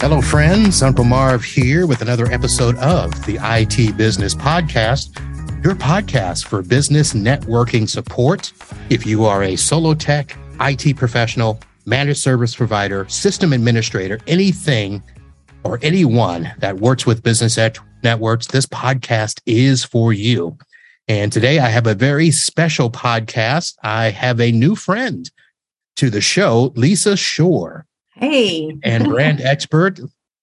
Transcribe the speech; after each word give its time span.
Hello, 0.00 0.22
friends. 0.22 0.82
Uncle 0.82 1.04
Marv 1.04 1.44
here 1.44 1.86
with 1.86 2.00
another 2.00 2.24
episode 2.32 2.74
of 2.78 3.10
the 3.26 3.38
IT 3.42 3.98
Business 3.98 4.34
Podcast, 4.34 5.14
your 5.62 5.74
podcast 5.74 6.46
for 6.46 6.62
business 6.62 7.12
networking 7.12 7.86
support. 7.86 8.50
If 8.88 9.04
you 9.04 9.26
are 9.26 9.42
a 9.42 9.56
solo 9.56 9.92
tech, 9.92 10.34
IT 10.58 10.96
professional, 10.96 11.60
managed 11.84 12.20
service 12.20 12.54
provider, 12.54 13.06
system 13.10 13.52
administrator, 13.52 14.18
anything 14.26 15.02
or 15.64 15.78
anyone 15.82 16.50
that 16.60 16.78
works 16.78 17.04
with 17.04 17.22
business 17.22 17.58
networks, 18.02 18.46
this 18.46 18.64
podcast 18.64 19.42
is 19.44 19.84
for 19.84 20.14
you. 20.14 20.56
And 21.08 21.30
today 21.30 21.58
I 21.58 21.68
have 21.68 21.86
a 21.86 21.94
very 21.94 22.30
special 22.30 22.90
podcast. 22.90 23.76
I 23.82 24.08
have 24.08 24.40
a 24.40 24.50
new 24.50 24.76
friend 24.76 25.30
to 25.96 26.08
the 26.08 26.22
show, 26.22 26.72
Lisa 26.74 27.18
Shorr. 27.18 27.84
Hey. 28.20 28.76
and 28.82 29.08
brand 29.08 29.40
expert. 29.44 29.98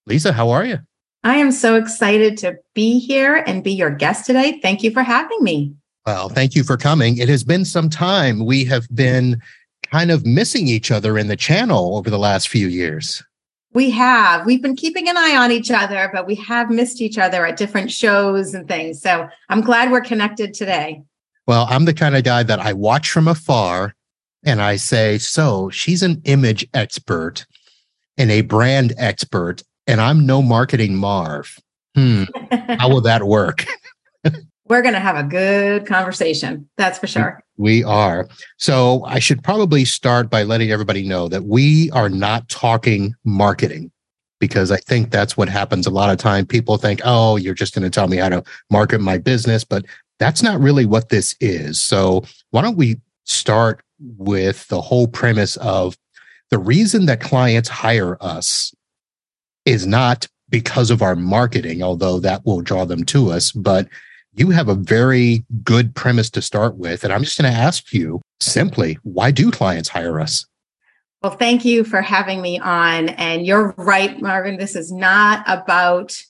Lisa, 0.08 0.34
how 0.34 0.50
are 0.50 0.66
you? 0.66 0.80
I 1.24 1.36
am 1.36 1.52
so 1.52 1.76
excited 1.76 2.38
to 2.38 2.58
be 2.74 3.00
here 3.00 3.36
and 3.36 3.64
be 3.64 3.72
your 3.72 3.92
guest 3.92 4.26
today. 4.26 4.60
Thank 4.62 4.82
you 4.82 4.92
for 4.92 5.04
having 5.04 5.44
me. 5.44 5.74
Well, 6.06 6.30
thank 6.30 6.56
you 6.56 6.64
for 6.64 6.78
coming. 6.78 7.18
It 7.18 7.30
has 7.30 7.44
been 7.44 7.66
some 7.66 7.90
time. 7.90 8.46
We 8.46 8.66
have 8.66 8.88
been 8.94 9.42
kind 9.92 10.10
of 10.10 10.26
missing 10.26 10.68
each 10.68 10.90
other 10.90 11.18
in 11.18 11.28
the 11.28 11.36
channel 11.36 11.98
over 11.98 12.10
the 12.10 12.18
last 12.18 12.48
few 12.48 12.68
years. 12.68 13.24
We 13.74 13.92
have. 13.92 14.46
We've 14.46 14.62
been 14.62 14.76
keeping 14.76 15.08
an 15.10 15.18
eye 15.18 15.36
on 15.36 15.52
each 15.52 15.70
other, 15.70 16.10
but 16.12 16.26
we 16.26 16.36
have 16.36 16.70
missed 16.70 17.02
each 17.02 17.18
other 17.18 17.46
at 17.46 17.58
different 17.58 17.92
shows 17.92 18.54
and 18.54 18.68
things. 18.68 19.02
So 19.02 19.28
I'm 19.50 19.62
glad 19.62 19.92
we're 19.92 20.02
connected 20.02 20.54
today. 20.54 21.04
Well, 21.46 21.68
I'm 21.70 21.86
the 21.86 21.94
kind 21.94 22.16
of 22.16 22.24
guy 22.24 22.44
that 22.44 22.60
I 22.60 22.74
watch 22.74 23.12
from 23.12 23.28
afar 23.28 23.94
and 24.44 24.62
I 24.62 24.78
say, 24.78 25.18
so 25.18 25.70
she's 25.70 26.04
an 26.04 26.22
image 26.24 26.66
expert 26.74 27.46
and 28.18 28.32
a 28.32 28.42
brand 28.42 28.94
expert, 28.98 29.64
and 29.86 30.02
I'm 30.02 30.26
no 30.26 30.42
marketing 30.42 30.96
Marv. 30.96 31.58
Hmm, 31.96 32.24
how 32.52 32.90
will 32.90 33.02
that 33.02 33.24
work? 33.24 33.66
We're 34.68 34.82
going 34.82 34.96
to 34.96 35.00
have 35.00 35.16
a 35.16 35.24
good 35.24 35.86
conversation. 35.86 36.70
That's 36.78 37.00
for 37.00 37.08
sure. 37.08 37.42
We 37.56 37.86
are. 37.86 38.28
So 38.58 39.04
I 39.06 39.20
should 39.20 39.42
probably 39.42 39.86
start 39.86 40.30
by 40.30 40.44
letting 40.44 40.72
everybody 40.72 41.08
know 41.08 41.30
that 41.30 41.46
we 41.46 41.90
are 41.92 42.10
not 42.10 42.50
talking 42.50 43.16
marketing 43.24 43.92
because 44.40 44.70
I 44.70 44.78
think 44.78 45.10
that's 45.10 45.38
what 45.38 45.48
happens 45.48 45.88
a 45.88 45.92
lot 45.92 46.10
of 46.10 46.18
time. 46.18 46.46
People 46.46 46.78
think, 46.78 47.00
oh, 47.06 47.38
you're 47.38 47.54
just 47.54 47.74
going 47.74 47.84
to 47.84 47.90
tell 47.90 48.08
me 48.08 48.18
how 48.18 48.30
to 48.30 48.44
market 48.70 49.00
my 49.00 49.18
business, 49.18 49.64
but 49.64 49.86
that's 50.20 50.44
not 50.44 50.60
really 50.60 50.86
what 50.86 51.10
this 51.10 51.36
is. 51.40 51.82
So 51.82 52.24
why 52.52 52.62
don't 52.62 52.78
we 52.78 52.98
start 53.24 53.82
with 54.18 54.68
the 54.68 54.82
whole 54.82 55.08
premise 55.08 55.58
of 55.58 55.98
the 56.50 56.60
reason 56.60 57.06
that 57.08 57.22
clients 57.22 57.70
hire 57.70 58.18
us 58.22 58.74
is 59.66 59.86
not 59.86 60.28
because 60.50 60.90
of 60.92 61.02
our 61.02 61.16
marketing, 61.16 61.84
although 61.84 62.20
that 62.20 62.46
will 62.46 62.62
draw 62.62 62.86
them 62.86 63.04
to 63.06 63.32
us, 63.32 63.52
but 63.52 63.88
you 64.34 64.52
have 64.52 64.70
a 64.70 64.76
very 64.76 65.44
good 65.64 65.94
premise 65.96 66.30
to 66.30 66.42
start 66.42 66.78
with. 66.78 67.04
And 67.04 67.12
I'm 67.12 67.24
just 67.24 67.38
going 67.40 67.52
to 67.52 67.58
ask 67.58 67.92
you 67.92 68.22
simply, 68.40 68.98
why 69.04 69.32
do 69.32 69.52
clients 69.52 69.90
hire 69.90 70.22
us? 70.22 70.46
Well, 71.22 71.36
thank 71.36 71.66
you 71.66 71.84
for 71.84 72.02
having 72.02 72.42
me 72.42 72.60
on. 72.60 73.10
And 73.10 73.46
you're 73.46 73.74
right, 73.78 74.22
Marvin. 74.22 74.58
This 74.58 74.76
is 74.76 74.92
not 74.92 75.44
about 75.48 76.22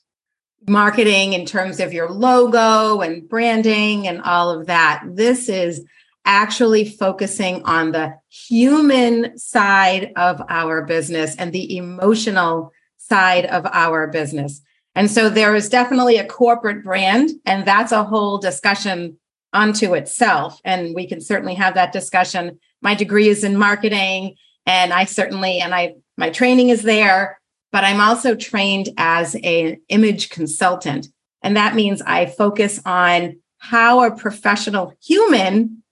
marketing 0.67 1.33
in 1.33 1.45
terms 1.45 1.79
of 1.79 1.93
your 1.93 2.09
logo 2.09 3.01
and 3.01 3.27
branding 3.27 4.07
and 4.07 4.21
all 4.21 4.49
of 4.49 4.67
that. 4.67 5.03
This 5.05 5.49
is 5.49 5.85
actually 6.25 6.89
focusing 6.89 7.63
on 7.63 7.91
the 7.91 8.13
human 8.47 9.37
side 9.37 10.11
of 10.15 10.41
our 10.49 10.83
business 10.83 11.35
and 11.35 11.51
the 11.51 11.77
emotional 11.77 12.71
side 12.97 13.45
of 13.45 13.65
our 13.67 14.07
business. 14.07 14.61
And 14.95 15.09
so 15.09 15.29
there 15.29 15.55
is 15.55 15.69
definitely 15.69 16.17
a 16.17 16.25
corporate 16.25 16.83
brand, 16.83 17.29
and 17.45 17.65
that's 17.65 17.91
a 17.91 18.03
whole 18.03 18.37
discussion 18.37 19.17
unto 19.53 19.93
itself. 19.93 20.59
And 20.65 20.95
we 20.95 21.07
can 21.07 21.21
certainly 21.21 21.55
have 21.55 21.75
that 21.75 21.91
discussion. 21.91 22.59
My 22.81 22.95
degree 22.95 23.29
is 23.29 23.43
in 23.43 23.57
marketing, 23.57 24.35
and 24.65 24.91
I 24.91 25.05
certainly, 25.05 25.59
and 25.59 25.73
I, 25.73 25.95
my 26.17 26.29
training 26.29 26.69
is 26.69 26.81
there, 26.81 27.39
but 27.71 27.83
I'm 27.83 28.01
also 28.01 28.35
trained 28.35 28.89
as 28.97 29.35
an 29.43 29.81
image 29.89 30.29
consultant. 30.29 31.07
And 31.41 31.55
that 31.55 31.75
means 31.75 32.01
I 32.01 32.25
focus 32.25 32.81
on 32.85 33.39
how 33.59 34.03
a 34.03 34.15
professional 34.15 34.93
human 35.03 35.83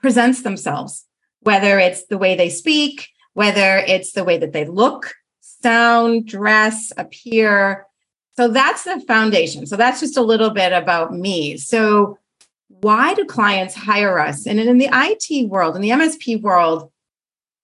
presents 0.00 0.42
themselves, 0.42 1.04
whether 1.40 1.78
it's 1.78 2.06
the 2.06 2.18
way 2.18 2.34
they 2.34 2.48
speak, 2.48 3.08
whether 3.34 3.78
it's 3.78 4.12
the 4.12 4.24
way 4.24 4.38
that 4.38 4.52
they 4.52 4.64
look, 4.64 5.14
sound, 5.40 6.26
dress, 6.26 6.92
appear. 6.96 7.86
So 8.36 8.48
that's 8.48 8.84
the 8.84 9.00
foundation. 9.06 9.66
So 9.66 9.76
that's 9.76 10.00
just 10.00 10.16
a 10.16 10.22
little 10.22 10.50
bit 10.50 10.72
about 10.72 11.12
me. 11.12 11.56
So 11.56 12.18
why 12.68 13.14
do 13.14 13.24
clients 13.24 13.74
hire 13.74 14.18
us? 14.18 14.46
And 14.46 14.60
in 14.60 14.78
the 14.78 14.90
IT 14.92 15.48
world, 15.48 15.74
in 15.74 15.82
the 15.82 15.90
MSP 15.90 16.40
world, 16.42 16.90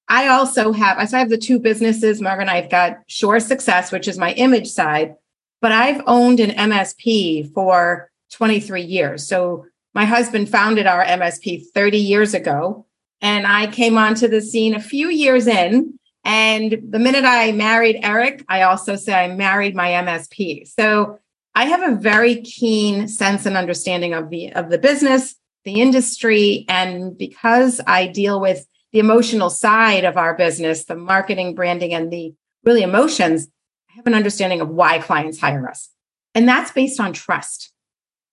I 0.08 0.28
also 0.28 0.72
have, 0.72 1.08
so 1.08 1.16
I 1.16 1.20
have 1.20 1.30
the 1.30 1.38
two 1.38 1.58
businesses, 1.58 2.20
Margaret 2.20 2.42
and 2.42 2.50
I've 2.50 2.70
got 2.70 2.98
Shorr 3.06 3.40
Success, 3.40 3.90
which 3.90 4.08
is 4.08 4.18
my 4.18 4.32
image 4.32 4.68
side, 4.68 5.14
but 5.60 5.72
I've 5.72 6.02
owned 6.06 6.40
an 6.40 6.50
MSP 6.50 7.52
for 7.54 8.10
23 8.32 8.82
years. 8.82 9.26
So 9.26 9.66
my 9.94 10.04
husband 10.04 10.48
founded 10.48 10.86
our 10.86 11.04
MSP 11.04 11.66
30 11.72 11.98
years 11.98 12.34
ago, 12.34 12.84
and 13.24 13.46
I 13.46 13.68
came 13.68 13.96
onto 13.96 14.28
the 14.28 14.42
scene 14.42 14.74
a 14.74 14.80
few 14.80 15.08
years 15.08 15.46
in. 15.46 15.98
And 16.26 16.78
the 16.90 16.98
minute 16.98 17.24
I 17.24 17.52
married 17.52 18.00
Eric, 18.02 18.44
I 18.48 18.62
also 18.62 18.96
say 18.96 19.14
I 19.14 19.34
married 19.34 19.74
my 19.74 19.88
MSP. 19.88 20.68
So 20.68 21.18
I 21.54 21.64
have 21.64 21.82
a 21.82 21.96
very 21.96 22.42
keen 22.42 23.08
sense 23.08 23.46
and 23.46 23.56
understanding 23.56 24.12
of 24.12 24.28
the 24.28 24.52
of 24.52 24.68
the 24.68 24.76
business, 24.76 25.36
the 25.64 25.80
industry, 25.80 26.66
and 26.68 27.16
because 27.16 27.80
I 27.86 28.08
deal 28.08 28.40
with 28.40 28.66
the 28.92 28.98
emotional 28.98 29.48
side 29.48 30.04
of 30.04 30.18
our 30.18 30.36
business, 30.36 30.84
the 30.84 30.94
marketing, 30.94 31.54
branding, 31.54 31.94
and 31.94 32.12
the 32.12 32.34
really 32.62 32.82
emotions, 32.82 33.48
I 33.90 33.94
have 33.94 34.06
an 34.06 34.14
understanding 34.14 34.60
of 34.60 34.68
why 34.68 34.98
clients 34.98 35.40
hire 35.40 35.68
us. 35.68 35.88
And 36.34 36.46
that's 36.46 36.72
based 36.72 37.00
on 37.00 37.14
trust. 37.14 37.72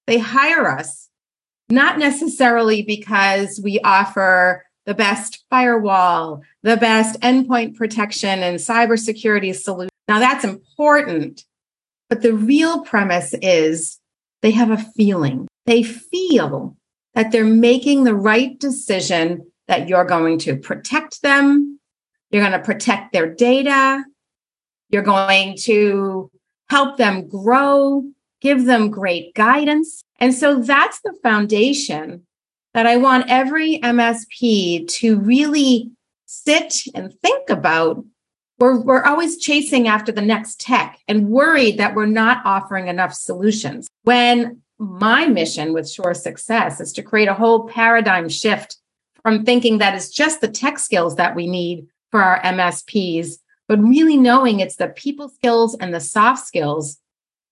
They 0.06 0.18
hire 0.18 0.68
us 0.68 1.10
not 1.70 1.98
necessarily 1.98 2.82
because 2.82 3.60
we 3.64 3.80
offer 3.80 4.66
the 4.86 4.94
best 4.94 5.44
firewall, 5.50 6.42
the 6.64 6.78
best 6.78 7.20
endpoint 7.22 7.76
protection 7.76 8.40
and 8.40 8.58
cybersecurity 8.58 9.56
solution. 9.56 9.90
Now 10.08 10.20
that's 10.20 10.44
important, 10.44 11.46
but 12.10 12.22
the 12.22 12.34
real 12.34 12.82
premise 12.82 13.34
is 13.42 14.00
they 14.42 14.52
have 14.52 14.72
a 14.72 14.78
feeling. 14.78 15.48
They 15.66 15.84
feel 15.84 16.76
that 17.14 17.32
they're 17.32 17.46
making 17.46 18.04
the 18.04 18.16
right 18.16 18.60
decision 18.60 19.52
that 19.68 19.88
you're 19.88 20.06
going 20.06 20.40
to 20.40 20.56
protect 20.56 21.22
them. 21.22 21.80
You're 22.30 22.42
going 22.42 22.60
to 22.60 22.66
protect 22.66 23.14
their 23.14 23.34
data. 23.34 24.04
You're 24.90 25.04
going 25.04 25.58
to 25.64 26.32
help 26.70 26.98
them 26.98 27.28
grow, 27.28 28.04
give 28.42 28.66
them 28.66 28.90
great 28.90 29.34
guidance. 29.36 30.04
And 30.20 30.34
so 30.34 30.62
that's 30.62 31.00
the 31.02 31.14
foundation 31.22 32.26
that 32.74 32.86
I 32.86 32.98
want 32.98 33.30
every 33.30 33.80
MSP 33.80 34.88
to 34.88 35.20
really 35.20 35.92
sit 36.26 36.84
and 36.96 37.14
think 37.22 37.50
about. 37.50 38.04
We're, 38.60 38.80
we're 38.80 39.04
always 39.04 39.38
chasing 39.38 39.88
after 39.88 40.12
the 40.12 40.22
next 40.22 40.60
tech 40.60 41.00
and 41.08 41.30
worried 41.30 41.80
that 41.80 41.96
we're 41.96 42.06
not 42.06 42.46
offering 42.46 42.88
enough 42.88 43.14
solutions. 43.14 43.88
When 44.04 44.62
my 44.78 45.28
mission 45.28 45.74
with 45.74 45.90
Shorr 45.90 46.14
Success 46.14 46.80
is 46.80 46.94
to 46.94 47.04
create 47.04 47.28
a 47.28 47.34
whole 47.34 47.68
paradigm 47.68 48.30
shift 48.30 48.78
from 49.24 49.46
thinking 49.46 49.78
that 49.80 49.96
it's 49.96 50.10
just 50.10 50.42
the 50.42 50.48
tech 50.48 50.80
skills 50.80 51.16
that 51.16 51.36
we 51.36 51.48
need 51.48 51.88
for 52.10 52.22
our 52.22 52.42
MSPs, 52.42 53.36
but 53.68 53.80
really 53.80 54.18
knowing 54.18 54.60
it's 54.60 54.76
the 54.76 54.90
people 54.90 55.30
skills 55.30 55.76
and 55.76 55.94
the 55.94 56.00
soft 56.00 56.46
skills 56.46 56.98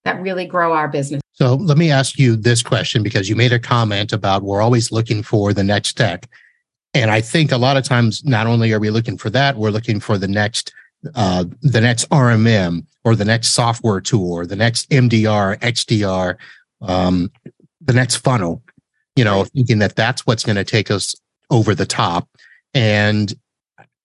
that 0.05 0.21
really 0.21 0.45
grow 0.45 0.73
our 0.73 0.87
business. 0.87 1.21
So 1.41 1.55
let 1.55 1.77
me 1.77 1.89
ask 1.89 2.19
you 2.19 2.35
this 2.35 2.61
question 2.61 3.01
because 3.01 3.29
you 3.29 3.35
made 3.35 3.53
a 3.53 3.59
comment 3.59 4.11
about 4.11 4.43
we're 4.43 4.61
always 4.61 4.91
looking 4.91 5.23
for 5.23 5.53
the 5.53 5.63
next 5.63 5.93
tech. 5.93 6.27
And 6.93 7.09
I 7.09 7.21
think 7.21 7.53
a 7.53 7.57
lot 7.57 7.77
of 7.77 7.85
times, 7.85 8.25
not 8.25 8.45
only 8.45 8.73
are 8.73 8.79
we 8.79 8.89
looking 8.89 9.17
for 9.17 9.29
that, 9.29 9.55
we're 9.55 9.69
looking 9.69 10.01
for 10.01 10.17
the 10.17 10.27
next, 10.27 10.73
uh, 11.15 11.45
the 11.61 11.79
next 11.79 12.09
RMM 12.09 12.85
or 13.05 13.15
the 13.15 13.23
next 13.23 13.49
software 13.49 14.01
tool 14.01 14.33
or 14.33 14.45
the 14.45 14.57
next 14.57 14.89
MDR, 14.89 15.57
XDR, 15.59 16.35
um, 16.81 17.31
the 17.79 17.93
next 17.93 18.17
funnel, 18.17 18.61
you 19.15 19.23
know, 19.23 19.45
thinking 19.45 19.79
that 19.79 19.95
that's 19.95 20.27
what's 20.27 20.43
going 20.43 20.57
to 20.57 20.65
take 20.65 20.91
us 20.91 21.15
over 21.49 21.73
the 21.73 21.85
top. 21.85 22.27
And, 22.73 23.33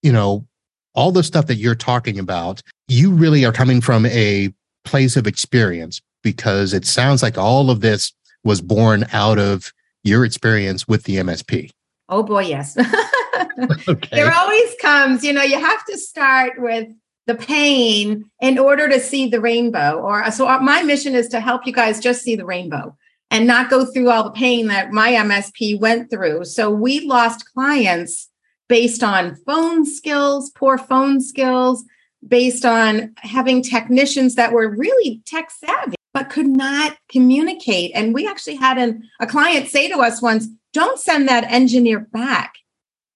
you 0.03 0.13
know, 0.13 0.47
all 0.95 1.11
the 1.11 1.25
stuff 1.25 1.49
that 1.49 1.57
you're 1.57 1.75
talking 1.75 2.21
about, 2.21 2.63
you 2.87 3.11
really 3.11 3.45
are 3.45 3.53
coming 3.53 3.81
from 3.81 4.07
a 4.07 4.55
place 4.85 5.17
of 5.17 5.27
experience 5.27 6.01
because 6.23 6.73
it 6.73 6.85
sounds 6.85 7.23
like 7.23 7.39
all 7.39 7.71
of 7.71 7.81
this 7.81 8.13
was 8.45 8.61
born 8.61 9.07
out 9.13 9.39
of 9.39 9.73
your 10.03 10.25
experience 10.25 10.87
with 10.87 11.05
the 11.05 11.17
MSP. 11.17 11.71
Oh 12.09 12.23
boy, 12.23 12.43
yes. 12.43 12.77
okay. 13.89 14.09
There 14.13 14.33
always 14.33 14.75
comes, 14.81 15.25
you 15.25 15.33
know, 15.33 15.43
you 15.43 15.59
have 15.59 15.85
to 15.87 15.97
start 15.97 16.53
with 16.59 16.89
the 17.27 17.35
pain 17.35 18.31
in 18.41 18.59
order 18.59 18.89
to 18.89 19.01
see 19.01 19.29
the 19.29 19.41
rainbow. 19.41 20.01
Or 20.01 20.31
so 20.31 20.47
uh, 20.47 20.59
my 20.61 20.83
mission 20.83 21.15
is 21.15 21.29
to 21.29 21.41
help 21.41 21.67
you 21.67 21.73
guys 21.73 22.01
just 22.01 22.23
see 22.23 22.37
the 22.37 22.45
rainbow 22.45 22.97
and 23.31 23.47
not 23.47 23.71
go 23.71 23.87
through 23.87 24.11
all 24.11 24.25
the 24.25 24.31
pain 24.31 24.69
that 24.69 24.93
my 24.93 25.13
MSP 25.13 25.81
went 25.81 26.11
through. 26.11 26.45
So 26.45 26.71
we 26.71 27.01
lost 27.01 27.53
clients 27.53 28.29
based 28.69 29.03
on 29.03 29.37
phone 29.47 29.87
skills, 29.87 30.51
poor 30.51 30.77
phone 30.77 31.21
skills, 31.21 31.85
based 32.27 32.65
on 32.65 33.15
having 33.19 33.63
technicians 33.63 34.35
that 34.35 34.53
were 34.53 34.69
really 34.69 35.23
tech 35.27 35.51
savvy 35.51 35.97
but 36.15 36.31
could 36.31 36.47
not 36.47 36.97
communicate. 37.11 37.91
And 37.95 38.15
we 38.15 38.27
actually 38.27 38.55
had 38.55 38.79
an, 38.79 39.03
a 39.21 39.27
client 39.27 39.69
say 39.69 39.89
to 39.89 39.99
us 39.99 40.23
once, 40.23 40.47
don't 40.73 40.99
send 40.99 41.29
that 41.29 41.45
engineer 41.45 42.01
back. 42.01 42.55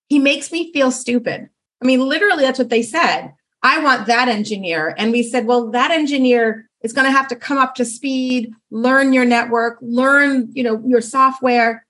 He 0.08 0.19
makes 0.19 0.50
me 0.50 0.72
feel 0.72 0.90
stupid. 0.90 1.49
I 1.81 1.87
mean, 1.87 2.00
literally, 2.00 2.43
that's 2.43 2.58
what 2.58 2.70
they 2.70 2.82
said. 2.82 3.32
I 3.62 3.82
want 3.82 4.06
that 4.06 4.28
engineer. 4.28 4.94
And 4.99 5.12
we 5.12 5.22
said, 5.22 5.46
well, 5.46 5.70
that 5.70 5.93
engineer 5.93 6.69
is 6.82 6.93
going 6.93 7.06
to 7.06 7.16
have 7.16 7.28
to 7.28 7.37
come 7.37 7.58
up 7.58 7.76
to 7.76 7.84
speed, 7.84 8.52
learn 8.70 9.12
your 9.12 9.25
network, 9.25 9.78
learn, 9.81 10.49
you 10.52 10.64
know, 10.64 10.82
your 10.84 11.00
software. 11.00 11.87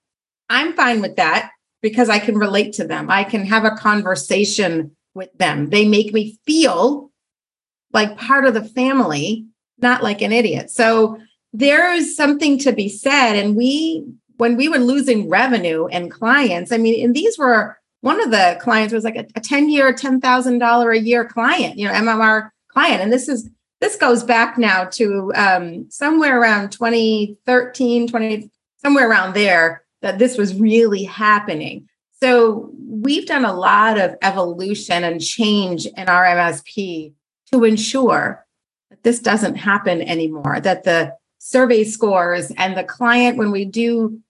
I'm 0.51 0.75
fine 0.75 1.01
with 1.01 1.17
that 1.17 1.51
because 1.83 2.09
I 2.09 2.19
can 2.19 2.37
relate 2.37 2.75
to 2.75 2.87
them. 2.87 3.11
I 3.11 3.25
can 3.25 3.45
have 3.47 3.65
a 3.65 3.77
conversation 3.77 4.97
with 5.15 5.31
them. 5.39 5.71
They 5.71 5.87
make 5.87 6.13
me 6.13 6.39
feel 6.47 7.08
like 7.93 8.19
part 8.19 8.45
of 8.45 8.55
the 8.55 8.65
family, 8.65 9.47
not 9.79 10.03
like 10.03 10.23
an 10.23 10.33
idiot. 10.33 10.71
So 10.71 11.19
there 11.53 11.93
is 11.93 12.17
something 12.17 12.59
to 12.59 12.73
be 12.73 12.89
said. 12.89 13.35
And 13.35 13.57
we, 13.57 14.05
when 14.37 14.57
we 14.57 14.69
were 14.69 14.79
losing 14.79 15.29
revenue 15.29 15.87
and 15.87 16.11
clients, 16.11 16.73
I 16.73 16.79
mean, 16.79 17.05
and 17.05 17.15
these 17.15 17.39
were 17.39 17.79
one 18.01 18.23
of 18.23 18.31
the 18.31 18.59
clients 18.61 18.95
was 18.95 19.05
like 19.05 19.17
a, 19.17 19.27
a 19.35 19.41
10 19.41 19.71
year, 19.71 19.93
$10,000 19.93 20.97
a 20.97 21.01
year 21.01 21.25
client, 21.25 21.79
you 21.79 21.87
know, 21.87 21.95
MMR 21.95 22.51
client. 22.69 23.03
And 23.03 23.13
this 23.13 23.29
is, 23.29 23.51
this 23.81 23.97
goes 23.97 24.23
back 24.23 24.59
now 24.59 24.85
to 24.85 25.33
um, 25.35 25.91
somewhere 25.91 26.41
around 26.41 26.71
2013, 26.71 28.09
20, 28.09 28.51
somewhere 28.77 29.09
around 29.09 29.35
there 29.35 29.85
that 30.03 30.19
this 30.19 30.39
was 30.39 30.55
really 30.55 31.05
happening. 31.05 31.89
So 32.21 32.71
we've 32.79 33.27
done 33.27 33.45
a 33.45 33.53
lot 33.53 33.99
of 33.99 34.17
evolution 34.23 35.05
and 35.05 35.21
change 35.21 35.87
in 35.87 36.09
our 36.09 36.25
MSP 36.25 37.13
to 37.53 37.65
ensure 37.65 38.45
that 38.91 39.03
this 39.03 39.21
doesn't 39.21 39.57
happen 39.57 40.03
anymore, 40.03 40.61
that 40.61 40.85
the 40.85 41.15
survey 41.39 41.85
scores 41.85 42.51
and 42.57 42.77
the 42.77 42.85
client, 42.85 43.37
when 43.37 43.51
we 43.51 43.65
do 43.65 44.21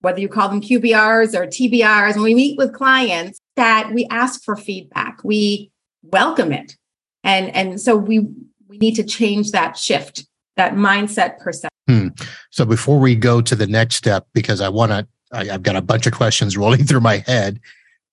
whether 0.00 0.20
you 0.20 0.28
call 0.28 0.48
them 0.48 0.60
QBRs 0.60 1.34
or 1.34 1.46
TBRs, 1.46 2.14
when 2.14 2.22
we 2.22 2.34
meet 2.34 2.56
with 2.56 2.72
clients, 2.72 3.40
that 3.56 3.90
we 3.92 4.06
ask 4.10 4.44
for 4.44 4.56
feedback, 4.56 5.18
we 5.24 5.70
welcome 6.02 6.52
it. 6.52 6.76
And, 7.24 7.52
and 7.56 7.80
so 7.80 7.96
we, 7.96 8.20
we 8.68 8.78
need 8.78 8.94
to 8.94 9.02
change 9.02 9.50
that 9.50 9.76
shift, 9.76 10.26
that 10.56 10.74
mindset 10.74 11.38
perception. 11.38 11.70
Hmm. 11.88 12.08
So 12.50 12.64
before 12.64 13.00
we 13.00 13.16
go 13.16 13.40
to 13.40 13.56
the 13.56 13.66
next 13.66 13.96
step, 13.96 14.28
because 14.32 14.60
I 14.60 14.68
want 14.68 14.92
to, 14.92 15.08
I've 15.32 15.64
got 15.64 15.74
a 15.74 15.82
bunch 15.82 16.06
of 16.06 16.12
questions 16.12 16.56
rolling 16.56 16.84
through 16.84 17.00
my 17.00 17.18
head. 17.18 17.58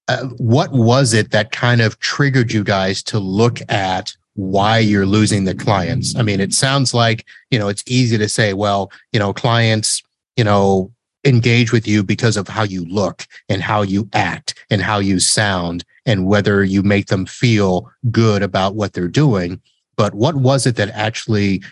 Uh, 0.08 0.26
what 0.38 0.72
was 0.72 1.14
it 1.14 1.32
that 1.32 1.52
kind 1.52 1.80
of 1.80 2.00
triggered 2.00 2.52
you 2.52 2.64
guys 2.64 3.04
to 3.04 3.20
look 3.20 3.60
at 3.70 4.16
why 4.36 4.80
you're 4.80 5.06
losing 5.06 5.46
the 5.46 5.56
clients? 5.56 6.16
I 6.16 6.22
mean, 6.22 6.40
it 6.40 6.54
sounds 6.54 6.94
like, 6.94 7.26
you 7.52 7.60
know, 7.60 7.68
it's 7.68 7.84
easy 7.88 8.18
to 8.18 8.30
say, 8.30 8.54
well, 8.54 8.92
you 9.12 9.20
know, 9.20 9.34
clients, 9.34 10.02
you 10.36 10.44
know, 10.44 10.92
engage 11.24 11.72
with 11.72 11.88
you 11.88 12.04
because 12.04 12.36
of 12.36 12.48
how 12.48 12.64
you 12.64 12.86
look 12.86 13.26
and 13.48 13.62
how 13.62 13.82
you 13.82 14.10
act 14.14 14.56
and 14.70 14.82
how 14.82 15.00
you 15.00 15.20
sound 15.20 15.86
and 16.06 16.26
whether 16.26 16.64
you 16.64 16.84
make 16.84 17.08
them 17.08 17.26
feel 17.26 17.90
good 18.12 18.44
about 18.44 18.76
what 18.76 18.94
they're 18.94 19.08
doing. 19.08 19.62
But 19.96 20.16
what 20.16 20.36
was 20.36 20.66
it 20.66 20.76
that 20.76 20.90
actually, 20.90 21.64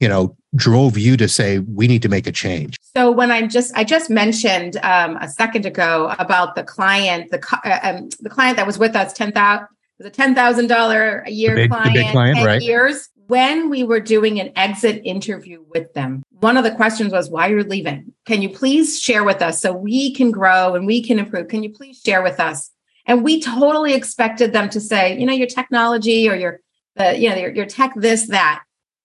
you 0.00 0.08
know, 0.08 0.36
drove 0.54 0.98
you 0.98 1.16
to 1.16 1.28
say 1.28 1.60
we 1.60 1.86
need 1.86 2.02
to 2.02 2.08
make 2.08 2.26
a 2.26 2.32
change? 2.32 2.76
So 2.96 3.10
when 3.10 3.30
I 3.30 3.46
just 3.46 3.74
I 3.76 3.84
just 3.84 4.10
mentioned 4.10 4.76
um, 4.82 5.16
a 5.18 5.28
second 5.28 5.64
ago 5.64 6.14
about 6.18 6.54
the 6.54 6.64
client, 6.64 7.30
the 7.30 7.40
uh, 7.64 7.78
um, 7.82 8.08
the 8.20 8.30
client 8.30 8.56
that 8.56 8.66
was 8.66 8.78
with 8.78 8.96
us 8.96 9.12
ten 9.12 9.32
thousand 9.32 9.68
was 9.98 10.06
a 10.06 10.10
ten 10.10 10.34
thousand 10.34 10.68
dollar 10.68 11.24
a 11.26 11.30
year 11.30 11.54
big, 11.54 11.70
client, 11.70 12.10
client 12.10 12.44
right? 12.44 12.62
years. 12.62 13.08
When 13.26 13.68
we 13.68 13.84
were 13.84 14.00
doing 14.00 14.40
an 14.40 14.52
exit 14.56 15.02
interview 15.04 15.62
with 15.74 15.92
them, 15.92 16.22
one 16.30 16.56
of 16.56 16.64
the 16.64 16.70
questions 16.70 17.12
was 17.12 17.28
why 17.28 17.48
are 17.48 17.50
you're 17.50 17.64
leaving. 17.64 18.14
Can 18.26 18.40
you 18.40 18.48
please 18.48 18.98
share 18.98 19.22
with 19.22 19.42
us 19.42 19.60
so 19.60 19.72
we 19.72 20.14
can 20.14 20.30
grow 20.30 20.74
and 20.74 20.86
we 20.86 21.02
can 21.02 21.18
improve? 21.18 21.48
Can 21.48 21.62
you 21.62 21.70
please 21.70 22.00
share 22.00 22.22
with 22.22 22.40
us? 22.40 22.70
And 23.04 23.22
we 23.22 23.40
totally 23.40 23.92
expected 23.92 24.54
them 24.54 24.70
to 24.70 24.80
say, 24.80 25.18
you 25.18 25.26
know, 25.26 25.34
your 25.34 25.46
technology 25.46 26.28
or 26.28 26.36
your, 26.36 26.60
uh, 26.98 27.14
you 27.16 27.28
know, 27.28 27.36
your, 27.36 27.50
your 27.50 27.66
tech, 27.66 27.92
this, 27.96 28.28
that. 28.28 28.62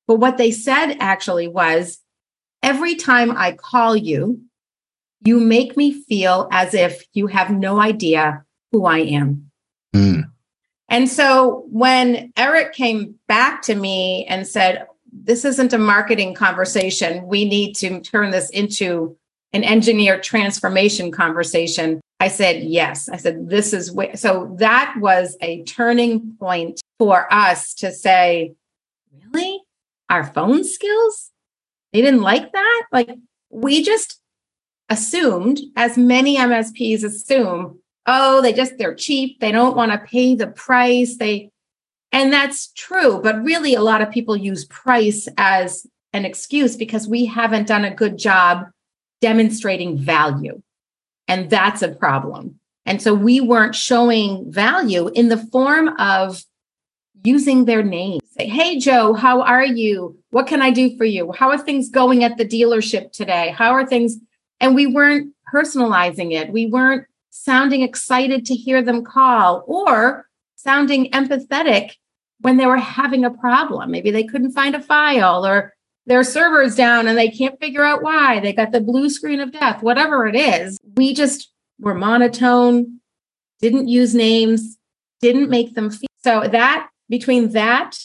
But 0.07 0.15
what 0.15 0.37
they 0.37 0.51
said 0.51 0.95
actually 0.99 1.47
was, 1.47 1.99
every 2.61 2.95
time 2.95 3.31
I 3.31 3.53
call 3.53 3.95
you, 3.95 4.41
you 5.25 5.39
make 5.39 5.75
me 5.75 5.93
feel 5.93 6.47
as 6.51 6.73
if 6.73 7.05
you 7.13 7.27
have 7.27 7.49
no 7.49 7.79
idea 7.79 8.43
who 8.71 8.85
I 8.85 8.99
am. 8.99 9.51
And 10.93 11.09
so 11.09 11.65
when 11.71 12.31
Eric 12.37 12.73
came 12.73 13.15
back 13.27 13.63
to 13.63 13.73
me 13.73 14.27
and 14.29 14.47
said, 14.47 14.85
this 15.11 15.43
isn't 15.43 15.73
a 15.73 15.79
marketing 15.79 16.35
conversation. 16.35 17.25
We 17.25 17.45
need 17.45 17.73
to 17.77 17.99
turn 18.01 18.29
this 18.29 18.51
into 18.51 19.17
an 19.53 19.63
engineer 19.63 20.19
transformation 20.19 21.11
conversation. 21.11 21.99
I 22.19 22.27
said, 22.27 22.61
yes. 22.61 23.09
I 23.09 23.17
said, 23.17 23.49
this 23.49 23.73
is 23.73 23.91
where. 23.91 24.15
So 24.15 24.55
that 24.59 24.93
was 24.99 25.35
a 25.41 25.63
turning 25.63 26.35
point 26.39 26.79
for 26.99 27.25
us 27.33 27.73
to 27.75 27.91
say, 27.91 28.53
really? 29.33 29.61
Our 30.09 30.23
phone 30.23 30.63
skills? 30.63 31.31
They 31.91 32.01
didn't 32.01 32.21
like 32.21 32.51
that? 32.51 32.83
Like, 32.91 33.09
we 33.49 33.81
just 33.81 34.21
assumed, 34.89 35.59
as 35.75 35.97
many 35.97 36.37
MSPs 36.37 37.03
assume, 37.03 37.79
oh, 38.05 38.41
they 38.41 38.53
just, 38.53 38.77
they're 38.77 38.95
cheap. 38.95 39.39
They 39.39 39.51
don't 39.51 39.75
want 39.75 39.91
to 39.91 39.97
pay 39.97 40.35
the 40.35 40.47
price. 40.47 41.17
They, 41.17 41.51
and 42.11 42.31
that's 42.31 42.71
true. 42.73 43.19
But 43.21 43.43
really, 43.43 43.75
a 43.75 43.81
lot 43.81 44.01
of 44.01 44.11
people 44.11 44.35
use 44.35 44.65
price 44.65 45.27
as 45.37 45.87
an 46.13 46.25
excuse 46.25 46.75
because 46.75 47.07
we 47.07 47.25
haven't 47.25 47.67
done 47.67 47.85
a 47.85 47.93
good 47.93 48.17
job 48.17 48.67
demonstrating 49.21 49.97
value. 49.97 50.61
And 51.27 51.49
that's 51.49 51.81
a 51.81 51.89
problem. 51.89 52.59
And 52.85 53.01
so 53.01 53.13
we 53.13 53.39
weren't 53.39 53.75
showing 53.75 54.51
value 54.51 55.07
in 55.07 55.29
the 55.29 55.37
form 55.37 55.87
of 55.99 56.43
using 57.23 57.65
their 57.65 57.83
name. 57.83 58.19
Say, 58.37 58.47
hey, 58.47 58.77
Joe, 58.79 59.13
how 59.13 59.41
are 59.41 59.65
you? 59.65 60.17
What 60.31 60.47
can 60.47 60.61
I 60.61 60.71
do 60.71 60.97
for 60.97 61.05
you? 61.05 61.31
How 61.31 61.49
are 61.49 61.57
things 61.57 61.89
going 61.89 62.23
at 62.23 62.37
the 62.37 62.45
dealership 62.45 63.11
today? 63.13 63.55
How 63.57 63.71
are 63.71 63.85
things? 63.85 64.17
And 64.59 64.75
we 64.75 64.87
weren't 64.87 65.33
personalizing 65.53 66.33
it. 66.33 66.51
We 66.51 66.65
weren't 66.65 67.07
sounding 67.35 67.81
excited 67.81 68.45
to 68.45 68.53
hear 68.53 68.83
them 68.83 69.03
call 69.03 69.63
or 69.65 70.27
sounding 70.55 71.09
empathetic 71.11 71.93
when 72.41 72.57
they 72.57 72.67
were 72.67 72.77
having 72.77 73.25
a 73.25 73.31
problem. 73.31 73.89
Maybe 73.89 74.11
they 74.11 74.23
couldn't 74.23 74.51
find 74.51 74.75
a 74.75 74.81
file 74.81 75.43
or 75.43 75.73
their 76.05 76.23
server's 76.23 76.75
down 76.75 77.07
and 77.07 77.17
they 77.17 77.29
can't 77.29 77.59
figure 77.59 77.83
out 77.83 78.03
why. 78.03 78.39
They 78.39 78.53
got 78.53 78.71
the 78.71 78.81
blue 78.81 79.09
screen 79.09 79.39
of 79.39 79.51
death, 79.51 79.81
whatever 79.81 80.27
it 80.27 80.35
is. 80.35 80.77
We 80.95 81.15
just 81.15 81.51
were 81.79 81.95
monotone, 81.95 82.99
didn't 83.59 83.87
use 83.87 84.13
names, 84.13 84.77
didn't 85.19 85.49
make 85.49 85.73
them 85.73 85.89
feel. 85.89 86.07
So 86.23 86.47
that 86.47 86.89
between 87.09 87.49
that 87.53 87.97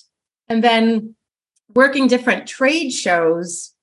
and 0.49 0.65
then 0.65 1.17
working 1.75 2.07
different 2.07 2.47
trade 2.49 2.91
shows 2.91 3.75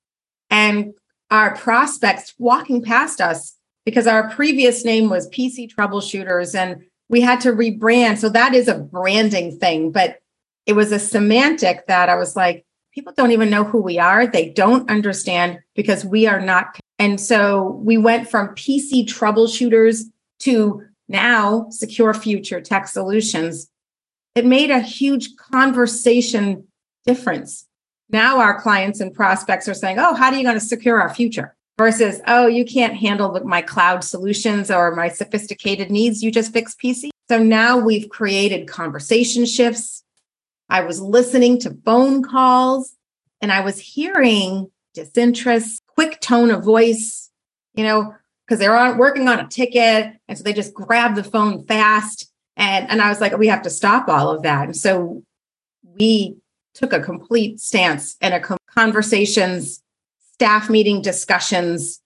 and 0.50 0.94
our 1.30 1.56
prospects 1.56 2.34
walking 2.40 2.82
past 2.82 3.22
us 3.22 3.55
because 3.86 4.08
our 4.08 4.30
previous 4.32 4.84
name 4.84 5.10
was 5.10 5.30
PC 5.30 5.74
Troubleshooters 5.74 6.56
and 6.56 6.84
we 7.08 7.22
had 7.22 7.40
to 7.42 7.52
rebrand. 7.52 8.18
So 8.18 8.30
that 8.30 8.54
is 8.54 8.68
a 8.68 8.80
branding 8.80 9.58
thing, 9.58 9.92
but 9.92 10.20
it 10.66 10.74
was 10.74 10.92
a 10.92 11.00
semantic 11.00 11.86
that 11.88 12.10
I 12.10 12.16
was 12.16 12.36
like, 12.36 12.66
people 12.92 13.14
don't 13.16 13.32
even 13.32 13.50
know 13.50 13.64
who 13.64 13.82
we 13.82 14.00
are. 14.00 14.26
They 14.26 14.50
don't 14.50 14.90
understand 14.90 15.60
because 15.76 16.04
we 16.04 16.26
are 16.26 16.42
not. 16.42 16.80
And 16.98 17.20
so 17.22 17.80
we 17.84 17.98
went 17.98 18.30
from 18.30 18.50
PC 18.50 19.06
troubleshooters 19.06 20.06
to 20.40 20.82
now 21.08 21.68
secure 21.70 22.14
future 22.14 22.62
tech 22.62 22.88
solutions. 22.88 23.70
It 24.34 24.46
made 24.46 24.72
a 24.72 24.80
huge 24.80 25.36
conversation 25.36 26.68
difference. 27.06 27.68
Now 28.10 28.40
our 28.40 28.60
clients 28.60 29.00
and 29.00 29.14
prospects 29.14 29.68
are 29.68 29.74
saying, 29.74 30.00
Oh, 30.00 30.16
how 30.16 30.32
are 30.32 30.36
you 30.36 30.44
going 30.44 30.56
to 30.56 30.62
secure 30.62 31.00
our 31.00 31.14
future? 31.14 31.55
Versus, 31.78 32.22
Oh, 32.26 32.48
you 32.48 32.64
can't 32.64 32.96
handle 32.96 33.38
my 33.44 33.62
cloud 33.62 34.04
solutions 34.04 34.72
or 34.72 34.96
my 34.96 35.10
sophisticated 35.10 35.92
needs. 35.92 36.24
You 36.24 36.32
just 36.32 36.54
fix 36.54 36.74
PC. 36.74 37.10
So 37.28 37.42
now 37.42 37.78
we've 37.78 38.08
created 38.08 38.68
conversation 38.68 39.46
shifts 39.46 40.06
I 40.70 40.82
was 40.82 41.02
listening 41.02 41.60
to 41.60 41.78
phone 41.86 42.24
calls 42.24 42.96
and 43.42 43.52
I 43.52 43.62
was 43.62 43.80
hearing 43.80 44.72
disinterest, 44.94 45.82
quick 45.88 46.20
tone 46.22 46.50
of 46.50 46.64
voice, 46.64 47.30
you 47.74 47.84
know, 47.84 48.14
because 48.46 48.60
they're 48.60 48.78
on, 48.78 48.98
working 48.98 49.28
on 49.28 49.40
a 49.40 49.48
ticket. 49.48 50.14
And 50.28 50.38
so 50.38 50.44
they 50.44 50.54
just 50.54 50.74
grab 50.74 51.16
the 51.16 51.24
phone 51.24 51.66
fast. 51.66 52.32
And, 52.58 52.90
and 52.90 53.02
I 53.02 53.10
was 53.10 53.22
like, 53.22 53.38
we 53.38 53.48
have 53.48 53.62
to 53.64 53.70
stop 53.70 54.08
all 54.08 54.30
of 54.30 54.44
that. 54.44 54.66
And 54.66 54.76
so 54.76 55.24
we 55.84 56.38
took 56.74 56.94
a 56.94 57.00
complete 57.00 57.60
stance 57.60 58.18
and 58.22 58.34
a 58.34 58.58
conversations, 58.74 59.82
staff 60.36 60.70
meeting 60.70 61.02
discussions, 61.02 62.02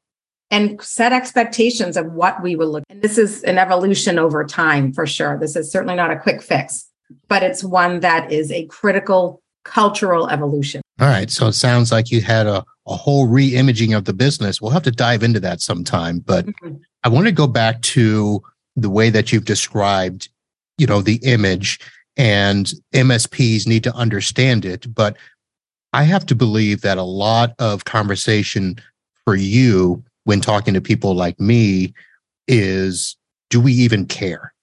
and 0.51 0.79
set 0.81 1.11
expectations 1.13 1.97
of 1.97 2.11
what 2.13 2.41
we 2.43 2.55
will 2.55 2.71
look. 2.71 2.83
And 2.89 3.01
this 3.01 3.17
is 3.17 3.43
an 3.43 3.57
evolution 3.57 4.19
over 4.19 4.43
time 4.43 4.93
for 4.93 5.07
sure. 5.07 5.37
This 5.39 5.55
is 5.55 5.71
certainly 5.71 5.95
not 5.95 6.11
a 6.11 6.19
quick 6.19 6.41
fix, 6.41 6.87
but 7.27 7.41
it's 7.41 7.63
one 7.63 8.01
that 8.01 8.31
is 8.31 8.51
a 8.51 8.65
critical 8.67 9.41
cultural 9.63 10.29
evolution. 10.29 10.81
All 10.99 11.07
right. 11.07 11.29
So 11.31 11.47
it 11.47 11.53
sounds 11.53 11.91
like 11.91 12.11
you 12.11 12.21
had 12.21 12.45
a, 12.45 12.63
a 12.87 12.95
whole 12.95 13.27
re-imaging 13.27 13.93
of 13.93 14.05
the 14.05 14.13
business. 14.13 14.61
We'll 14.61 14.71
have 14.71 14.83
to 14.83 14.91
dive 14.91 15.23
into 15.23 15.39
that 15.39 15.61
sometime. 15.61 16.19
But 16.19 16.45
mm-hmm. 16.45 16.75
I 17.03 17.09
want 17.09 17.25
to 17.25 17.31
go 17.31 17.47
back 17.47 17.81
to 17.81 18.41
the 18.75 18.89
way 18.89 19.09
that 19.09 19.31
you've 19.31 19.45
described, 19.45 20.29
you 20.77 20.87
know, 20.87 21.01
the 21.01 21.19
image 21.23 21.79
and 22.15 22.71
MSPs 22.93 23.65
need 23.65 23.83
to 23.85 23.95
understand 23.95 24.65
it. 24.65 24.93
But 24.93 25.17
I 25.93 26.03
have 26.03 26.25
to 26.27 26.35
believe 26.35 26.81
that 26.81 26.97
a 26.97 27.03
lot 27.03 27.53
of 27.59 27.85
conversation 27.85 28.77
for 29.25 29.35
you 29.35 30.03
when 30.23 30.41
talking 30.41 30.73
to 30.73 30.81
people 30.81 31.15
like 31.15 31.39
me 31.39 31.93
is 32.47 33.17
do 33.49 33.59
we 33.59 33.73
even 33.73 34.05
care? 34.05 34.53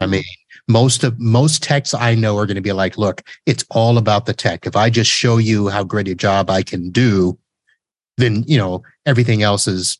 I 0.00 0.04
mm-hmm. 0.04 0.12
mean, 0.12 0.24
most 0.68 1.04
of 1.04 1.18
most 1.20 1.62
techs 1.62 1.94
I 1.94 2.14
know 2.14 2.36
are 2.38 2.46
going 2.46 2.56
to 2.56 2.60
be 2.60 2.72
like, 2.72 2.98
look, 2.98 3.22
it's 3.46 3.64
all 3.70 3.98
about 3.98 4.26
the 4.26 4.34
tech. 4.34 4.66
If 4.66 4.76
I 4.76 4.90
just 4.90 5.10
show 5.10 5.36
you 5.38 5.68
how 5.68 5.84
great 5.84 6.08
a 6.08 6.14
job 6.14 6.50
I 6.50 6.62
can 6.62 6.90
do, 6.90 7.38
then 8.16 8.44
you 8.46 8.58
know 8.58 8.82
everything 9.04 9.42
else 9.42 9.68
is 9.68 9.98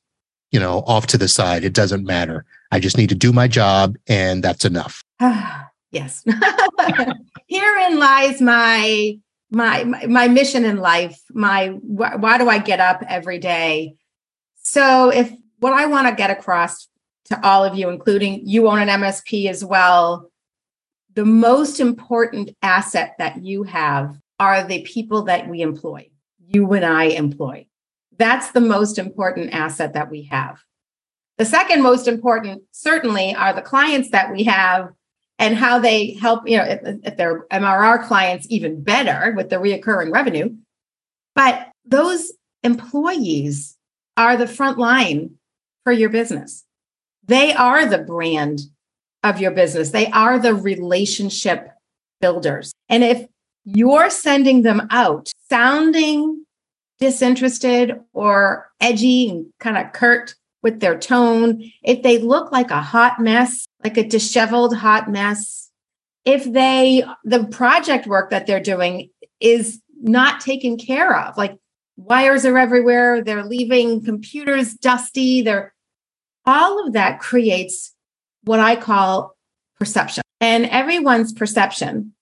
you 0.50 0.58
know 0.58 0.82
off 0.86 1.06
to 1.08 1.18
the 1.18 1.28
side. 1.28 1.64
It 1.64 1.72
doesn't 1.72 2.04
matter. 2.04 2.44
I 2.72 2.80
just 2.80 2.98
need 2.98 3.10
to 3.10 3.14
do 3.14 3.32
my 3.32 3.46
job, 3.46 3.96
and 4.08 4.42
that's 4.42 4.64
enough. 4.64 5.04
yes, 5.92 6.24
herein 7.48 7.98
lies 7.98 8.40
my 8.40 9.18
my 9.50 9.84
my 9.84 10.28
mission 10.28 10.64
in 10.64 10.78
life. 10.78 11.20
My 11.30 11.68
wh- 11.68 12.20
why 12.20 12.38
do 12.38 12.48
I 12.48 12.58
get 12.58 12.80
up 12.80 13.02
every 13.08 13.38
day? 13.38 13.96
So 14.62 15.10
if 15.10 15.32
what 15.58 15.72
I 15.72 15.86
want 15.86 16.08
to 16.08 16.14
get 16.14 16.30
across 16.30 16.88
to 17.26 17.46
all 17.46 17.64
of 17.64 17.74
you, 17.76 17.88
including 17.88 18.46
you 18.46 18.68
own 18.68 18.78
an 18.78 18.88
MSP 18.88 19.48
as 19.48 19.64
well, 19.64 20.30
the 21.14 21.24
most 21.24 21.80
important 21.80 22.50
asset 22.62 23.14
that 23.18 23.42
you 23.42 23.62
have 23.64 24.16
are 24.38 24.64
the 24.64 24.82
people 24.82 25.22
that 25.22 25.48
we 25.48 25.62
employ, 25.62 26.10
you 26.38 26.72
and 26.72 26.84
I 26.84 27.04
employ. 27.04 27.66
That's 28.18 28.50
the 28.50 28.60
most 28.60 28.98
important 28.98 29.52
asset 29.52 29.94
that 29.94 30.10
we 30.10 30.24
have. 30.24 30.62
The 31.38 31.44
second 31.44 31.82
most 31.82 32.08
important, 32.08 32.62
certainly, 32.72 33.34
are 33.34 33.52
the 33.52 33.62
clients 33.62 34.10
that 34.10 34.32
we 34.32 34.44
have 34.44 34.90
and 35.38 35.54
how 35.54 35.78
they 35.78 36.12
help, 36.14 36.48
you 36.48 36.56
know, 36.56 36.64
if, 36.64 36.80
if 36.82 37.16
MRR 37.16 38.06
clients, 38.06 38.46
even 38.50 38.82
better 38.82 39.32
with 39.36 39.50
the 39.50 39.56
reoccurring 39.56 40.12
revenue. 40.12 40.54
But 41.34 41.68
those 41.84 42.32
employees 42.62 43.76
are 44.16 44.36
the 44.36 44.46
front 44.46 44.78
line 44.78 45.36
for 45.84 45.92
your 45.92 46.08
business. 46.08 46.64
They 47.26 47.52
are 47.52 47.86
the 47.86 47.98
brand 47.98 48.62
of 49.22 49.40
your 49.40 49.50
business. 49.50 49.90
They 49.90 50.06
are 50.06 50.38
the 50.38 50.54
relationship 50.54 51.70
builders. 52.20 52.72
And 52.88 53.04
if 53.04 53.26
you're 53.64 54.10
sending 54.10 54.62
them 54.62 54.86
out 54.90 55.30
sounding 55.50 56.44
disinterested 56.98 58.00
or 58.14 58.70
edgy 58.80 59.28
and 59.28 59.46
kind 59.60 59.76
of 59.76 59.92
curt 59.92 60.34
with 60.62 60.80
their 60.80 60.98
tone, 60.98 61.70
if 61.82 62.02
they 62.02 62.18
look 62.18 62.52
like 62.52 62.70
a 62.70 62.80
hot 62.80 63.20
mess, 63.20 63.65
like 63.82 63.96
a 63.96 64.06
disheveled 64.06 64.76
hot 64.76 65.10
mess, 65.10 65.70
if 66.24 66.44
they, 66.44 67.04
the 67.24 67.44
project 67.44 68.06
work 68.06 68.30
that 68.30 68.46
they're 68.46 68.60
doing 68.60 69.10
is 69.40 69.80
not 70.00 70.40
taken 70.40 70.76
care 70.76 71.18
of, 71.18 71.36
like 71.36 71.56
wires 71.96 72.44
are 72.44 72.58
everywhere, 72.58 73.22
they're 73.22 73.44
leaving 73.44 74.04
computers 74.04 74.74
dusty, 74.74 75.42
they're 75.42 75.74
all 76.44 76.86
of 76.86 76.92
that 76.92 77.20
creates 77.20 77.94
what 78.44 78.60
I 78.60 78.76
call 78.76 79.36
perception. 79.78 80.22
And 80.40 80.66
everyone's 80.66 81.32
perception, 81.32 82.12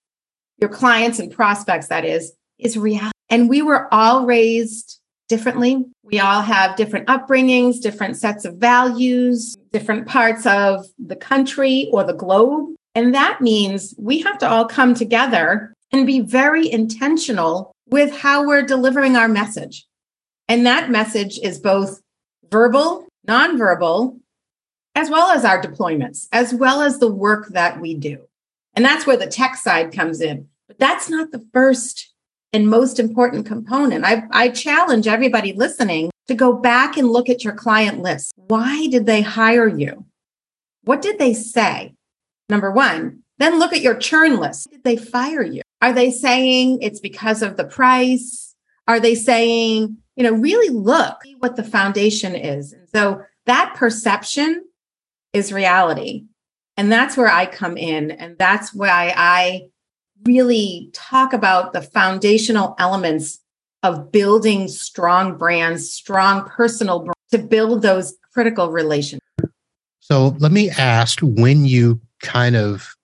your 0.59 0.71
clients 0.71 1.19
and 1.19 1.31
prospects, 1.31 1.89
that 1.89 2.05
is, 2.05 2.33
is 2.59 2.77
reality. 2.77 3.13
And 3.29 3.49
we 3.49 3.63
were 3.63 3.93
all 3.93 4.25
raised 4.27 5.01
differently. 5.29 5.85
We 6.03 6.21
all 6.21 6.43
have 6.43 6.77
different 6.77 7.09
upbringings, 7.09 7.81
different 7.81 8.17
sets 8.17 8.45
of 8.45 8.57
values, 8.57 9.57
different 9.73 10.07
parts 10.07 10.47
of 10.47 10.87
the 10.99 11.17
country 11.17 11.89
or 11.93 12.05
the 12.05 12.13
globe. 12.13 12.75
And 12.95 13.15
that 13.15 13.41
means 13.41 13.95
we 13.99 14.21
have 14.21 14.39
to 14.39 14.49
all 14.49 14.67
come 14.67 14.95
together 14.95 15.75
and 15.93 16.07
be 16.07 16.21
very 16.21 16.71
intentional 16.71 17.73
with 17.89 18.15
how 18.15 18.47
we're 18.47 18.63
delivering 18.63 19.17
our 19.17 19.29
message. 19.29 19.87
And 20.49 20.67
that 20.67 20.91
message 20.91 21.39
is 21.39 21.59
both 21.59 22.01
verbal, 22.51 23.07
nonverbal, 23.27 24.19
as 24.95 25.11
well 25.11 25.31
as 25.31 25.45
our 25.45 25.61
deployments, 25.61 26.29
as 26.33 26.55
well 26.55 26.83
as 26.83 26.99
the 26.99 27.13
work 27.13 27.49
that 27.49 27.81
we 27.81 27.95
do. 27.95 28.19
And 28.75 28.85
that's 28.85 29.07
where 29.07 29.17
the 29.17 29.27
tech 29.27 29.57
side 29.57 29.93
comes 29.93 30.21
in. 30.21 30.49
But 30.69 30.79
that's 30.79 31.09
not 31.09 31.31
the 31.31 31.45
first 31.53 32.14
and 32.55 32.71
most 32.71 33.01
important 33.01 33.45
component. 33.45 34.05
I, 34.05 34.23
I 34.31 34.49
challenge 34.49 35.09
everybody 35.09 35.53
listening 35.53 36.11
to 36.29 36.35
go 36.35 36.53
back 36.53 36.97
and 36.97 37.11
look 37.11 37.29
at 37.29 37.43
your 37.43 37.53
client 37.53 38.01
list. 38.01 38.33
Why 38.37 38.87
did 38.87 39.07
they 39.07 39.23
hire 39.23 39.67
you? 39.67 40.07
What 40.85 41.03
did 41.03 41.19
they 41.19 41.35
say? 41.35 41.95
Number 42.49 42.71
one, 42.71 43.25
then 43.39 43.59
look 43.59 43.73
at 43.73 43.83
your 43.83 43.97
churn 43.97 44.39
list. 44.39 44.71
Did 44.71 44.85
they 44.85 44.97
fire 44.97 45.43
you? 45.43 45.63
Are 45.83 45.93
they 45.93 46.11
saying 46.11 46.79
it's 46.81 47.01
because 47.01 47.43
of 47.43 47.57
the 47.57 47.65
price? 47.65 48.55
Are 48.87 49.01
they 49.01 49.17
saying, 49.17 49.99
you 50.15 50.23
know, 50.23 50.33
really 50.33 50.71
look 50.71 51.17
what 51.39 51.57
the 51.57 51.65
foundation 51.65 52.37
is? 52.37 52.75
So 52.95 53.23
that 53.47 53.75
perception 53.75 54.65
is 55.33 55.53
reality. 55.53 56.27
And 56.77 56.91
that's 56.91 57.17
where 57.17 57.29
I 57.29 57.47
come 57.47 57.77
in. 57.77 58.13
And 58.13 58.39
that's 58.39 58.73
why 58.73 59.13
I 59.17 59.69
really 60.25 60.91
talk 60.93 61.33
about 61.33 61.73
the 61.73 61.83
foundational 61.83 62.75
elements 62.79 63.41
of 63.83 64.11
building 64.11 64.69
strong 64.69 65.37
brands, 65.37 65.91
strong 65.91 66.49
personal 66.49 67.01
brands 67.01 67.21
to 67.31 67.39
build 67.39 67.83
those 67.83 68.15
critical 68.33 68.71
relationships. 68.71 69.23
So 70.01 70.37
let 70.39 70.53
me 70.53 70.71
ask 70.71 71.21
when 71.23 71.65
you 71.65 72.01
kind 72.21 72.57
of 72.57 72.95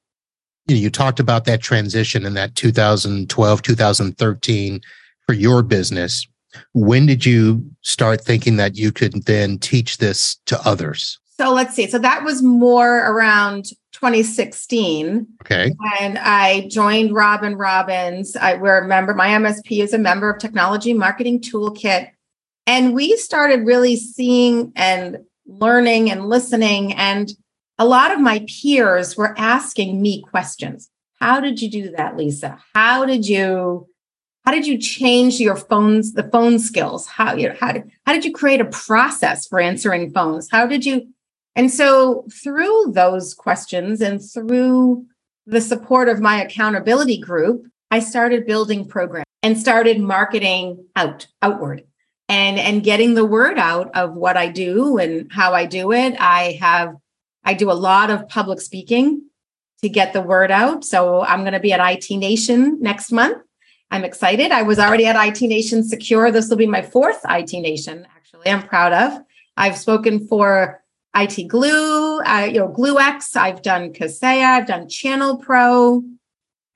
you, 0.67 0.77
know, 0.77 0.81
you 0.83 0.91
talked 0.91 1.21
about 1.21 1.45
that 1.45 1.61
transition 1.61 2.25
in 2.25 2.35
that 2.35 2.55
2012 2.55 3.63
2013 3.63 4.81
for 5.27 5.33
your 5.35 5.63
business 5.63 6.27
when 6.73 7.07
did 7.07 7.25
you 7.25 7.65
start 7.83 8.21
thinking 8.21 8.57
that 8.57 8.77
you 8.77 8.91
could 8.91 9.25
then 9.27 9.59
teach 9.59 9.99
this 9.99 10.37
to 10.47 10.61
others 10.67 11.20
so 11.41 11.55
let's 11.55 11.75
see. 11.75 11.87
So 11.87 11.99
that 11.99 12.23
was 12.23 12.43
more 12.43 12.99
around 12.99 13.65
2016. 13.93 15.27
Okay. 15.41 15.73
And 15.99 16.19
I 16.19 16.69
joined 16.69 17.15
Robin 17.15 17.57
Robins. 17.57 18.37
I 18.37 18.57
we're 18.57 18.85
a 18.85 18.87
member, 18.87 19.15
my 19.15 19.29
MSP 19.29 19.83
is 19.83 19.95
a 19.95 19.99
member 19.99 20.29
of 20.29 20.39
Technology 20.39 20.93
Marketing 20.93 21.41
Toolkit. 21.41 22.11
And 22.67 22.93
we 22.93 23.17
started 23.17 23.65
really 23.65 23.97
seeing 23.97 24.71
and 24.77 25.17
learning 25.47 26.11
and 26.11 26.29
listening. 26.29 26.93
And 26.93 27.33
a 27.79 27.87
lot 27.87 28.13
of 28.13 28.21
my 28.21 28.45
peers 28.47 29.17
were 29.17 29.35
asking 29.39 30.03
me 30.03 30.21
questions. 30.21 30.91
How 31.21 31.41
did 31.41 31.63
you 31.63 31.71
do 31.71 31.91
that, 31.93 32.19
Lisa? 32.19 32.59
How 32.75 33.07
did 33.07 33.27
you 33.27 33.87
how 34.45 34.53
did 34.53 34.67
you 34.67 34.77
change 34.77 35.41
your 35.41 35.57
phones 35.57 36.15
the 36.15 36.23
phone 36.25 36.59
skills 36.59 37.07
how 37.07 37.35
you 37.35 37.51
know, 37.51 37.55
how 37.61 37.73
did 37.73 37.91
how 38.07 38.13
did 38.15 38.25
you 38.25 38.33
create 38.33 38.61
a 38.61 38.65
process 38.65 39.47
for 39.47 39.61
answering 39.61 40.11
phones 40.13 40.49
how 40.51 40.67
did 40.67 40.85
you 40.85 41.07
and 41.57 41.71
so, 41.71 42.27
through 42.33 42.93
those 42.93 43.35
questions 43.35 44.01
and 44.01 44.23
through 44.23 45.07
the 45.47 45.61
support 45.61 46.09
of 46.09 46.21
my 46.21 46.43
accountability 46.43 47.19
group, 47.19 47.67
I 47.91 47.99
started 48.01 48.47
building 48.47 48.87
programs 48.87 49.27
and 49.43 49.59
started 49.59 50.01
marketing 50.01 50.85
out 50.95 51.27
outward 51.43 51.85
and 52.29 52.59
and 52.59 52.85
getting 52.85 53.15
the 53.15 53.25
word 53.25 53.59
out 53.59 53.91
of 53.95 54.15
what 54.15 54.37
I 54.37 54.49
do 54.49 54.99
and 54.99 55.31
how 55.33 55.53
I 55.53 55.67
do 55.67 55.93
it. 55.93 56.15
I 56.21 56.59
have 56.61 56.95
I 57.45 57.55
do 57.55 57.71
a 57.71 57.73
lot 57.73 58.11
of 58.11 58.29
public 58.29 58.61
speaking 58.61 59.23
to 59.83 59.89
get 59.89 60.13
the 60.13 60.23
word 60.23 60.51
out. 60.51 60.85
So 60.85 61.23
I'm 61.23 61.41
going 61.41 61.55
to 61.55 61.61
be 61.61 61.73
at 61.73 61.81
IT 61.81 62.15
Nation 62.15 62.79
next 62.81 63.11
month. 63.11 63.43
I'm 63.91 64.05
excited. 64.05 64.53
I 64.53 64.63
was 64.63 64.79
already 64.79 65.07
at 65.07 65.17
IT 65.17 65.41
Nation 65.41 65.83
Secure. 65.83 66.31
This 66.31 66.49
will 66.49 66.57
be 66.57 66.67
my 66.67 66.83
fourth 66.83 67.21
IT 67.29 67.53
Nation, 67.53 68.07
actually. 68.15 68.47
I'm 68.47 68.63
proud 68.63 68.93
of. 68.93 69.23
I've 69.57 69.77
spoken 69.77 70.29
for 70.29 70.80
IT 71.15 71.49
Glue, 71.49 72.21
uh, 72.21 72.49
you 72.51 72.61
know, 72.61 72.69
GlueX. 72.69 73.37
I've 73.37 73.63
done 73.63 73.93
Kaseya. 73.93 74.45
I've 74.45 74.67
done 74.67 74.89
Channel 74.89 75.39
Pro. 75.39 76.03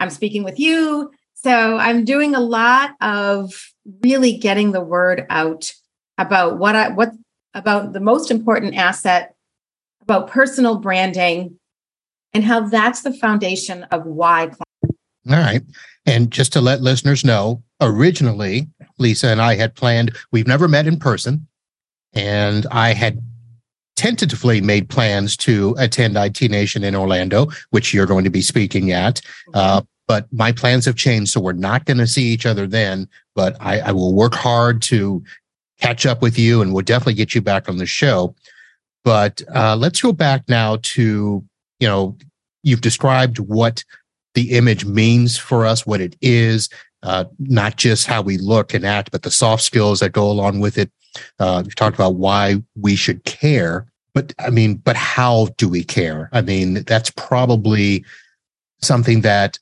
I'm 0.00 0.10
speaking 0.10 0.42
with 0.44 0.58
you. 0.58 1.12
So 1.34 1.76
I'm 1.76 2.04
doing 2.04 2.34
a 2.34 2.40
lot 2.40 2.92
of 3.00 3.52
really 4.02 4.36
getting 4.36 4.72
the 4.72 4.80
word 4.80 5.26
out 5.30 5.72
about 6.18 6.58
what 6.58 6.74
I, 6.74 6.88
what 6.88 7.12
about 7.54 7.92
the 7.92 8.00
most 8.00 8.30
important 8.30 8.74
asset 8.74 9.34
about 10.02 10.28
personal 10.28 10.78
branding 10.78 11.58
and 12.32 12.44
how 12.44 12.60
that's 12.68 13.02
the 13.02 13.12
foundation 13.12 13.84
of 13.84 14.04
why 14.04 14.50
All 15.30 15.36
right. 15.36 15.62
And 16.06 16.30
just 16.30 16.52
to 16.54 16.60
let 16.60 16.82
listeners 16.82 17.24
know, 17.24 17.62
originally, 17.80 18.68
Lisa 18.98 19.28
and 19.28 19.40
I 19.40 19.54
had 19.54 19.74
planned, 19.74 20.14
we've 20.32 20.46
never 20.46 20.68
met 20.68 20.86
in 20.86 20.98
person. 20.98 21.46
And 22.12 22.66
I 22.70 22.92
had 22.92 23.22
tentatively 24.04 24.61
made 24.61 24.87
plans 24.90 25.34
to 25.34 25.75
attend 25.78 26.14
IT 26.14 26.42
Nation 26.50 26.84
in 26.84 26.94
Orlando, 26.94 27.46
which 27.70 27.94
you're 27.94 28.04
going 28.04 28.25
to 28.25 28.28
be 28.28 28.42
speaking 28.42 28.92
at. 28.92 29.23
Uh, 29.54 29.80
but 30.06 30.30
my 30.30 30.52
plans 30.52 30.84
have 30.84 30.94
changed. 30.94 31.32
So 31.32 31.40
we're 31.40 31.54
not 31.54 31.87
going 31.87 31.96
to 31.96 32.06
see 32.06 32.25
each 32.25 32.44
other 32.44 32.66
then, 32.66 33.08
but 33.34 33.56
I, 33.61 33.80
I 33.80 33.92
will 33.92 34.12
work 34.14 34.34
hard 34.34 34.82
to 34.82 35.25
catch 35.80 36.04
up 36.04 36.20
with 36.20 36.38
you 36.38 36.61
and 36.61 36.75
we'll 36.75 36.84
definitely 36.84 37.14
get 37.14 37.34
you 37.34 37.40
back 37.40 37.66
on 37.66 37.78
the 37.78 37.87
show. 37.87 38.34
But 39.04 39.40
uh, 39.54 39.75
let's 39.75 40.02
go 40.02 40.12
back 40.12 40.50
now 40.50 40.76
to, 40.82 41.42
you 41.80 41.88
know, 41.88 42.14
you've 42.62 42.82
described 42.82 43.38
what 43.38 43.84
the 44.34 44.50
image 44.50 44.84
means 44.84 45.38
for 45.38 45.64
us, 45.64 45.87
what 45.87 46.02
it 46.02 46.14
is, 46.20 46.68
uh, 47.04 47.25
not 47.38 47.76
just 47.76 48.06
how 48.06 48.20
we 48.20 48.37
look 48.37 48.75
and 48.75 48.84
act, 48.84 49.12
but 49.12 49.23
the 49.23 49.30
soft 49.30 49.62
skills 49.62 50.00
that 50.00 50.12
go 50.12 50.30
along 50.30 50.61
with 50.61 50.76
it. 50.76 50.90
Uh, 51.38 51.62
you 51.64 51.70
talked 51.70 51.94
about 51.94 52.16
why 52.16 52.56
we 52.78 52.96
should 52.96 53.25
care, 53.25 53.87
but 54.14 54.33
I 54.38 54.50
mean, 54.50 54.76
but 54.76 54.97
how 54.97 55.49
do 55.59 55.68
we 55.68 55.83
care? 55.83 56.30
I 56.33 56.40
mean, 56.40 56.85
that's 56.85 57.11
probably 57.11 58.04
something 58.80 59.23
that 59.23 59.59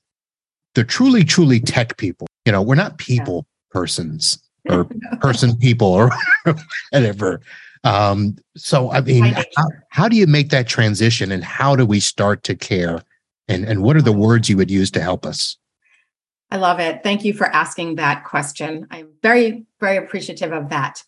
the 0.74 0.84
truly, 0.84 1.24
truly 1.24 1.58
tech 1.58 1.96
people, 1.96 2.26
you 2.44 2.52
know, 2.52 2.62
we're 2.62 2.74
not 2.74 2.98
people 2.98 3.46
yeah. 3.46 3.80
persons 3.80 4.38
or 4.70 4.86
person 5.20 5.56
people 5.56 5.88
or 5.88 6.10
whatever. 6.90 7.40
Um, 7.84 8.36
so, 8.56 8.92
I 8.92 9.00
mean, 9.00 9.34
how, 9.56 9.66
how 9.88 10.08
do 10.08 10.16
you 10.16 10.26
make 10.26 10.50
that 10.50 10.68
transition 10.68 11.32
and 11.32 11.42
how 11.42 11.74
do 11.74 11.84
we 11.84 11.98
start 11.98 12.44
to 12.44 12.54
care? 12.54 13.02
And, 13.48 13.64
and 13.64 13.82
what 13.82 13.96
are 13.96 14.02
the 14.02 14.12
words 14.12 14.48
you 14.48 14.56
would 14.56 14.70
use 14.70 14.90
to 14.92 15.00
help 15.00 15.26
us? 15.26 15.56
I 16.52 16.56
love 16.56 16.78
it. 16.78 17.02
Thank 17.02 17.24
you 17.24 17.32
for 17.32 17.46
asking 17.46 17.96
that 17.96 18.24
question. 18.24 18.86
I'm 18.90 19.08
very, 19.22 19.64
very 19.80 19.96
appreciative 19.96 20.52
of 20.52 20.68
that. 20.68 21.02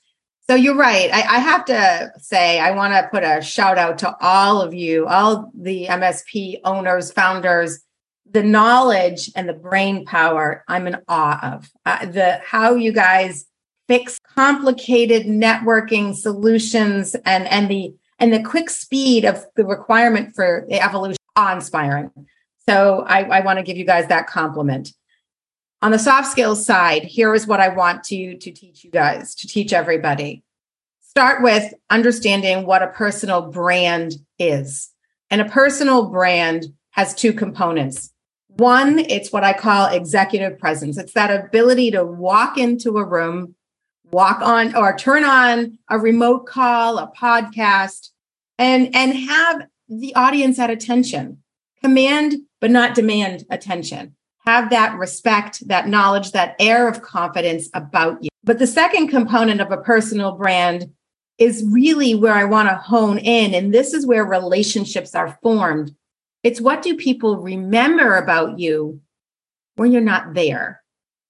So 0.48 0.54
you're 0.54 0.76
right. 0.76 1.10
I, 1.10 1.36
I 1.36 1.38
have 1.38 1.64
to 1.66 2.12
say, 2.18 2.60
I 2.60 2.72
want 2.72 2.92
to 2.92 3.08
put 3.10 3.24
a 3.24 3.40
shout 3.40 3.78
out 3.78 3.98
to 3.98 4.14
all 4.20 4.60
of 4.60 4.74
you, 4.74 5.06
all 5.06 5.50
the 5.54 5.86
MSP 5.86 6.60
owners, 6.64 7.10
founders, 7.12 7.80
the 8.30 8.42
knowledge 8.42 9.30
and 9.36 9.48
the 9.48 9.54
brain 9.54 10.04
power 10.04 10.64
I'm 10.68 10.86
in 10.86 10.96
awe 11.08 11.54
of. 11.54 11.70
Uh, 11.86 12.06
the 12.06 12.40
how 12.44 12.74
you 12.74 12.92
guys 12.92 13.46
fix 13.88 14.18
complicated 14.34 15.26
networking 15.26 16.14
solutions 16.14 17.14
and 17.24 17.46
and 17.48 17.70
the 17.70 17.94
and 18.18 18.32
the 18.32 18.42
quick 18.42 18.70
speed 18.70 19.24
of 19.24 19.44
the 19.56 19.64
requirement 19.64 20.34
for 20.34 20.66
the 20.68 20.82
evolution 20.82 21.16
awe-inspiring. 21.36 22.10
So 22.68 23.04
I, 23.06 23.24
I 23.24 23.40
want 23.40 23.58
to 23.58 23.62
give 23.62 23.76
you 23.76 23.84
guys 23.84 24.08
that 24.08 24.26
compliment. 24.26 24.92
On 25.84 25.90
the 25.90 25.98
soft 25.98 26.28
skills 26.28 26.64
side, 26.64 27.04
here 27.04 27.34
is 27.34 27.46
what 27.46 27.60
I 27.60 27.68
want 27.68 28.04
to, 28.04 28.38
to 28.38 28.50
teach 28.50 28.84
you 28.84 28.90
guys, 28.90 29.34
to 29.34 29.46
teach 29.46 29.70
everybody. 29.74 30.42
Start 31.02 31.42
with 31.42 31.74
understanding 31.90 32.64
what 32.64 32.82
a 32.82 32.86
personal 32.86 33.50
brand 33.50 34.14
is. 34.38 34.90
And 35.28 35.42
a 35.42 35.44
personal 35.44 36.06
brand 36.06 36.64
has 36.92 37.14
two 37.14 37.34
components. 37.34 38.14
One, 38.46 38.98
it's 38.98 39.30
what 39.30 39.44
I 39.44 39.52
call 39.52 39.88
executive 39.88 40.58
presence. 40.58 40.96
It's 40.96 41.12
that 41.12 41.30
ability 41.30 41.90
to 41.90 42.02
walk 42.02 42.56
into 42.56 42.96
a 42.96 43.04
room, 43.04 43.54
walk 44.10 44.40
on 44.40 44.74
or 44.74 44.96
turn 44.96 45.22
on 45.22 45.78
a 45.90 45.98
remote 45.98 46.46
call, 46.46 46.96
a 46.96 47.12
podcast, 47.14 48.08
and, 48.56 48.88
and 48.96 49.14
have 49.14 49.66
the 49.90 50.14
audience 50.14 50.58
at 50.58 50.70
attention. 50.70 51.42
Command, 51.82 52.36
but 52.58 52.70
not 52.70 52.94
demand 52.94 53.44
attention. 53.50 54.13
Have 54.44 54.70
that 54.70 54.98
respect, 54.98 55.66
that 55.68 55.88
knowledge, 55.88 56.32
that 56.32 56.56
air 56.58 56.88
of 56.88 57.02
confidence 57.02 57.68
about 57.74 58.22
you. 58.22 58.28
But 58.42 58.58
the 58.58 58.66
second 58.66 59.08
component 59.08 59.60
of 59.60 59.72
a 59.72 59.78
personal 59.78 60.32
brand 60.32 60.92
is 61.38 61.64
really 61.70 62.14
where 62.14 62.34
I 62.34 62.44
want 62.44 62.68
to 62.68 62.74
hone 62.74 63.18
in. 63.18 63.54
And 63.54 63.72
this 63.72 63.94
is 63.94 64.06
where 64.06 64.24
relationships 64.24 65.14
are 65.14 65.38
formed. 65.42 65.94
It's 66.42 66.60
what 66.60 66.82
do 66.82 66.96
people 66.96 67.38
remember 67.38 68.16
about 68.16 68.58
you 68.58 69.00
when 69.76 69.92
you're 69.92 70.02
not 70.02 70.34
there, 70.34 70.82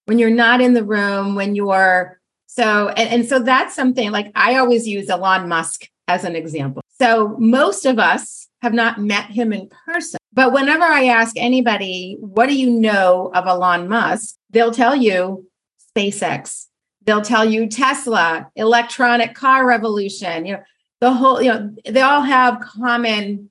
when 0.07 0.19
you're 0.19 0.31
not 0.31 0.61
in 0.61 0.75
the 0.75 0.85
room, 0.85 1.35
when 1.35 1.55
you're 1.55 2.21
so, 2.47 2.89
and, 2.89 3.09
and 3.09 3.29
so 3.29 3.39
that's 3.41 3.75
something 3.75 4.11
like 4.13 4.31
I 4.35 4.57
always 4.57 4.87
use 4.87 5.09
Elon 5.09 5.49
Musk 5.49 5.89
as 6.07 6.25
an 6.25 6.37
example. 6.37 6.83
So 7.01 7.37
most 7.39 7.87
of 7.87 7.99
us 7.99 8.49
have 8.63 8.75
not 8.75 9.01
met 9.01 9.27
him 9.27 9.53
in 9.53 9.69
person. 9.87 10.19
But 10.35 10.53
whenever 10.53 10.83
I 10.83 11.07
ask 11.07 11.37
anybody, 11.37 12.17
what 12.19 12.49
do 12.49 12.59
you 12.59 12.69
know 12.69 13.31
of 13.35 13.47
Elon 13.47 13.89
Musk? 13.89 14.35
They'll 14.51 14.73
tell 14.73 14.97
you 14.97 15.49
SpaceX. 15.97 16.67
They'll 17.05 17.23
tell 17.23 17.45
you 17.45 17.69
Tesla, 17.69 18.51
electronic 18.57 19.35
car 19.35 19.65
revolution, 19.67 20.45
you 20.47 20.55
know, 20.55 20.63
the 21.01 21.13
whole, 21.13 21.41
you 21.41 21.53
know, 21.53 21.75
they 21.87 22.01
all 22.01 22.23
have 22.23 22.61
common 22.61 23.51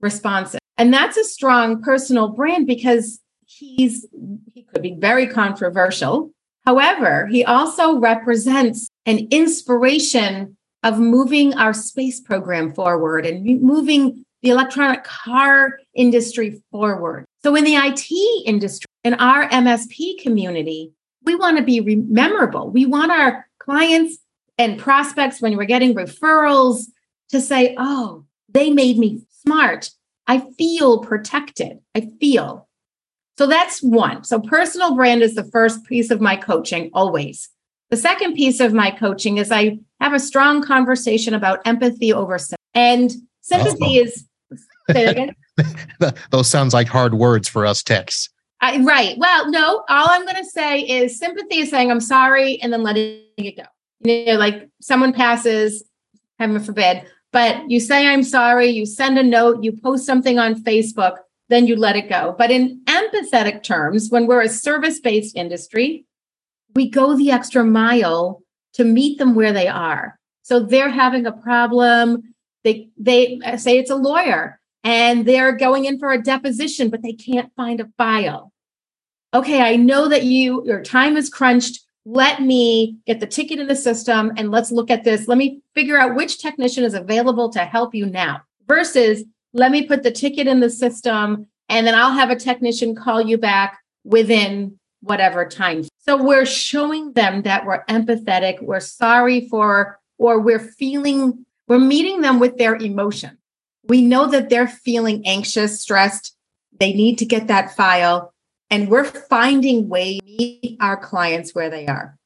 responses. 0.00 0.58
And 0.76 0.92
that's 0.92 1.16
a 1.16 1.24
strong 1.24 1.82
personal 1.82 2.28
brand 2.28 2.66
because 2.66 3.20
he's 3.46 4.06
he 4.54 4.62
could 4.62 4.82
be 4.82 4.94
very 4.94 5.26
controversial. 5.26 6.30
However, 6.64 7.26
he 7.26 7.44
also 7.44 7.98
represents 7.98 8.88
an 9.06 9.28
inspiration 9.30 10.56
of 10.82 10.98
moving 10.98 11.54
our 11.54 11.74
space 11.74 12.20
program 12.20 12.72
forward 12.72 13.26
and 13.26 13.60
moving 13.60 14.24
the 14.42 14.50
electronic 14.50 15.04
car 15.04 15.78
industry 15.98 16.62
forward. 16.70 17.26
So 17.42 17.54
in 17.54 17.64
the 17.64 17.74
IT 17.74 18.46
industry, 18.46 18.86
in 19.04 19.14
our 19.14 19.48
MSP 19.50 20.18
community, 20.22 20.92
we 21.24 21.34
want 21.34 21.58
to 21.58 21.62
be 21.62 21.80
memorable. 21.96 22.70
We 22.70 22.86
want 22.86 23.12
our 23.12 23.46
clients 23.58 24.18
and 24.56 24.78
prospects 24.78 25.42
when 25.42 25.56
we're 25.56 25.64
getting 25.64 25.94
referrals 25.94 26.86
to 27.30 27.40
say, 27.40 27.74
"Oh, 27.76 28.24
they 28.48 28.70
made 28.70 28.98
me 28.98 29.20
smart. 29.42 29.90
I 30.26 30.40
feel 30.56 31.00
protected. 31.00 31.78
I 31.94 32.08
feel." 32.20 32.68
So 33.36 33.46
that's 33.46 33.82
one. 33.82 34.24
So 34.24 34.40
personal 34.40 34.96
brand 34.96 35.22
is 35.22 35.34
the 35.34 35.44
first 35.44 35.84
piece 35.84 36.10
of 36.10 36.20
my 36.20 36.36
coaching 36.36 36.90
always. 36.92 37.48
The 37.90 37.96
second 37.96 38.34
piece 38.34 38.60
of 38.60 38.74
my 38.74 38.90
coaching 38.90 39.38
is 39.38 39.52
I 39.52 39.78
have 40.00 40.12
a 40.12 40.20
strong 40.20 40.62
conversation 40.62 41.34
about 41.34 41.60
empathy 41.66 42.12
over 42.12 42.38
sympathy. 42.38 42.56
And 42.74 43.12
sympathy 43.40 44.00
oh. 44.00 44.04
is 44.04 44.24
Those 46.30 46.48
sounds 46.48 46.74
like 46.74 46.88
hard 46.88 47.14
words 47.14 47.48
for 47.48 47.66
us 47.66 47.82
techs. 47.82 48.28
I, 48.60 48.78
right. 48.82 49.16
Well, 49.18 49.50
no, 49.50 49.84
all 49.88 50.06
I'm 50.10 50.24
going 50.24 50.36
to 50.36 50.44
say 50.44 50.80
is 50.80 51.18
sympathy 51.18 51.58
is 51.58 51.70
saying 51.70 51.90
I'm 51.90 52.00
sorry 52.00 52.60
and 52.60 52.72
then 52.72 52.82
letting 52.82 53.22
it 53.36 53.56
go. 53.56 53.64
You 54.00 54.26
know, 54.26 54.32
like 54.34 54.68
someone 54.80 55.12
passes, 55.12 55.84
heaven 56.38 56.58
forbid, 56.60 57.04
but 57.32 57.70
you 57.70 57.78
say 57.78 58.06
I'm 58.06 58.22
sorry, 58.22 58.68
you 58.68 58.86
send 58.86 59.18
a 59.18 59.22
note, 59.22 59.62
you 59.62 59.72
post 59.72 60.06
something 60.06 60.38
on 60.38 60.62
Facebook, 60.62 61.16
then 61.48 61.66
you 61.66 61.76
let 61.76 61.96
it 61.96 62.08
go. 62.08 62.34
But 62.36 62.50
in 62.50 62.80
empathetic 62.86 63.62
terms, 63.62 64.10
when 64.10 64.26
we're 64.26 64.42
a 64.42 64.48
service 64.48 65.00
based 65.00 65.36
industry, 65.36 66.04
we 66.74 66.88
go 66.90 67.16
the 67.16 67.30
extra 67.30 67.64
mile 67.64 68.42
to 68.74 68.84
meet 68.84 69.18
them 69.18 69.34
where 69.34 69.52
they 69.52 69.68
are. 69.68 70.18
So 70.42 70.60
they're 70.60 70.90
having 70.90 71.26
a 71.26 71.32
problem. 71.32 72.34
They 72.64 72.88
they 72.96 73.38
uh, 73.44 73.56
say 73.56 73.78
it's 73.78 73.90
a 73.90 73.96
lawyer 73.96 74.58
and 74.88 75.26
they're 75.26 75.52
going 75.52 75.84
in 75.84 75.98
for 75.98 76.12
a 76.12 76.22
deposition, 76.22 76.88
but 76.88 77.02
they 77.02 77.12
can't 77.12 77.54
find 77.54 77.78
a 77.78 77.90
file. 77.98 78.54
Okay, 79.34 79.60
I 79.60 79.76
know 79.76 80.08
that 80.08 80.24
you 80.24 80.64
your 80.64 80.82
time 80.82 81.18
is 81.18 81.28
crunched. 81.28 81.80
Let 82.06 82.40
me 82.40 82.96
get 83.06 83.20
the 83.20 83.26
ticket 83.26 83.58
in 83.58 83.66
the 83.66 83.76
system 83.76 84.32
and 84.38 84.50
let's 84.50 84.72
look 84.72 84.90
at 84.90 85.04
this. 85.04 85.28
Let 85.28 85.36
me 85.36 85.60
figure 85.74 85.98
out 85.98 86.14
which 86.14 86.40
technician 86.40 86.84
is 86.84 86.94
available 86.94 87.50
to 87.50 87.66
help 87.66 87.94
you 87.94 88.06
now 88.06 88.40
versus 88.66 89.24
let 89.52 89.72
me 89.72 89.86
put 89.86 90.04
the 90.04 90.10
ticket 90.10 90.46
in 90.46 90.60
the 90.60 90.70
system 90.70 91.48
and 91.68 91.86
then 91.86 91.94
I'll 91.94 92.12
have 92.12 92.30
a 92.30 92.36
technician 92.36 92.94
call 92.94 93.20
you 93.20 93.36
back 93.36 93.80
within 94.04 94.78
whatever 95.02 95.44
time. 95.44 95.84
So 95.98 96.16
we're 96.16 96.46
showing 96.46 97.12
them 97.12 97.42
that 97.42 97.66
we're 97.66 97.84
empathetic, 97.90 98.62
we're 98.62 98.80
sorry 98.80 99.48
for, 99.50 100.00
or 100.16 100.40
we're 100.40 100.58
feeling, 100.58 101.44
we're 101.66 101.78
meeting 101.78 102.22
them 102.22 102.40
with 102.40 102.56
their 102.56 102.74
emotion 102.74 103.36
we 103.88 104.02
know 104.02 104.30
that 104.30 104.50
they're 104.50 104.68
feeling 104.68 105.26
anxious, 105.26 105.80
stressed. 105.80 106.36
They 106.78 106.92
need 106.92 107.18
to 107.18 107.24
get 107.24 107.48
that 107.48 107.74
file. 107.74 108.32
And 108.70 108.88
we're 108.88 109.04
finding 109.04 109.88
ways 109.88 110.20
to 110.20 110.26
meet 110.26 110.76
our 110.80 110.96
clients 110.96 111.54
where 111.54 111.70
they 111.70 111.86
are. 111.86 112.16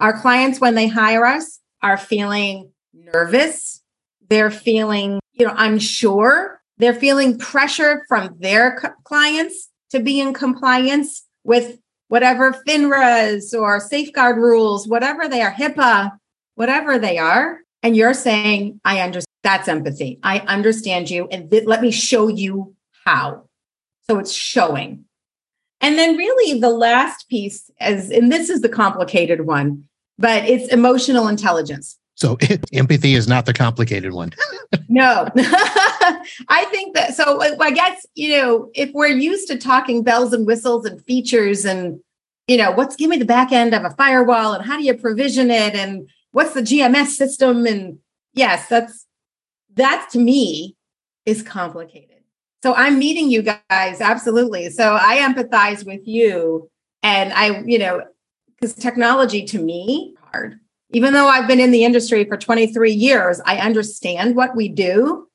Our 0.00 0.18
clients, 0.18 0.60
when 0.60 0.74
they 0.74 0.88
hire 0.88 1.26
us, 1.26 1.60
are 1.82 1.98
feeling 1.98 2.72
nervous. 2.94 3.82
They're 4.28 4.50
feeling, 4.50 5.20
you 5.32 5.46
know, 5.46 5.54
unsure. 5.56 6.60
They're 6.78 6.94
feeling 6.94 7.38
pressure 7.38 8.04
from 8.08 8.36
their 8.38 8.96
clients 9.04 9.68
to 9.90 10.00
be 10.00 10.20
in 10.20 10.32
compliance 10.32 11.26
with 11.44 11.78
whatever 12.08 12.52
FINRAs 12.66 13.52
or 13.52 13.78
safeguard 13.78 14.38
rules, 14.38 14.88
whatever 14.88 15.28
they 15.28 15.42
are, 15.42 15.52
HIPAA, 15.52 16.12
whatever 16.54 16.98
they 16.98 17.18
are. 17.18 17.58
And 17.82 17.94
you're 17.94 18.14
saying, 18.14 18.80
I 18.84 19.00
understand. 19.00 19.26
That's 19.42 19.68
empathy. 19.68 20.18
I 20.22 20.40
understand 20.40 21.10
you 21.10 21.26
and 21.30 21.50
th- 21.50 21.64
let 21.66 21.80
me 21.80 21.90
show 21.90 22.28
you 22.28 22.74
how. 23.04 23.44
So 24.08 24.18
it's 24.18 24.32
showing. 24.32 25.04
And 25.80 25.98
then, 25.98 26.16
really, 26.16 26.60
the 26.60 26.70
last 26.70 27.28
piece, 27.28 27.70
as 27.80 28.10
and 28.10 28.30
this 28.30 28.50
is 28.50 28.60
the 28.60 28.68
complicated 28.68 29.46
one, 29.46 29.88
but 30.18 30.44
it's 30.44 30.70
emotional 30.72 31.26
intelligence. 31.26 31.98
So 32.16 32.36
empathy 32.74 33.14
is 33.14 33.26
not 33.26 33.46
the 33.46 33.54
complicated 33.54 34.12
one. 34.12 34.32
no, 34.88 35.26
I 35.36 36.66
think 36.70 36.94
that. 36.94 37.14
So 37.14 37.40
I 37.60 37.70
guess 37.70 38.04
you 38.14 38.36
know 38.36 38.70
if 38.74 38.90
we're 38.92 39.08
used 39.08 39.48
to 39.48 39.56
talking 39.56 40.02
bells 40.02 40.34
and 40.34 40.46
whistles 40.46 40.84
and 40.84 41.02
features 41.02 41.64
and 41.64 42.00
you 42.46 42.58
know 42.58 42.72
what's 42.72 42.96
give 42.96 43.08
me 43.08 43.16
the 43.16 43.24
back 43.24 43.50
end 43.50 43.74
of 43.74 43.84
a 43.84 43.90
firewall 43.90 44.52
and 44.52 44.64
how 44.64 44.76
do 44.76 44.84
you 44.84 44.94
provision 44.94 45.50
it 45.50 45.74
and 45.74 46.10
what's 46.32 46.52
the 46.52 46.60
GMS 46.60 47.08
system 47.08 47.64
and 47.64 47.98
yes, 48.34 48.68
that's 48.68 49.06
that 49.74 50.08
to 50.12 50.18
me 50.18 50.76
is 51.26 51.42
complicated. 51.42 52.18
So 52.62 52.74
I'm 52.74 52.98
meeting 52.98 53.30
you 53.30 53.42
guys 53.42 54.00
absolutely. 54.00 54.70
So 54.70 54.96
I 55.00 55.18
empathize 55.18 55.86
with 55.86 56.06
you 56.06 56.70
and 57.02 57.32
I 57.32 57.62
you 57.62 57.78
know 57.78 58.02
because 58.48 58.74
technology 58.74 59.44
to 59.46 59.58
me 59.58 60.14
hard 60.30 60.60
even 60.92 61.12
though 61.12 61.28
I've 61.28 61.46
been 61.46 61.60
in 61.60 61.70
the 61.70 61.84
industry 61.84 62.24
for 62.24 62.36
23 62.36 62.92
years, 62.92 63.40
I 63.44 63.58
understand 63.58 64.34
what 64.34 64.56
we 64.56 64.68
do. 64.68 65.28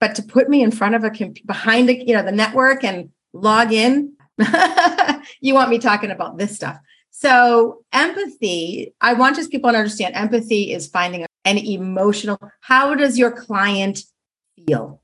But 0.00 0.14
to 0.14 0.22
put 0.22 0.48
me 0.48 0.62
in 0.62 0.70
front 0.70 0.94
of 0.94 1.04
a 1.04 1.10
behind 1.44 1.88
the, 1.88 2.06
you 2.06 2.14
know, 2.14 2.22
the 2.22 2.32
network 2.32 2.84
and 2.84 3.10
log 3.32 3.72
in, 3.72 4.14
you 5.40 5.54
want 5.54 5.70
me 5.70 5.78
talking 5.78 6.10
about 6.10 6.38
this 6.38 6.54
stuff. 6.54 6.78
So 7.20 7.82
empathy, 7.92 8.94
I 9.00 9.14
want 9.14 9.34
just 9.34 9.50
people 9.50 9.72
to 9.72 9.76
understand 9.76 10.14
empathy 10.14 10.72
is 10.72 10.86
finding 10.86 11.26
an 11.44 11.58
emotional, 11.58 12.38
how 12.60 12.94
does 12.94 13.18
your 13.18 13.32
client 13.32 14.04
feel? 14.54 15.02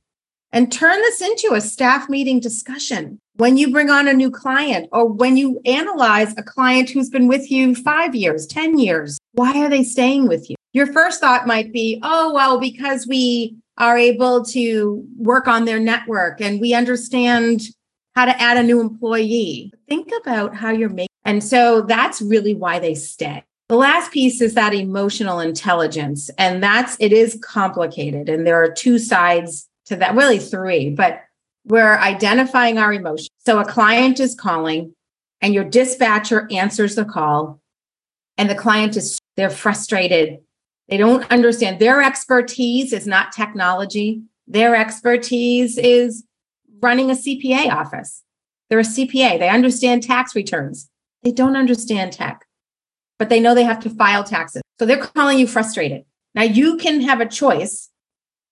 And 0.52 0.70
turn 0.70 1.00
this 1.00 1.20
into 1.20 1.54
a 1.54 1.60
staff 1.60 2.08
meeting 2.08 2.38
discussion 2.38 3.18
when 3.34 3.56
you 3.56 3.72
bring 3.72 3.90
on 3.90 4.06
a 4.06 4.12
new 4.12 4.30
client 4.30 4.88
or 4.92 5.08
when 5.08 5.36
you 5.36 5.60
analyze 5.64 6.32
a 6.38 6.44
client 6.44 6.88
who's 6.88 7.10
been 7.10 7.26
with 7.26 7.50
you 7.50 7.74
five 7.74 8.14
years, 8.14 8.46
10 8.46 8.78
years, 8.78 9.18
why 9.32 9.58
are 9.58 9.68
they 9.68 9.82
staying 9.82 10.28
with 10.28 10.48
you? 10.48 10.54
Your 10.72 10.86
first 10.92 11.20
thought 11.20 11.48
might 11.48 11.72
be, 11.72 11.98
oh, 12.04 12.32
well, 12.32 12.60
because 12.60 13.08
we 13.08 13.56
are 13.78 13.98
able 13.98 14.44
to 14.44 15.04
work 15.16 15.48
on 15.48 15.64
their 15.64 15.80
network 15.80 16.40
and 16.40 16.60
we 16.60 16.74
understand 16.74 17.62
how 18.14 18.24
to 18.24 18.40
add 18.40 18.56
a 18.56 18.62
new 18.62 18.80
employee. 18.80 19.72
Think 19.88 20.10
about 20.20 20.54
how 20.54 20.70
you're 20.70 20.88
making. 20.88 21.08
And 21.24 21.42
so 21.42 21.82
that's 21.82 22.22
really 22.22 22.54
why 22.54 22.78
they 22.78 22.94
stay. 22.94 23.42
The 23.68 23.76
last 23.76 24.12
piece 24.12 24.40
is 24.40 24.54
that 24.54 24.74
emotional 24.74 25.40
intelligence. 25.40 26.30
And 26.38 26.62
that's, 26.62 26.96
it 27.00 27.12
is 27.12 27.38
complicated. 27.42 28.28
And 28.28 28.46
there 28.46 28.62
are 28.62 28.70
two 28.70 28.98
sides 28.98 29.68
to 29.86 29.96
that, 29.96 30.14
really 30.14 30.38
three, 30.38 30.90
but 30.90 31.22
we're 31.64 31.96
identifying 31.98 32.78
our 32.78 32.92
emotions. 32.92 33.30
So 33.44 33.58
a 33.58 33.64
client 33.64 34.20
is 34.20 34.34
calling 34.34 34.94
and 35.40 35.54
your 35.54 35.64
dispatcher 35.64 36.46
answers 36.50 36.94
the 36.94 37.04
call 37.04 37.60
and 38.36 38.50
the 38.50 38.54
client 38.54 38.96
is 38.96 39.18
they're 39.36 39.50
frustrated. 39.50 40.38
They 40.88 40.98
don't 40.98 41.30
understand 41.30 41.78
their 41.78 42.02
expertise 42.02 42.92
is 42.92 43.06
not 43.06 43.32
technology. 43.32 44.22
Their 44.46 44.76
expertise 44.76 45.78
is 45.78 46.24
running 46.80 47.10
a 47.10 47.14
CPA 47.14 47.70
office. 47.70 48.22
They're 48.68 48.78
a 48.78 48.82
CPA. 48.82 49.38
They 49.38 49.48
understand 49.48 50.02
tax 50.02 50.34
returns. 50.34 50.90
They 51.22 51.32
don't 51.32 51.56
understand 51.56 52.12
tech, 52.12 52.44
but 53.18 53.28
they 53.28 53.40
know 53.40 53.54
they 53.54 53.64
have 53.64 53.80
to 53.80 53.90
file 53.90 54.24
taxes. 54.24 54.62
So 54.78 54.86
they're 54.86 54.98
calling 54.98 55.38
you 55.38 55.46
frustrated. 55.46 56.04
Now 56.34 56.42
you 56.42 56.76
can 56.76 57.00
have 57.02 57.20
a 57.20 57.28
choice 57.28 57.90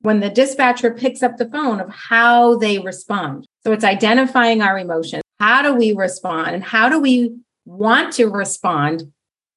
when 0.01 0.21
the 0.21 0.31
dispatcher 0.31 0.93
picks 0.93 1.23
up 1.23 1.37
the 1.37 1.49
phone 1.49 1.81
of 1.81 1.89
how 1.91 2.57
they 2.59 2.79
respond. 2.79 3.47
So 3.65 3.73
it's 3.73 3.85
identifying 3.85 4.63
our 4.63 4.79
emotions. 4.79 5.23
How 5.39 5.63
do 5.63 5.75
we 5.75 5.93
respond? 5.93 6.55
And 6.55 6.65
how 6.65 6.89
do 6.89 6.99
we 6.99 7.37
want 7.65 8.13
to 8.15 8.27
respond 8.27 9.13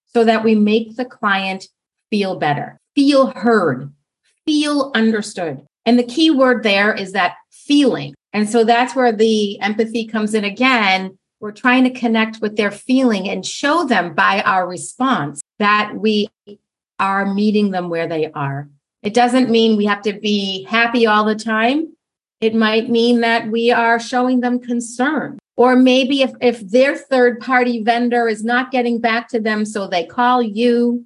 so 0.06 0.24
that 0.24 0.44
we 0.44 0.56
make 0.56 0.96
the 0.96 1.06
client 1.06 1.68
feel 2.10 2.36
better, 2.38 2.80
feel 2.96 3.28
heard, 3.28 3.92
feel 4.46 4.92
understood? 4.96 5.66
And 5.86 6.00
the 6.00 6.04
key 6.04 6.32
word 6.32 6.64
there 6.64 6.94
is 6.94 7.12
that 7.12 7.36
feeling. 7.52 8.14
And 8.36 8.48
so 8.48 8.64
that's 8.64 8.96
where 8.96 9.12
the 9.12 9.60
empathy 9.62 10.06
comes 10.06 10.36
in 10.36 10.44
again. 10.44 11.18
We're 11.40 11.52
trying 11.52 11.86
to 11.86 11.90
connect 11.90 12.42
with 12.42 12.56
their 12.56 12.72
feeling 12.72 13.28
and 13.28 13.44
show 13.44 13.86
them 13.86 14.14
by 14.14 14.42
our 14.42 14.68
response 14.68 15.42
that 15.58 15.96
we 15.96 16.28
are 17.00 17.34
meeting 17.34 17.72
them 17.72 17.90
where 17.90 18.08
they 18.08 18.32
are 18.32 18.70
it 19.06 19.14
doesn't 19.14 19.52
mean 19.52 19.78
we 19.78 19.86
have 19.86 20.02
to 20.02 20.14
be 20.14 20.64
happy 20.64 21.06
all 21.06 21.26
the 21.26 21.36
time. 21.36 21.96
It 22.42 22.56
might 22.56 22.90
mean 22.90 23.22
that 23.22 23.52
we 23.52 23.72
are 23.72 24.00
showing 24.00 24.40
them 24.40 24.60
concern. 24.60 25.38
Or 25.56 25.76
maybe 25.76 26.24
if, 26.24 26.32
if 26.42 26.68
their 26.68 26.98
third 26.98 27.40
party 27.40 27.84
vendor 27.84 28.28
is 28.28 28.44
not 28.44 28.72
getting 28.72 29.00
back 29.00 29.30
to 29.30 29.40
them, 29.40 29.64
so 29.64 29.88
they 29.88 30.06
call 30.06 30.42
you 30.42 31.06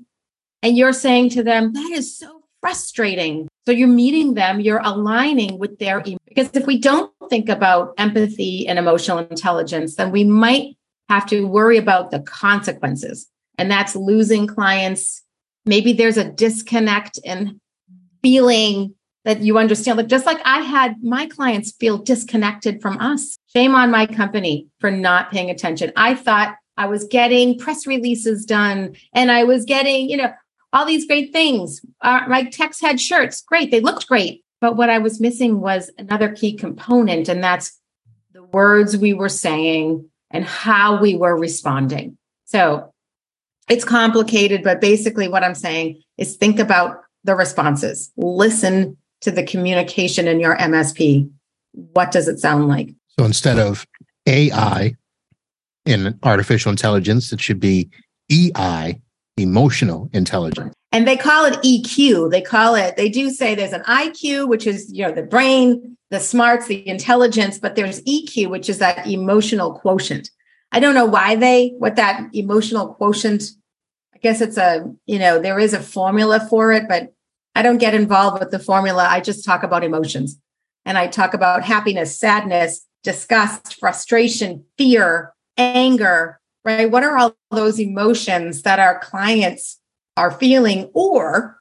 and 0.63 0.77
you're 0.77 0.93
saying 0.93 1.31
to 1.31 1.43
them, 1.43 1.73
that 1.73 1.91
is 1.91 2.17
so 2.17 2.38
frustrating. 2.61 3.47
So 3.65 3.71
you're 3.71 3.87
meeting 3.87 4.33
them, 4.33 4.59
you're 4.59 4.81
aligning 4.83 5.59
with 5.59 5.79
their, 5.79 6.01
because 6.01 6.49
if 6.53 6.65
we 6.65 6.79
don't 6.79 7.11
think 7.29 7.49
about 7.49 7.93
empathy 7.97 8.67
and 8.67 8.79
emotional 8.79 9.19
intelligence, 9.19 9.95
then 9.95 10.11
we 10.11 10.23
might 10.23 10.75
have 11.07 11.25
to 11.27 11.47
worry 11.47 11.77
about 11.77 12.11
the 12.11 12.19
consequences. 12.19 13.27
And 13.57 13.69
that's 13.69 13.95
losing 13.95 14.47
clients. 14.47 15.23
Maybe 15.65 15.93
there's 15.93 16.17
a 16.17 16.29
disconnect 16.29 17.19
in 17.23 17.59
feeling 18.21 18.95
that 19.25 19.41
you 19.41 19.57
understand. 19.57 19.97
Like 19.97 20.07
just 20.07 20.25
like 20.25 20.39
I 20.45 20.61
had 20.61 21.03
my 21.03 21.25
clients 21.25 21.71
feel 21.73 21.97
disconnected 21.97 22.81
from 22.81 22.97
us. 22.99 23.37
Shame 23.53 23.75
on 23.75 23.91
my 23.91 24.05
company 24.05 24.67
for 24.79 24.89
not 24.89 25.31
paying 25.31 25.49
attention. 25.49 25.91
I 25.95 26.15
thought 26.15 26.55
I 26.77 26.85
was 26.85 27.03
getting 27.05 27.59
press 27.59 27.85
releases 27.85 28.45
done 28.45 28.95
and 29.13 29.29
I 29.29 29.43
was 29.43 29.65
getting, 29.65 30.09
you 30.09 30.17
know, 30.17 30.31
all 30.73 30.85
these 30.85 31.07
great 31.07 31.31
things. 31.31 31.81
Uh, 32.01 32.21
my 32.27 32.43
techs 32.43 32.81
had 32.81 33.01
shirts, 33.01 33.41
great. 33.41 33.71
They 33.71 33.79
looked 33.79 34.07
great. 34.07 34.43
But 34.61 34.75
what 34.75 34.89
I 34.89 34.97
was 34.97 35.19
missing 35.19 35.61
was 35.61 35.89
another 35.97 36.29
key 36.33 36.55
component, 36.55 37.29
and 37.29 37.43
that's 37.43 37.79
the 38.33 38.43
words 38.43 38.97
we 38.97 39.13
were 39.13 39.29
saying 39.29 40.09
and 40.31 40.43
how 40.43 41.01
we 41.01 41.15
were 41.15 41.37
responding. 41.37 42.17
So 42.45 42.93
it's 43.69 43.85
complicated, 43.85 44.63
but 44.63 44.81
basically 44.81 45.27
what 45.27 45.43
I'm 45.43 45.55
saying 45.55 46.01
is 46.17 46.35
think 46.35 46.59
about 46.59 46.97
the 47.23 47.35
responses. 47.35 48.11
Listen 48.17 48.97
to 49.21 49.31
the 49.31 49.43
communication 49.43 50.27
in 50.27 50.39
your 50.39 50.57
MSP. 50.57 51.29
What 51.71 52.11
does 52.11 52.27
it 52.27 52.39
sound 52.39 52.67
like? 52.67 52.89
So 53.17 53.25
instead 53.25 53.59
of 53.59 53.85
AI 54.25 54.95
in 55.85 56.17
artificial 56.23 56.69
intelligence, 56.69 57.31
it 57.31 57.41
should 57.41 57.59
be 57.59 57.89
EI, 58.31 58.99
emotional 59.39 60.09
intelligence. 60.13 60.73
And 60.91 61.07
they 61.07 61.17
call 61.17 61.45
it 61.45 61.53
EQ. 61.61 62.31
They 62.31 62.41
call 62.41 62.75
it, 62.75 62.97
they 62.97 63.09
do 63.09 63.29
say 63.29 63.55
there's 63.55 63.73
an 63.73 63.83
IQ, 63.83 64.47
which 64.47 64.67
is, 64.67 64.91
you 64.91 65.03
know, 65.03 65.11
the 65.11 65.23
brain, 65.23 65.97
the 66.09 66.19
smarts, 66.19 66.67
the 66.67 66.87
intelligence, 66.87 67.59
but 67.59 67.75
there's 67.75 68.01
EQ, 68.03 68.49
which 68.49 68.69
is 68.69 68.79
that 68.79 69.07
emotional 69.07 69.73
quotient. 69.73 70.29
I 70.71 70.79
don't 70.79 70.95
know 70.95 71.05
why 71.05 71.35
they, 71.35 71.73
what 71.77 71.95
that 71.95 72.29
emotional 72.33 72.93
quotient 72.93 73.43
I 74.19 74.21
guess 74.21 74.41
it's 74.41 74.57
a, 74.57 74.83
you 75.05 75.17
know, 75.17 75.39
there 75.39 75.59
is 75.59 75.73
a 75.73 75.79
formula 75.79 76.45
for 76.49 76.73
it, 76.73 76.89
but 76.89 77.13
I 77.55 77.61
don't 77.61 77.77
get 77.77 77.93
involved 77.93 78.41
with 78.41 78.51
the 78.51 78.59
formula. 78.59 79.07
I 79.09 79.21
just 79.21 79.45
talk 79.45 79.63
about 79.63 79.81
emotions 79.81 80.37
and 80.83 80.97
I 80.97 81.07
talk 81.07 81.33
about 81.33 81.63
happiness, 81.63 82.19
sadness, 82.19 82.85
disgust, 83.01 83.79
frustration, 83.79 84.65
fear, 84.77 85.33
anger, 85.57 86.41
right? 86.77 86.91
What 86.91 87.03
are 87.03 87.17
all 87.17 87.35
those 87.51 87.79
emotions 87.79 88.63
that 88.63 88.79
our 88.79 88.99
clients 88.99 89.79
are 90.17 90.31
feeling? 90.31 90.89
Or 90.93 91.59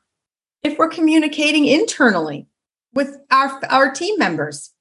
if 0.63 0.79
we're 0.79 0.89
communicating 0.89 1.67
internally 1.67 2.47
with 2.95 3.17
our, 3.31 3.61
our 3.71 3.93
team 3.93 4.19
members, 4.19 4.73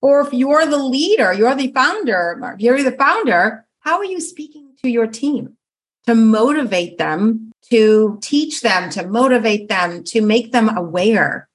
or 0.00 0.20
if 0.20 0.32
you're 0.32 0.66
the 0.66 0.82
leader, 0.82 1.32
you're 1.32 1.54
the 1.54 1.72
founder, 1.72 2.56
you're 2.58 2.82
the 2.82 2.92
founder, 2.92 3.66
how 3.80 3.98
are 3.98 4.04
you 4.04 4.20
speaking 4.20 4.72
to 4.82 4.90
your 4.90 5.06
team? 5.06 5.56
to 6.06 6.14
motivate 6.14 6.98
them, 6.98 7.52
to 7.70 8.18
teach 8.20 8.60
them, 8.60 8.90
to 8.90 9.06
motivate 9.06 9.68
them, 9.68 10.02
to 10.04 10.20
make 10.20 10.52
them 10.52 10.76
aware 10.76 11.48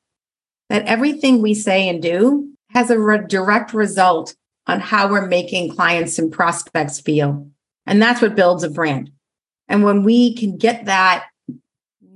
that 0.70 0.86
everything 0.86 1.42
we 1.42 1.54
say 1.54 1.88
and 1.88 2.02
do 2.02 2.52
has 2.70 2.90
a 2.90 3.00
re- 3.00 3.26
direct 3.28 3.74
result 3.74 4.36
on 4.68 4.80
how 4.80 5.10
we're 5.10 5.28
making 5.28 5.74
clients 5.74 6.20
and 6.20 6.32
prospects 6.32 7.00
feel. 7.00 7.50
And 7.88 8.02
that's 8.02 8.22
what 8.22 8.36
builds 8.36 8.64
a 8.64 8.70
brand. 8.70 9.12
And 9.68 9.84
when 9.84 10.04
we 10.04 10.36
can 10.36 10.58
get 10.58 10.86
that 10.86 11.26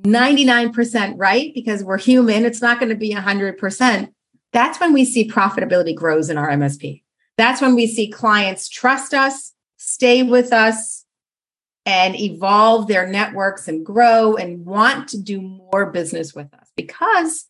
99% 0.03 1.13
right, 1.17 1.53
because 1.53 1.83
we're 1.83 1.97
human, 1.97 2.45
it's 2.45 2.61
not 2.61 2.79
going 2.79 2.89
to 2.89 2.95
be 2.95 3.13
100%. 3.13 4.11
That's 4.53 4.79
when 4.79 4.93
we 4.93 5.05
see 5.05 5.29
profitability 5.29 5.95
grows 5.95 6.29
in 6.29 6.37
our 6.37 6.49
MSP. 6.49 7.03
That's 7.37 7.61
when 7.61 7.75
we 7.75 7.87
see 7.87 8.09
clients 8.09 8.67
trust 8.69 9.13
us, 9.13 9.53
stay 9.77 10.23
with 10.23 10.51
us, 10.51 11.05
and 11.85 12.19
evolve 12.19 12.87
their 12.87 13.07
networks 13.07 13.67
and 13.67 13.85
grow 13.85 14.35
and 14.35 14.65
want 14.65 15.07
to 15.09 15.19
do 15.19 15.41
more 15.41 15.87
business 15.87 16.35
with 16.35 16.53
us 16.53 16.69
because 16.75 17.47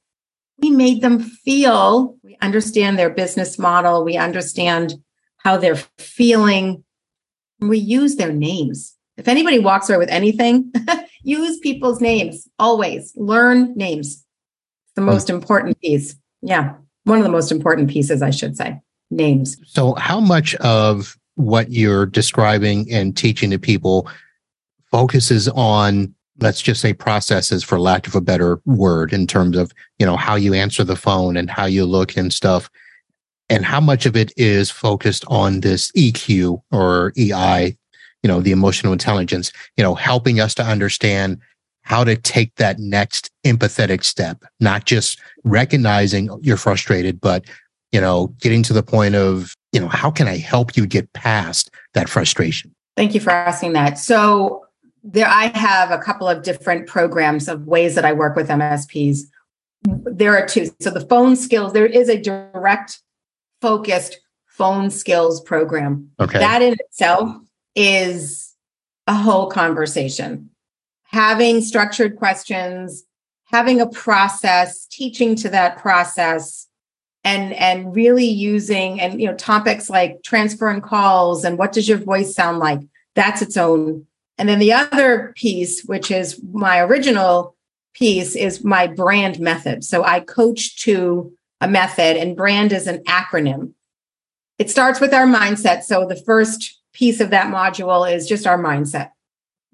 we 0.59 0.69
made 0.69 1.01
them 1.01 1.19
feel 1.19 2.15
we 2.23 2.37
understand 2.41 2.97
their 2.97 3.09
business 3.09 3.59
model, 3.59 4.05
we 4.05 4.15
understand 4.15 4.93
how 5.37 5.57
they're 5.57 5.83
feeling, 5.97 6.83
We 7.61 7.77
use 7.77 8.15
their 8.15 8.33
names. 8.33 8.95
If 9.17 9.27
anybody 9.27 9.59
walks 9.59 9.89
away 9.89 9.97
with 9.97 10.09
anything, 10.09 10.71
use 11.23 11.59
people's 11.59 12.01
names 12.01 12.47
always. 12.57 13.13
Learn 13.15 13.75
names. 13.75 14.25
The 14.95 15.01
most 15.01 15.29
important 15.29 15.79
piece. 15.79 16.15
Yeah. 16.41 16.73
One 17.03 17.17
of 17.17 17.23
the 17.23 17.29
most 17.29 17.51
important 17.51 17.89
pieces, 17.89 18.21
I 18.21 18.31
should 18.31 18.57
say. 18.57 18.79
Names. 19.09 19.57
So, 19.65 19.93
how 19.95 20.19
much 20.19 20.55
of 20.55 21.17
what 21.35 21.71
you're 21.71 22.05
describing 22.05 22.91
and 22.91 23.15
teaching 23.15 23.51
to 23.51 23.59
people 23.59 24.09
focuses 24.91 25.47
on 25.49 26.13
let's 26.39 26.61
just 26.61 26.81
say 26.81 26.93
processes 26.93 27.63
for 27.63 27.79
lack 27.79 28.07
of 28.07 28.15
a 28.15 28.21
better 28.21 28.59
word 28.65 29.13
in 29.13 29.27
terms 29.27 29.57
of 29.57 29.71
you 29.99 30.05
know 30.05 30.17
how 30.17 30.35
you 30.35 30.53
answer 30.53 30.83
the 30.83 30.95
phone 30.95 31.37
and 31.37 31.49
how 31.49 31.65
you 31.65 31.85
look 31.85 32.17
and 32.17 32.33
stuff 32.33 32.69
and 33.51 33.65
how 33.65 33.81
much 33.81 34.05
of 34.05 34.15
it 34.15 34.31
is 34.37 34.71
focused 34.71 35.25
on 35.27 35.59
this 35.59 35.91
eq 35.91 36.61
or 36.71 37.13
ei 37.17 37.77
you 38.23 38.27
know 38.27 38.41
the 38.41 38.51
emotional 38.51 38.93
intelligence 38.93 39.51
you 39.77 39.83
know 39.83 39.93
helping 39.93 40.39
us 40.39 40.55
to 40.55 40.63
understand 40.63 41.37
how 41.83 42.03
to 42.03 42.15
take 42.15 42.55
that 42.55 42.79
next 42.79 43.29
empathetic 43.45 44.03
step 44.03 44.43
not 44.59 44.85
just 44.85 45.19
recognizing 45.43 46.29
you're 46.41 46.57
frustrated 46.57 47.19
but 47.19 47.45
you 47.91 48.01
know 48.01 48.33
getting 48.39 48.63
to 48.63 48.73
the 48.73 48.83
point 48.83 49.15
of 49.15 49.55
you 49.71 49.79
know 49.79 49.89
how 49.89 50.09
can 50.09 50.27
i 50.27 50.37
help 50.37 50.75
you 50.75 50.87
get 50.87 51.11
past 51.13 51.69
that 51.93 52.09
frustration? 52.09 52.73
Thank 52.95 53.13
you 53.13 53.19
for 53.19 53.31
asking 53.31 53.73
that. 53.73 53.99
So 53.99 54.65
there 55.03 55.27
i 55.27 55.45
have 55.57 55.91
a 55.91 55.97
couple 55.97 56.27
of 56.27 56.43
different 56.43 56.87
programs 56.87 57.47
of 57.47 57.65
ways 57.65 57.95
that 57.95 58.05
i 58.05 58.13
work 58.13 58.35
with 58.35 58.49
msps 58.49 59.21
there 59.83 60.37
are 60.37 60.45
two. 60.45 60.69
So 60.79 60.91
the 60.91 61.01
phone 61.01 61.35
skills 61.35 61.73
there 61.73 61.85
is 61.85 62.09
a 62.09 62.21
direct 62.21 63.01
focused 63.61 64.19
phone 64.47 64.89
skills 64.89 65.41
program. 65.41 66.09
Okay. 66.19 66.39
That 66.39 66.61
in 66.61 66.73
itself 66.73 67.35
is 67.75 68.53
a 69.07 69.13
whole 69.13 69.47
conversation. 69.47 70.49
Having 71.03 71.61
structured 71.61 72.17
questions 72.17 73.05
having 73.51 73.81
a 73.81 73.87
process 73.87 74.85
teaching 74.87 75.35
to 75.35 75.49
that 75.49 75.77
process 75.77 76.67
and 77.23 77.53
and 77.53 77.95
really 77.95 78.25
using 78.25 78.99
and 78.99 79.21
you 79.21 79.27
know 79.27 79.35
topics 79.35 79.89
like 79.89 80.23
transferring 80.23 80.81
calls 80.81 81.43
and 81.43 81.57
what 81.57 81.71
does 81.71 81.87
your 81.87 81.97
voice 81.97 82.33
sound 82.33 82.59
like? 82.59 82.79
That's 83.13 83.41
its 83.41 83.57
own. 83.57 84.07
And 84.37 84.49
then 84.49 84.59
the 84.59 84.73
other 84.73 85.33
piece, 85.35 85.83
which 85.83 86.09
is 86.09 86.41
my 86.51 86.79
original 86.79 87.55
piece, 87.93 88.35
is 88.35 88.63
my 88.63 88.87
brand 88.87 89.39
method. 89.39 89.83
So 89.83 90.03
I 90.03 90.21
coach 90.21 90.81
to 90.83 91.31
a 91.61 91.67
method, 91.67 92.17
and 92.17 92.35
brand 92.35 92.73
is 92.73 92.87
an 92.87 93.03
acronym. 93.05 93.73
It 94.59 94.69
starts 94.69 94.99
with 94.99 95.13
our 95.13 95.25
mindset. 95.25 95.83
So 95.83 96.05
the 96.05 96.15
first 96.15 96.79
piece 96.93 97.21
of 97.21 97.29
that 97.29 97.53
module 97.53 98.11
is 98.11 98.27
just 98.27 98.45
our 98.45 98.61
mindset. 98.61 99.11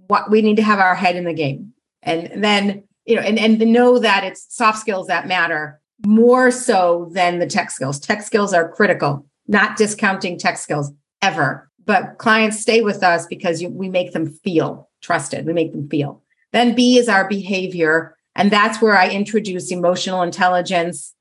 What 0.08 0.30
we 0.30 0.42
need 0.42 0.58
to 0.58 0.64
have 0.64 0.80
our 0.80 0.96
head 0.96 1.16
in 1.16 1.24
the 1.24 1.34
game. 1.34 1.74
And 2.04 2.44
then, 2.44 2.84
you 3.06 3.16
know, 3.16 3.22
and, 3.22 3.40
and 3.40 3.60
know 3.60 3.98
that 3.98 4.24
it's 4.24 4.46
soft 4.54 4.80
skills 4.80 5.08
that 5.08 5.28
matter 5.28 5.82
more 6.06 6.52
so 6.52 7.10
than 7.14 7.40
the 7.40 7.48
tech 7.48 7.72
skills. 7.72 8.00
Tech 8.00 8.22
skills 8.22 8.54
are 8.54 8.72
critical, 8.72 9.26
not 9.48 9.76
discounting 9.78 10.38
tech 10.38 10.58
skills 10.58 10.92
ever 11.22 11.68
but 11.88 12.18
clients 12.18 12.60
stay 12.60 12.82
with 12.82 13.02
us 13.02 13.26
because 13.26 13.62
you, 13.62 13.70
we 13.70 13.90
make 13.90 14.12
them 14.12 14.28
feel 14.28 14.90
trusted. 15.02 15.48
We 15.48 15.54
make 15.54 15.72
them 15.72 15.90
feel. 15.90 16.22
Then 16.52 16.76
B 16.76 17.00
is 17.00 17.10
our 17.10 17.28
behavior. 17.28 18.16
And 18.36 18.52
that's 18.52 18.82
where 18.82 18.96
I 18.96 19.10
introduce 19.10 19.72
emotional 19.72 20.22
intelligence 20.22 21.16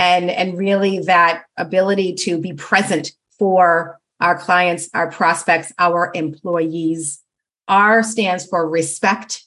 and, 0.00 0.30
and 0.30 0.56
really 0.56 0.98
that 1.00 1.44
ability 1.58 2.14
to 2.14 2.40
be 2.40 2.54
present 2.54 3.12
for 3.38 4.00
our 4.18 4.36
clients, 4.38 4.88
our 4.94 5.10
prospects, 5.10 5.74
our 5.78 6.10
employees. 6.14 7.22
R 7.68 8.02
stands 8.02 8.46
for 8.46 8.66
respect. 8.68 9.44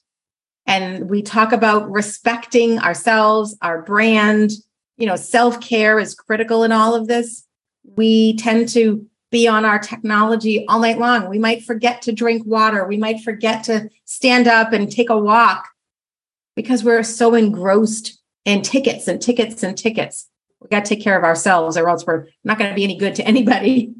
And 0.67 1.09
we 1.09 1.23
talk 1.23 1.53
about 1.53 1.91
respecting 1.91 2.77
ourselves, 2.79 3.57
our 3.63 3.81
brand. 3.81 4.51
You 4.97 5.07
know, 5.07 5.15
self 5.15 5.59
care 5.59 5.97
is 5.99 6.13
critical 6.13 6.63
in 6.63 6.71
all 6.71 6.93
of 6.93 7.07
this. 7.07 7.45
We 7.83 8.37
tend 8.37 8.69
to 8.69 9.05
be 9.31 9.47
on 9.47 9.65
our 9.65 9.79
technology 9.79 10.65
all 10.67 10.79
night 10.79 10.99
long. 10.99 11.29
We 11.29 11.39
might 11.39 11.63
forget 11.63 12.03
to 12.03 12.11
drink 12.11 12.45
water. 12.45 12.85
We 12.85 12.97
might 12.97 13.21
forget 13.21 13.63
to 13.65 13.89
stand 14.05 14.47
up 14.47 14.71
and 14.71 14.89
take 14.89 15.09
a 15.09 15.17
walk 15.17 15.67
because 16.55 16.83
we're 16.83 17.01
so 17.01 17.33
engrossed 17.33 18.21
in 18.45 18.61
tickets 18.61 19.07
and 19.07 19.19
tickets 19.19 19.63
and 19.63 19.75
tickets. 19.75 20.29
We 20.63 20.69
got 20.69 20.85
to 20.85 20.95
take 20.95 21.03
care 21.03 21.17
of 21.17 21.23
ourselves 21.23 21.77
or 21.77 21.89
else 21.89 22.05
we're 22.05 22.27
not 22.43 22.57
going 22.57 22.69
to 22.69 22.75
be 22.75 22.83
any 22.83 22.97
good 22.97 23.15
to 23.15 23.27
anybody. 23.27 23.93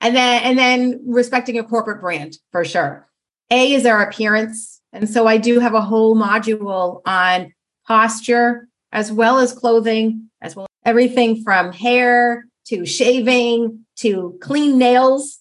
And 0.00 0.14
then 0.14 0.42
and 0.42 0.58
then 0.58 1.00
respecting 1.06 1.58
a 1.58 1.64
corporate 1.64 2.00
brand 2.00 2.36
for 2.52 2.64
sure. 2.64 3.08
A 3.50 3.72
is 3.72 3.86
our 3.86 4.02
appearance. 4.02 4.80
And 4.92 5.08
so 5.08 5.26
I 5.26 5.38
do 5.38 5.60
have 5.60 5.74
a 5.74 5.80
whole 5.80 6.16
module 6.16 7.00
on 7.06 7.52
posture 7.86 8.68
as 8.92 9.10
well 9.10 9.38
as 9.38 9.52
clothing, 9.52 10.30
as 10.40 10.54
well 10.54 10.64
as 10.64 10.88
everything 10.88 11.42
from 11.42 11.72
hair 11.72 12.46
to 12.66 12.86
shaving 12.86 13.84
to 13.96 14.38
clean 14.40 14.78
nails. 14.78 15.40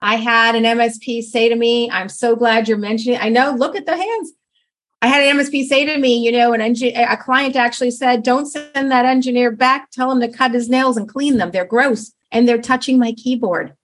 I 0.00 0.16
had 0.16 0.56
an 0.56 0.64
MSP 0.64 1.22
say 1.22 1.48
to 1.48 1.54
me, 1.54 1.88
I'm 1.90 2.08
so 2.08 2.34
glad 2.34 2.68
you're 2.68 2.76
mentioning. 2.76 3.18
I 3.20 3.28
know, 3.28 3.52
look 3.52 3.76
at 3.76 3.86
the 3.86 3.96
hands. 3.96 4.32
I 5.02 5.08
had 5.08 5.22
an 5.24 5.36
MSP 5.36 5.66
say 5.66 5.84
to 5.84 5.98
me, 5.98 6.16
you 6.16 6.30
know, 6.30 6.52
an 6.52 6.60
engineer, 6.60 7.08
a 7.10 7.16
client 7.16 7.56
actually 7.56 7.90
said, 7.90 8.22
don't 8.22 8.46
send 8.46 8.90
that 8.92 9.04
engineer 9.04 9.50
back. 9.50 9.90
Tell 9.90 10.12
him 10.12 10.20
to 10.20 10.28
cut 10.28 10.52
his 10.52 10.68
nails 10.68 10.96
and 10.96 11.08
clean 11.08 11.38
them. 11.38 11.50
They're 11.50 11.64
gross 11.64 12.12
and 12.30 12.48
they're 12.48 12.62
touching 12.62 13.00
my 13.00 13.12
keyboard. 13.12 13.74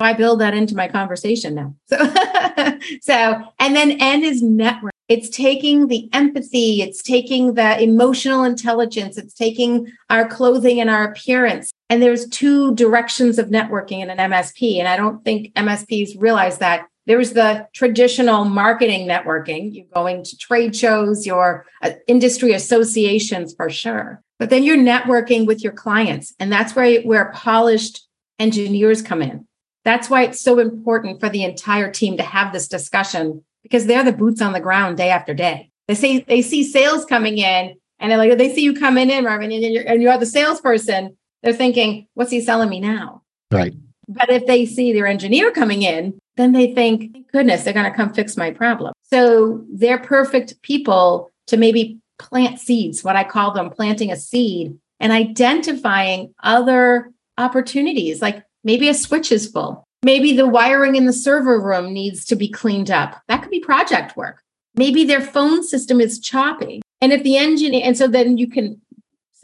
I 0.00 0.12
build 0.12 0.40
that 0.40 0.54
into 0.54 0.76
my 0.76 0.88
conversation 0.88 1.54
now. 1.54 1.74
So, 2.58 2.78
so, 3.02 3.42
and 3.60 3.76
then 3.76 3.92
N 4.00 4.24
is 4.24 4.42
network. 4.42 4.92
It's 5.08 5.28
taking 5.28 5.86
the 5.86 6.08
empathy, 6.12 6.82
it's 6.82 7.02
taking 7.02 7.54
the 7.54 7.80
emotional 7.80 8.44
intelligence, 8.44 9.16
it's 9.16 9.32
taking 9.32 9.90
our 10.10 10.28
clothing 10.28 10.80
and 10.80 10.90
our 10.90 11.04
appearance. 11.04 11.72
And 11.88 12.02
there's 12.02 12.28
two 12.28 12.74
directions 12.74 13.38
of 13.38 13.48
networking 13.48 14.00
in 14.00 14.10
an 14.10 14.18
MSP. 14.18 14.78
And 14.78 14.88
I 14.88 14.96
don't 14.96 15.24
think 15.24 15.54
MSPs 15.54 16.20
realize 16.20 16.58
that. 16.58 16.87
There's 17.08 17.32
the 17.32 17.66
traditional 17.74 18.44
marketing 18.44 19.08
networking. 19.08 19.74
You're 19.74 19.86
going 19.94 20.22
to 20.24 20.36
trade 20.36 20.76
shows, 20.76 21.26
your 21.26 21.64
uh, 21.82 21.92
industry 22.06 22.52
associations 22.52 23.54
for 23.54 23.70
sure. 23.70 24.22
But 24.38 24.50
then 24.50 24.62
you're 24.62 24.76
networking 24.76 25.46
with 25.46 25.64
your 25.64 25.72
clients. 25.72 26.34
And 26.38 26.52
that's 26.52 26.76
where, 26.76 27.00
where 27.00 27.32
polished 27.32 28.06
engineers 28.38 29.00
come 29.00 29.22
in. 29.22 29.46
That's 29.84 30.10
why 30.10 30.24
it's 30.24 30.40
so 30.40 30.58
important 30.58 31.18
for 31.18 31.30
the 31.30 31.44
entire 31.44 31.90
team 31.90 32.18
to 32.18 32.22
have 32.22 32.52
this 32.52 32.68
discussion 32.68 33.42
because 33.62 33.86
they're 33.86 34.04
the 34.04 34.12
boots 34.12 34.42
on 34.42 34.52
the 34.52 34.60
ground 34.60 34.98
day 34.98 35.08
after 35.08 35.32
day. 35.32 35.70
They 35.88 35.94
see 35.94 36.18
they 36.20 36.42
see 36.42 36.62
sales 36.62 37.06
coming 37.06 37.38
in, 37.38 37.74
and 37.98 38.10
they're 38.10 38.18
like 38.18 38.36
they 38.36 38.54
see 38.54 38.62
you 38.62 38.74
coming 38.74 39.08
in, 39.08 39.24
Marvin, 39.24 39.50
and 39.50 39.62
you're, 39.62 39.84
and 39.84 40.02
you 40.02 40.10
are 40.10 40.18
the 40.18 40.26
salesperson. 40.26 41.16
They're 41.42 41.54
thinking, 41.54 42.06
"What's 42.12 42.30
he 42.30 42.42
selling 42.42 42.68
me 42.68 42.80
now?" 42.80 43.22
Right. 43.50 43.72
But 44.08 44.30
if 44.30 44.46
they 44.46 44.64
see 44.64 44.92
their 44.92 45.06
engineer 45.06 45.50
coming 45.50 45.82
in, 45.82 46.18
then 46.36 46.52
they 46.52 46.74
think, 46.74 47.30
goodness, 47.32 47.62
they're 47.62 47.74
going 47.74 47.90
to 47.90 47.96
come 47.96 48.12
fix 48.12 48.36
my 48.36 48.50
problem. 48.50 48.92
So 49.02 49.64
they're 49.70 49.98
perfect 49.98 50.60
people 50.62 51.30
to 51.48 51.56
maybe 51.56 51.98
plant 52.18 52.58
seeds, 52.58 53.04
what 53.04 53.16
I 53.16 53.24
call 53.24 53.52
them 53.52 53.70
planting 53.70 54.10
a 54.10 54.16
seed 54.16 54.78
and 55.00 55.12
identifying 55.12 56.34
other 56.42 57.12
opportunities. 57.36 58.20
Like 58.22 58.44
maybe 58.64 58.88
a 58.88 58.94
switch 58.94 59.30
is 59.30 59.50
full. 59.50 59.84
Maybe 60.02 60.36
the 60.36 60.46
wiring 60.46 60.94
in 60.94 61.06
the 61.06 61.12
server 61.12 61.60
room 61.60 61.92
needs 61.92 62.24
to 62.26 62.36
be 62.36 62.48
cleaned 62.48 62.90
up. 62.90 63.20
That 63.28 63.42
could 63.42 63.50
be 63.50 63.60
project 63.60 64.16
work. 64.16 64.42
Maybe 64.74 65.04
their 65.04 65.20
phone 65.20 65.64
system 65.64 66.00
is 66.00 66.20
choppy. 66.20 66.82
And 67.00 67.12
if 67.12 67.22
the 67.22 67.36
engineer, 67.36 67.82
and 67.84 67.96
so 67.96 68.06
then 68.06 68.38
you 68.38 68.48
can 68.48 68.80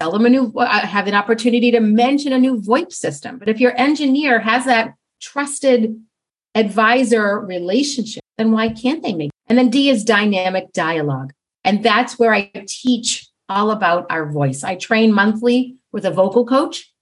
sell 0.01 0.13
them 0.13 0.27
a 0.27 0.29
new, 0.29 0.53
uh, 0.57 0.87
have 0.87 1.07
an 1.07 1.15
opportunity 1.15 1.71
to 1.71 1.81
mention 1.81 2.33
a 2.33 2.39
new 2.39 2.61
VoIP 2.61 2.93
system. 2.93 3.39
But 3.39 3.49
if 3.49 3.61
your 3.61 3.79
engineer 3.79 4.41
has 4.41 4.65
that 4.65 4.95
trusted 5.21 6.01
advisor 6.55 7.41
relationship, 7.41 8.23
then 8.39 8.53
why 8.53 8.69
can't 8.69 9.03
they 9.03 9.15
make? 9.15 9.31
And 9.47 9.59
then 9.59 9.71
D 9.71 9.91
is 9.91 10.05
dynamic 10.05 10.73
dialogue. 10.73 11.33
And 11.65 11.83
that's 11.83 12.19
where 12.19 12.35
I 12.35 12.51
teach 12.67 13.29
all 13.49 13.71
about 13.71 14.07
our 14.11 14.31
voice. 14.31 14.65
I 14.65 14.75
train 14.75 15.13
monthly 15.13 15.77
with 15.93 16.05
a 16.05 16.11
vocal 16.11 16.45
coach. 16.45 16.93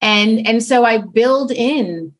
And, 0.00 0.46
and 0.46 0.62
so 0.62 0.84
I 0.84 0.98
build 0.98 1.50
in 1.50 2.14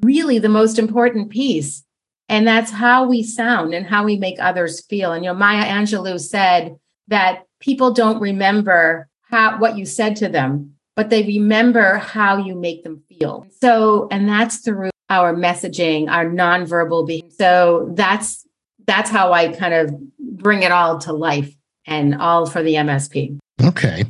really 0.00 0.38
the 0.38 0.48
most 0.48 0.78
important 0.78 1.30
piece. 1.30 1.84
And 2.28 2.46
that's 2.46 2.70
how 2.70 3.06
we 3.06 3.22
sound 3.22 3.74
and 3.74 3.84
how 3.84 4.04
we 4.04 4.16
make 4.16 4.36
others 4.38 4.84
feel. 4.86 5.12
And 5.12 5.24
you 5.24 5.30
know, 5.30 5.36
Maya 5.36 5.64
Angelou 5.64 6.20
said 6.20 6.76
that 7.08 7.44
people 7.58 7.92
don't 7.92 8.20
remember 8.20 9.08
how 9.30 9.58
what 9.58 9.76
you 9.76 9.86
said 9.86 10.16
to 10.16 10.28
them, 10.28 10.74
but 10.96 11.10
they 11.10 11.22
remember 11.22 11.96
how 11.96 12.36
you 12.36 12.54
make 12.54 12.84
them 12.84 13.02
feel. 13.08 13.46
So, 13.60 14.08
and 14.10 14.28
that's 14.28 14.58
through 14.58 14.90
our 15.08 15.34
messaging, 15.34 16.10
our 16.10 16.26
nonverbal 16.26 17.06
behavior. 17.06 17.30
So 17.30 17.90
that's 17.94 18.46
that's 18.86 19.10
how 19.10 19.32
I 19.32 19.48
kind 19.48 19.74
of 19.74 19.94
bring 20.18 20.62
it 20.62 20.72
all 20.72 20.98
to 20.98 21.12
life 21.12 21.54
and 21.86 22.14
all 22.16 22.46
for 22.46 22.62
the 22.62 22.74
MSP. 22.74 23.38
Okay. 23.62 24.04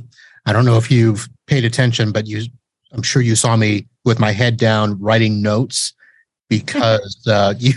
I 0.47 0.53
don't 0.53 0.65
know 0.65 0.77
if 0.77 0.91
you've 0.91 1.29
paid 1.47 1.65
attention, 1.65 2.13
but 2.13 2.27
you 2.27 2.45
I'm 2.93 3.03
sure 3.03 3.23
you 3.23 3.37
saw 3.37 3.57
me 3.57 3.87
with 4.05 4.19
my 4.19 4.33
head 4.33 4.57
down 4.57 4.99
writing 4.99 5.43
notes 5.43 5.95
because 6.49 7.25
uh, 7.29 7.55
you 7.59 7.75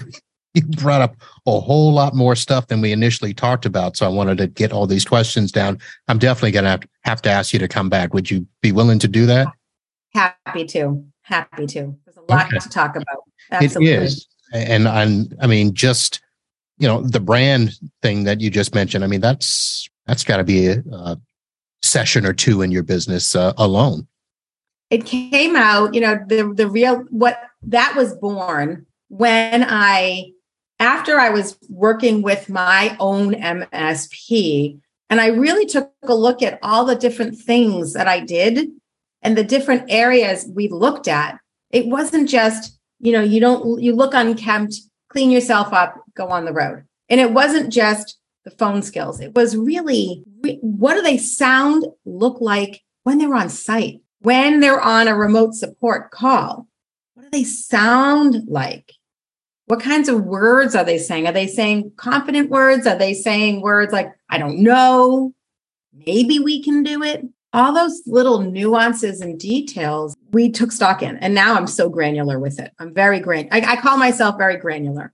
you 0.54 0.64
brought 0.64 1.02
up 1.02 1.16
a 1.46 1.60
whole 1.60 1.92
lot 1.92 2.16
more 2.16 2.36
stuff 2.36 2.68
than 2.68 2.80
we 2.80 2.92
initially 2.92 3.34
talked 3.34 3.66
about. 3.66 3.98
So 3.98 4.06
I 4.06 4.10
wanted 4.10 4.38
to 4.38 4.48
get 4.48 4.72
all 4.72 4.88
these 4.88 5.06
questions 5.06 5.52
down. 5.52 5.80
I'm 6.08 6.18
definitely 6.18 6.52
going 6.52 6.80
to 6.80 6.88
have 7.04 7.22
to 7.24 7.30
ask 7.30 7.52
you 7.52 7.60
to 7.60 7.68
come 7.68 7.90
back. 7.90 8.14
Would 8.14 8.32
you 8.32 8.48
be 8.62 8.72
willing 8.72 9.00
to 9.00 9.08
do 9.08 9.26
that? 9.26 9.48
Happy 10.14 10.66
to. 10.68 11.04
Happy 11.24 11.66
to. 11.68 11.98
There's 12.06 12.18
a 12.18 12.32
lot 12.32 12.48
okay. 12.48 12.60
to 12.60 12.70
talk 12.70 12.96
about. 12.96 13.24
Absolutely. 13.52 13.94
It 13.94 14.04
is. 14.04 14.28
And 14.54 14.88
I'm, 14.88 15.28
I 15.42 15.48
mean, 15.48 15.74
just, 15.74 16.22
you 16.78 16.88
know, 16.88 17.02
the 17.02 17.20
brand 17.20 17.74
thing 18.02 18.24
that 18.24 18.40
you 18.40 18.50
just 18.50 18.74
mentioned, 18.74 19.04
I 19.04 19.08
mean, 19.08 19.22
that's, 19.22 19.90
that's 20.06 20.24
got 20.24 20.38
to 20.38 20.44
be 20.44 20.68
a, 20.68 20.84
a, 20.92 21.20
session 21.82 22.26
or 22.26 22.32
two 22.32 22.62
in 22.62 22.72
your 22.72 22.84
business 22.84 23.36
uh, 23.36 23.52
alone. 23.58 24.08
It 24.90 25.06
came 25.06 25.58
out, 25.58 25.94
you 25.94 26.00
know, 26.00 26.18
the, 26.28 26.54
the 26.56 26.70
real, 26.70 27.00
what 27.10 27.42
that 27.64 27.94
was 27.98 28.16
born 28.16 28.86
when 29.10 29.66
I 29.68 30.33
after 30.84 31.18
I 31.18 31.30
was 31.30 31.58
working 31.70 32.22
with 32.22 32.50
my 32.50 32.98
own 33.00 33.36
MSP, 33.36 34.80
and 35.10 35.22
I 35.22 35.28
really 35.28 35.66
took 35.66 35.94
a 36.04 36.14
look 36.14 36.42
at 36.42 36.60
all 36.62 36.84
the 36.84 36.96
different 36.96 37.38
things 37.38 37.94
that 37.94 38.08
I 38.08 38.20
did 38.20 38.68
and 39.22 39.38
the 39.38 39.46
different 39.46 39.86
areas 39.88 40.46
we 40.54 40.68
looked 40.68 41.08
at. 41.08 41.40
It 41.72 41.88
wasn't 41.88 42.28
just, 42.28 42.78
you 43.00 43.14
know, 43.14 43.22
you 43.22 43.40
don't, 43.40 43.82
you 43.82 43.96
look 43.96 44.14
unkempt, 44.14 44.76
clean 45.08 45.32
yourself 45.32 45.72
up, 45.72 46.04
go 46.16 46.28
on 46.28 46.44
the 46.44 46.52
road. 46.52 46.84
And 47.08 47.22
it 47.22 47.32
wasn't 47.32 47.72
just 47.72 48.18
the 48.44 48.52
phone 48.52 48.82
skills. 48.82 49.22
It 49.22 49.34
was 49.36 49.56
really, 49.56 50.22
what 50.60 50.96
do 50.96 51.02
they 51.02 51.18
sound, 51.18 51.86
look 52.06 52.42
like 52.42 52.82
when 53.04 53.20
they're 53.20 53.36
on 53.36 53.48
site, 53.48 54.02
when 54.20 54.60
they're 54.60 54.82
on 54.82 55.08
a 55.08 55.16
remote 55.16 55.54
support 55.54 56.12
call? 56.12 56.68
What 57.14 57.24
do 57.24 57.30
they 57.30 57.46
sound 57.46 58.50
like? 58.50 58.92
What 59.68 59.82
kinds 59.82 60.10
of 60.10 60.24
words 60.24 60.76
are 60.76 60.84
they 60.84 60.98
saying? 60.98 61.28
Are 61.28 61.34
they 61.34 61.48
saying 61.48 61.94
confident 61.96 62.50
words? 62.50 62.86
Are 62.86 62.98
they 62.98 63.14
saying 63.14 63.62
words 63.62 63.94
like, 63.94 64.14
I 64.30 64.38
don't 64.38 64.60
know, 64.60 65.34
maybe 66.06 66.40
we 66.40 66.62
can 66.62 66.84
do 66.84 67.02
it? 67.04 67.26
All 67.54 67.74
those 67.74 68.02
little 68.08 68.40
nuances 68.42 69.22
and 69.22 69.40
details 69.40 70.16
we 70.32 70.50
took 70.50 70.72
stock 70.72 71.04
in. 71.04 71.18
And 71.18 71.36
now 71.36 71.54
I'm 71.54 71.68
so 71.68 71.88
granular 71.88 72.40
with 72.40 72.60
it. 72.60 72.74
I'm 72.80 72.94
very 72.94 73.20
gran. 73.20 73.48
I, 73.52 73.62
I 73.62 73.76
call 73.76 73.98
myself 73.98 74.38
very 74.38 74.58
granular. 74.58 75.14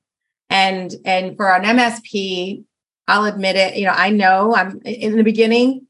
And 0.50 0.96
and 1.06 1.36
for 1.36 1.54
an 1.54 1.64
MSP, 1.64 2.64
I'll 3.08 3.26
admit 3.26 3.56
it, 3.56 3.76
you 3.76 3.86
know, 3.86 3.94
I 3.94 4.10
know 4.10 4.56
I'm 4.56 4.80
in 4.84 5.18
the 5.18 5.24
beginning, 5.24 5.86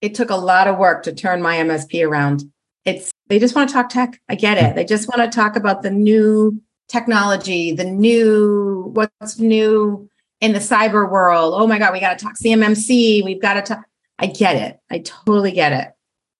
it 0.00 0.14
took 0.14 0.30
a 0.30 0.36
lot 0.36 0.68
of 0.68 0.78
work 0.78 1.02
to 1.02 1.12
turn 1.12 1.42
my 1.42 1.56
MSP 1.56 2.06
around. 2.06 2.44
It's 2.84 3.10
they 3.26 3.38
just 3.38 3.54
want 3.54 3.68
to 3.68 3.74
talk 3.74 3.88
tech. 3.88 4.20
I 4.28 4.36
get 4.36 4.58
it. 4.58 4.74
They 4.74 4.84
just 4.84 5.08
want 5.08 5.20
to 5.20 5.36
talk 5.36 5.56
about 5.56 5.82
the 5.82 5.90
new 5.90 6.60
technology, 6.90 7.72
the 7.72 7.84
new, 7.84 8.90
what's 8.92 9.38
new 9.38 10.08
in 10.40 10.52
the 10.52 10.58
cyber 10.58 11.10
world. 11.10 11.54
Oh 11.56 11.66
my 11.66 11.78
God, 11.78 11.92
we 11.92 12.00
got 12.00 12.18
to 12.18 12.24
talk 12.24 12.36
CMMC. 12.36 13.24
We've 13.24 13.40
got 13.40 13.54
to 13.54 13.62
talk. 13.62 13.84
I 14.18 14.26
get 14.26 14.56
it. 14.56 14.78
I 14.90 14.98
totally 14.98 15.52
get 15.52 15.72
it. 15.72 15.92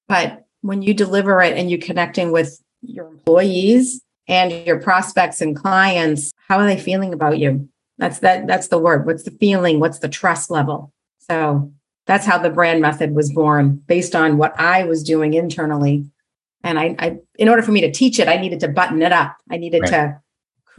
But 0.09 0.45
when 0.63 0.83
you 0.83 0.93
deliver 0.93 1.41
it 1.41 1.57
and 1.57 1.71
you're 1.71 1.81
connecting 1.81 2.33
with 2.33 2.61
your 2.83 3.07
employees 3.07 4.03
and 4.27 4.67
your 4.67 4.81
prospects 4.81 5.41
and 5.41 5.57
clients, 5.57 6.33
how 6.49 6.59
are 6.59 6.67
they 6.67 6.79
feeling 6.79 7.13
about 7.13 7.39
you? 7.39 7.69
That's 7.99 8.19
that 8.21 8.47
that's 8.47 8.69
the 8.69 8.79
word. 8.79 9.07
What's 9.07 9.23
the 9.23 9.31
feeling? 9.31 9.79
What's 9.79 9.99
the 9.99 10.09
trust 10.09 10.51
level? 10.51 10.93
So 11.19 11.73
that's 12.07 12.27
how 12.27 12.39
the 12.39 12.51
brand 12.51 12.81
method 12.81 13.15
was 13.15 13.33
born 13.33 13.83
based 13.87 14.17
on 14.17 14.37
what 14.37 14.59
I 14.59 14.85
was 14.85 15.03
doing 15.03 15.35
internally. 15.35 16.11
And 16.65 16.79
I, 16.79 16.97
I 16.99 17.19
in 17.39 17.49
order 17.49 17.63
for 17.63 17.73
me 17.73 17.83
to 17.83 17.93
teach 17.93 18.19
it, 18.19 18.29
I 18.29 18.37
needed 18.37 18.61
to 18.61 18.69
button 18.69 19.03
it 19.03 19.13
up. 19.13 19.37
I 19.51 19.59
needed 19.59 19.83
right. 19.83 19.91
to 19.91 20.21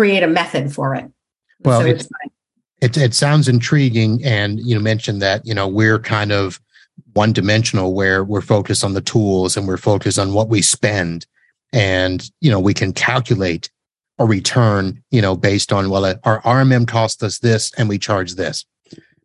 create 0.01 0.23
a 0.23 0.27
method 0.27 0.73
for 0.73 0.95
it. 0.95 1.05
Well, 1.59 1.81
so 1.81 1.85
it, 1.85 2.07
it, 2.81 2.97
it 2.97 3.13
sounds 3.13 3.47
intriguing. 3.47 4.25
And 4.25 4.59
you 4.59 4.79
mentioned 4.79 5.21
that, 5.21 5.45
you 5.45 5.53
know, 5.53 5.67
we're 5.67 5.99
kind 5.99 6.31
of 6.31 6.59
one 7.13 7.33
dimensional 7.33 7.93
where 7.93 8.23
we're 8.23 8.41
focused 8.41 8.83
on 8.83 8.95
the 8.95 9.01
tools 9.01 9.55
and 9.55 9.67
we're 9.67 9.77
focused 9.77 10.17
on 10.17 10.33
what 10.33 10.49
we 10.49 10.63
spend. 10.63 11.27
And, 11.71 12.27
you 12.39 12.49
know, 12.49 12.59
we 12.59 12.73
can 12.73 12.93
calculate 12.93 13.69
a 14.17 14.25
return, 14.25 15.03
you 15.11 15.21
know, 15.21 15.35
based 15.35 15.71
on, 15.71 15.91
well, 15.91 16.05
uh, 16.05 16.15
our 16.23 16.41
RMM 16.41 16.87
cost 16.87 17.21
us 17.21 17.37
this 17.37 17.71
and 17.77 17.87
we 17.87 17.99
charge 17.99 18.33
this. 18.33 18.65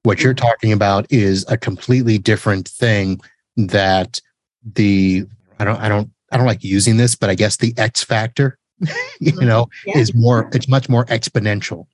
What 0.02 0.20
you're 0.20 0.34
talking 0.34 0.72
about 0.72 1.10
is 1.10 1.46
a 1.48 1.56
completely 1.56 2.18
different 2.18 2.68
thing 2.68 3.18
that 3.56 4.20
the, 4.62 5.24
I 5.58 5.64
don't, 5.64 5.80
I 5.80 5.88
don't, 5.88 6.10
I 6.30 6.36
don't 6.36 6.46
like 6.46 6.62
using 6.62 6.98
this, 6.98 7.14
but 7.14 7.30
I 7.30 7.34
guess 7.34 7.56
the 7.56 7.72
X 7.78 8.04
factor 8.04 8.58
you 9.20 9.32
know, 9.40 9.68
yeah. 9.86 9.98
is 9.98 10.14
more, 10.14 10.48
it's 10.52 10.68
much 10.68 10.88
more 10.88 11.04
exponential 11.06 11.86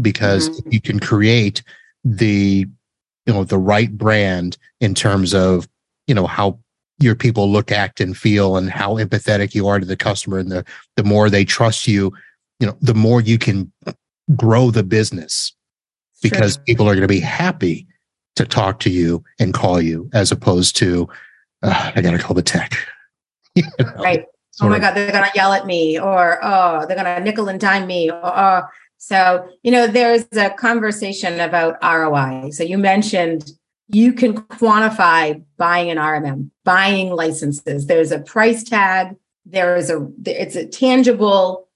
because 0.00 0.48
mm-hmm. 0.48 0.70
you 0.72 0.80
can 0.80 1.00
create 1.00 1.62
the, 2.04 2.66
you 3.26 3.32
know, 3.32 3.44
the 3.44 3.58
right 3.58 3.96
brand 3.96 4.58
in 4.80 4.94
terms 4.94 5.34
of, 5.34 5.68
you 6.06 6.14
know, 6.14 6.26
how 6.26 6.58
your 6.98 7.14
people 7.14 7.50
look, 7.50 7.72
act, 7.72 8.00
and 8.00 8.16
feel 8.16 8.56
and 8.56 8.70
how 8.70 8.96
empathetic 8.96 9.54
you 9.54 9.68
are 9.68 9.80
to 9.80 9.86
the 9.86 9.96
customer. 9.96 10.38
And 10.38 10.50
the, 10.50 10.64
the 10.96 11.04
more 11.04 11.30
they 11.30 11.44
trust 11.44 11.88
you, 11.88 12.12
you 12.60 12.66
know, 12.66 12.76
the 12.80 12.94
more 12.94 13.20
you 13.20 13.38
can 13.38 13.72
grow 14.36 14.70
the 14.70 14.84
business 14.84 15.54
because 16.22 16.54
sure. 16.54 16.64
people 16.64 16.86
are 16.88 16.94
going 16.94 17.02
to 17.02 17.08
be 17.08 17.20
happy 17.20 17.86
to 18.36 18.46
talk 18.46 18.80
to 18.80 18.90
you 18.90 19.22
and 19.40 19.52
call 19.52 19.80
you 19.80 20.08
as 20.12 20.30
opposed 20.30 20.76
to, 20.76 21.08
uh, 21.62 21.92
I 21.94 22.00
got 22.00 22.12
to 22.12 22.18
call 22.18 22.34
the 22.34 22.42
tech. 22.42 22.76
you 23.54 23.64
know? 23.78 23.92
Right 23.96 24.24
oh 24.60 24.68
my 24.68 24.78
God, 24.78 24.94
they're 24.94 25.10
going 25.10 25.24
to 25.24 25.30
yell 25.34 25.52
at 25.52 25.66
me, 25.66 25.98
or 25.98 26.38
oh, 26.42 26.86
they're 26.86 26.96
going 26.96 27.16
to 27.16 27.20
nickel 27.20 27.48
and 27.48 27.58
dime 27.60 27.86
me. 27.86 28.10
Or, 28.10 28.20
oh. 28.24 28.62
So, 28.98 29.48
you 29.62 29.72
know, 29.72 29.86
there's 29.86 30.26
a 30.32 30.50
conversation 30.50 31.40
about 31.40 31.76
ROI. 31.82 32.50
So 32.50 32.62
you 32.62 32.78
mentioned 32.78 33.50
you 33.88 34.12
can 34.12 34.34
quantify 34.34 35.42
buying 35.56 35.90
an 35.90 35.98
RMM, 35.98 36.50
buying 36.64 37.10
licenses. 37.10 37.86
There's 37.86 38.12
a 38.12 38.20
price 38.20 38.62
tag. 38.62 39.16
There 39.44 39.76
is 39.76 39.90
a, 39.90 40.06
it's 40.24 40.54
a 40.54 40.66
tangible 40.66 41.68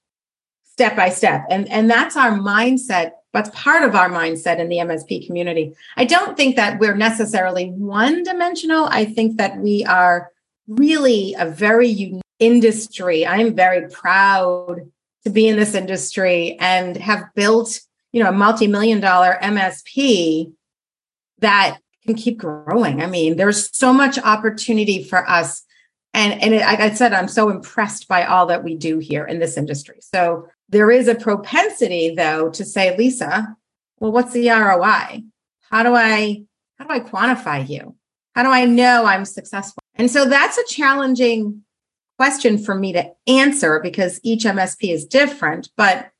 step 0.63 0.95
by 0.95 1.09
step. 1.09 1.45
And, 1.49 1.69
and 1.69 1.89
that's 1.89 2.15
our 2.15 2.31
mindset. 2.31 3.11
That's 3.33 3.49
part 3.49 3.83
of 3.83 3.93
our 3.93 4.09
mindset 4.09 4.59
in 4.59 4.69
the 4.69 4.77
MSP 4.77 5.25
community. 5.27 5.75
I 5.95 6.05
don't 6.05 6.37
think 6.37 6.55
that 6.55 6.79
we're 6.79 6.95
necessarily 6.95 7.69
one 7.71 8.23
dimensional. 8.23 8.85
I 8.85 9.05
think 9.05 9.37
that 9.37 9.57
we 9.57 9.83
are 9.85 10.31
really 10.67 11.35
a 11.37 11.45
very 11.45 11.87
unique 11.87 12.23
industry. 12.39 13.25
I'm 13.25 13.55
very 13.55 13.89
proud 13.89 14.91
to 15.23 15.29
be 15.29 15.47
in 15.47 15.57
this 15.57 15.75
industry 15.75 16.57
and 16.59 16.95
have 16.97 17.25
built, 17.35 17.79
you 18.11 18.23
know, 18.23 18.29
a 18.29 18.33
multi-million 18.33 18.99
dollar 18.99 19.37
MSP 19.41 20.51
that 21.39 21.79
can 22.05 22.15
keep 22.15 22.37
growing. 22.37 23.01
I 23.01 23.07
mean, 23.07 23.35
there's 23.35 23.75
so 23.75 23.93
much 23.93 24.17
opportunity 24.19 25.03
for 25.03 25.29
us. 25.29 25.63
And, 26.13 26.41
and 26.41 26.53
it, 26.53 26.61
like 26.61 26.79
I 26.79 26.93
said, 26.93 27.13
I'm 27.13 27.27
so 27.27 27.49
impressed 27.49 28.07
by 28.07 28.23
all 28.25 28.45
that 28.47 28.63
we 28.63 28.75
do 28.75 28.99
here 28.99 29.25
in 29.25 29.39
this 29.39 29.57
industry. 29.57 29.97
So 30.01 30.47
there 30.69 30.89
is 30.89 31.07
a 31.07 31.15
propensity 31.15 32.15
though 32.15 32.49
to 32.51 32.65
say, 32.65 32.95
Lisa, 32.97 33.55
well, 33.99 34.11
what's 34.11 34.33
the 34.33 34.49
ROI? 34.49 35.23
How 35.69 35.83
do 35.83 35.93
I, 35.93 36.43
how 36.77 36.85
do 36.85 36.93
I 36.93 36.99
quantify 36.99 37.67
you? 37.67 37.95
How 38.33 38.43
do 38.43 38.49
I 38.49 38.65
know 38.65 39.05
I'm 39.05 39.25
successful? 39.25 39.81
And 39.95 40.09
so 40.09 40.25
that's 40.25 40.57
a 40.57 40.63
challenging 40.65 41.63
question 42.17 42.57
for 42.57 42.75
me 42.75 42.93
to 42.93 43.11
answer 43.27 43.79
because 43.81 44.19
each 44.23 44.43
MSP 44.43 44.91
is 44.91 45.05
different. 45.05 45.69
But 45.77 46.11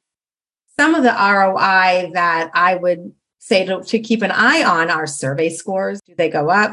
some 0.79 0.95
of 0.95 1.04
the 1.04 1.10
ROI 1.10 2.12
that 2.13 2.52
I 2.54 2.75
would 2.75 3.13
say 3.39 3.65
to, 3.65 3.81
to 3.81 4.00
keep 4.00 4.21
an 4.21 4.31
eye 4.31 4.63
on 4.63 4.89
are 4.89 5.08
survey 5.08 5.50
scores. 5.50 6.00
Do 6.02 6.13
they 6.15 6.29
go 6.29 6.50
up? 6.50 6.71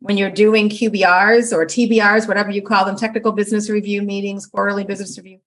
When 0.00 0.18
you're 0.18 0.30
doing 0.30 0.68
QBRs 0.68 1.52
or 1.52 1.64
TBRs, 1.64 2.28
whatever 2.28 2.50
you 2.50 2.60
call 2.60 2.84
them, 2.84 2.96
technical 2.96 3.32
business 3.32 3.70
review 3.70 4.02
meetings, 4.02 4.46
quarterly 4.46 4.84
business 4.84 5.16
review, 5.16 5.40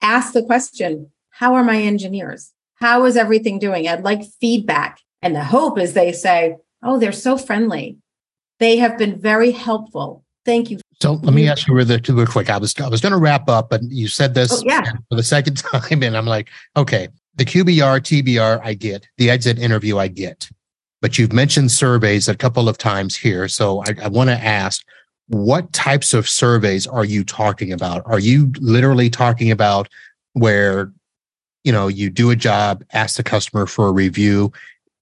ask 0.00 0.32
the 0.32 0.44
question 0.44 1.10
How 1.30 1.54
are 1.54 1.64
my 1.64 1.78
engineers? 1.78 2.52
How 2.76 3.04
is 3.04 3.16
everything 3.16 3.58
doing? 3.58 3.88
I'd 3.88 4.04
like 4.04 4.22
feedback. 4.40 5.00
And 5.22 5.34
the 5.34 5.44
hope 5.44 5.78
is 5.78 5.92
they 5.92 6.12
say, 6.12 6.56
Oh, 6.82 7.00
they're 7.00 7.10
so 7.10 7.36
friendly. 7.36 7.98
They 8.60 8.76
have 8.76 8.96
been 8.96 9.18
very 9.18 9.50
helpful. 9.50 10.24
Thank 10.44 10.70
you 10.70 10.78
so 11.00 11.14
let 11.14 11.34
me 11.34 11.48
ask 11.48 11.66
you 11.68 11.74
really, 11.74 12.00
quick. 12.26 12.48
I 12.48 12.56
was 12.56 12.74
I 12.80 12.88
was 12.88 13.00
going 13.00 13.12
to 13.12 13.18
wrap 13.18 13.48
up, 13.48 13.68
but 13.68 13.82
you 13.82 14.08
said 14.08 14.34
this 14.34 14.52
oh, 14.52 14.62
yeah. 14.64 14.82
for 15.10 15.16
the 15.16 15.22
second 15.22 15.58
time, 15.58 16.02
and 16.02 16.16
I'm 16.16 16.26
like, 16.26 16.48
okay, 16.76 17.08
the 17.34 17.44
QBR, 17.44 18.00
TBR, 18.00 18.60
I 18.64 18.74
get 18.74 19.06
the 19.18 19.28
exit 19.28 19.58
interview, 19.58 19.98
I 19.98 20.08
get, 20.08 20.48
but 21.02 21.18
you've 21.18 21.32
mentioned 21.32 21.70
surveys 21.70 22.28
a 22.28 22.34
couple 22.34 22.68
of 22.68 22.78
times 22.78 23.14
here, 23.14 23.46
so 23.46 23.82
I, 23.82 23.94
I 24.04 24.08
want 24.08 24.30
to 24.30 24.36
ask, 24.36 24.82
what 25.28 25.72
types 25.72 26.14
of 26.14 26.28
surveys 26.28 26.86
are 26.86 27.04
you 27.04 27.24
talking 27.24 27.72
about? 27.72 28.02
Are 28.06 28.20
you 28.20 28.52
literally 28.58 29.10
talking 29.10 29.50
about 29.50 29.88
where, 30.32 30.92
you 31.64 31.72
know, 31.72 31.88
you 31.88 32.10
do 32.10 32.30
a 32.30 32.36
job, 32.36 32.84
ask 32.92 33.16
the 33.16 33.22
customer 33.22 33.66
for 33.66 33.88
a 33.88 33.92
review, 33.92 34.52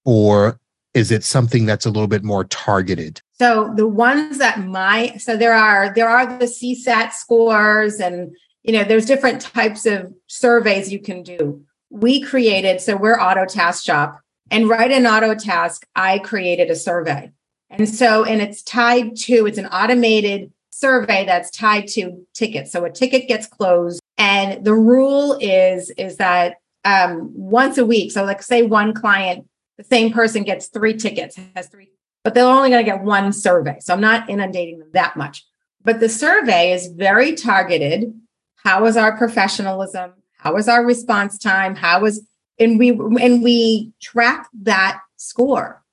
or 0.03 0.59
is 0.93 1.11
it 1.11 1.23
something 1.23 1.65
that's 1.65 1.85
a 1.85 1.89
little 1.89 2.07
bit 2.07 2.23
more 2.23 2.43
targeted? 2.45 3.21
So 3.37 3.73
the 3.75 3.87
ones 3.87 4.37
that 4.37 4.65
my 4.65 5.17
so 5.17 5.35
there 5.35 5.53
are 5.53 5.93
there 5.93 6.09
are 6.09 6.25
the 6.25 6.45
CSAT 6.45 7.11
scores 7.11 7.99
and 7.99 8.35
you 8.63 8.71
know 8.71 8.83
there's 8.83 9.05
different 9.05 9.41
types 9.41 9.85
of 9.85 10.13
surveys 10.27 10.91
you 10.91 10.99
can 10.99 11.23
do. 11.23 11.65
we 11.89 12.21
created, 12.21 12.81
so 12.81 12.95
we're 12.97 13.17
Autotask 13.17 13.83
Shop, 13.83 14.19
and 14.51 14.69
right 14.69 14.91
in 14.91 15.03
Autotask, 15.03 15.83
I 15.95 16.19
created 16.19 16.69
a 16.69 16.75
survey. 16.75 17.31
And 17.69 17.89
so, 17.89 18.23
and 18.23 18.41
it's 18.41 18.61
tied 18.61 19.15
to, 19.17 19.47
it's 19.47 19.57
an 19.57 19.65
automated 19.67 20.51
survey 20.69 21.25
that's 21.25 21.49
tied 21.49 21.87
to 21.89 22.25
tickets. 22.33 22.71
So 22.71 22.85
a 22.85 22.91
ticket 22.91 23.27
gets 23.27 23.47
closed. 23.47 24.01
And 24.17 24.63
the 24.63 24.73
rule 24.73 25.37
is, 25.41 25.89
is 25.91 26.17
that 26.17 26.55
um, 26.83 27.31
once 27.33 27.77
a 27.77 27.85
week. 27.85 28.11
So 28.11 28.23
like 28.23 28.43
say 28.43 28.61
one 28.61 28.93
client, 28.93 29.47
the 29.77 29.83
same 29.83 30.11
person 30.11 30.43
gets 30.43 30.67
three 30.67 30.93
tickets, 30.93 31.37
has 31.55 31.67
three, 31.67 31.91
but 32.25 32.33
they're 32.33 32.43
only 32.43 32.71
going 32.71 32.83
to 32.83 32.91
get 32.91 33.03
one 33.03 33.31
survey. 33.31 33.77
So 33.79 33.93
I'm 33.93 34.01
not 34.01 34.27
inundating 34.27 34.79
them 34.79 34.89
that 34.93 35.15
much. 35.15 35.45
But 35.83 35.99
the 35.99 36.09
survey 36.09 36.71
is 36.73 36.87
very 36.87 37.35
targeted. 37.35 38.19
How 38.55 38.83
is 38.87 38.97
our 38.97 39.15
professionalism? 39.15 40.13
How 40.39 40.57
is 40.57 40.67
our 40.67 40.83
response 40.83 41.37
time? 41.37 41.75
How 41.75 42.03
is 42.03 42.25
and 42.59 42.79
we 42.79 42.89
and 42.89 43.43
we 43.43 43.93
track 44.01 44.47
that 44.63 45.01
score 45.17 45.83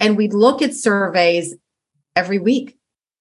and 0.00 0.16
we 0.16 0.28
look 0.28 0.62
at 0.62 0.74
surveys 0.74 1.54
every 2.16 2.38
week 2.38 2.78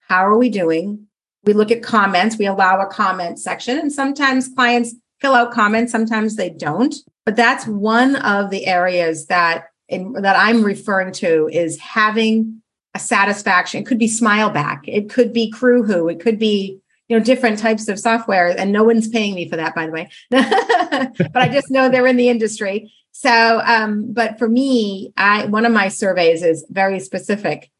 how 0.07 0.25
are 0.25 0.37
we 0.37 0.49
doing 0.49 1.07
we 1.43 1.53
look 1.53 1.71
at 1.71 1.83
comments 1.83 2.37
we 2.37 2.45
allow 2.45 2.79
a 2.81 2.85
comment 2.85 3.39
section 3.39 3.77
and 3.77 3.91
sometimes 3.91 4.49
clients 4.55 4.93
fill 5.19 5.33
out 5.33 5.51
comments 5.51 5.91
sometimes 5.91 6.35
they 6.35 6.49
don't 6.49 6.95
but 7.25 7.35
that's 7.35 7.67
one 7.67 8.15
of 8.17 8.49
the 8.49 8.67
areas 8.67 9.27
that 9.27 9.65
in, 9.91 10.13
that 10.13 10.35
i'm 10.35 10.63
referring 10.63 11.11
to 11.11 11.47
is 11.51 11.77
having 11.79 12.61
a 12.93 12.99
satisfaction. 12.99 13.81
It 13.81 13.85
could 13.85 13.99
be 13.99 14.07
SmileBack. 14.07 14.81
It 14.85 15.09
could 15.09 15.31
be 15.33 15.51
Crewhu 15.51 16.11
it 16.11 16.19
could 16.19 16.39
be 16.39 16.79
you 17.07 17.17
know 17.17 17.23
different 17.23 17.59
types 17.59 17.87
of 17.87 17.99
software 17.99 18.57
and 18.57 18.71
no 18.71 18.83
one's 18.83 19.07
paying 19.07 19.35
me 19.35 19.47
for 19.47 19.57
that 19.57 19.75
by 19.75 19.85
the 19.85 19.91
way. 19.91 20.09
But 20.31 21.41
i 21.41 21.49
just 21.49 21.71
know 21.71 21.89
they're 21.89 22.07
in 22.07 22.17
the 22.17 22.29
industry. 22.29 22.91
So 23.11 23.61
um 23.65 24.13
but 24.13 24.37
for 24.37 24.47
me 24.47 25.13
i 25.17 25.45
one 25.45 25.65
of 25.65 25.71
my 25.71 25.87
surveys 25.87 26.43
is 26.43 26.65
very 26.69 26.99
specific 26.99 27.71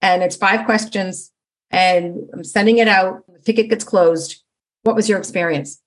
and 0.00 0.22
it's 0.22 0.36
five 0.36 0.64
questions 0.66 1.32
and 1.70 2.28
i'm 2.34 2.44
sending 2.44 2.78
it 2.78 2.88
out. 2.88 3.24
The 3.26 3.40
ticket 3.40 3.70
gets 3.70 3.84
closed. 3.84 4.42
What 4.82 4.96
was 4.96 5.08
your 5.08 5.18
experience? 5.18 5.80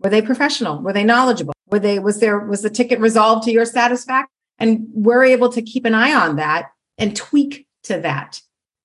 Were 0.00 0.10
they 0.10 0.22
professional? 0.22 0.80
Were 0.82 0.92
they 0.92 1.04
knowledgeable? 1.04 1.54
Were 1.66 1.80
they 1.80 1.98
was 1.98 2.20
there 2.20 2.38
was 2.38 2.62
the 2.62 2.70
ticket 2.70 2.98
resolved 3.00 3.44
to 3.44 3.52
your 3.52 3.64
satisfaction 3.66 4.35
and 4.58 4.86
we're 4.92 5.24
able 5.24 5.50
to 5.50 5.62
keep 5.62 5.84
an 5.84 5.94
eye 5.94 6.14
on 6.14 6.36
that 6.36 6.70
and 6.98 7.16
tweak 7.16 7.66
to 7.84 8.00
that. 8.00 8.40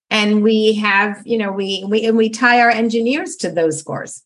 And 0.10 0.44
we 0.44 0.74
have 0.74 1.22
you 1.26 1.38
know 1.38 1.52
we 1.52 1.86
we 1.88 2.06
and 2.06 2.18
we 2.18 2.30
tie 2.30 2.60
our 2.62 2.70
engineers 2.70 3.36
to 3.38 3.50
those 3.50 3.80
scores. 3.80 4.24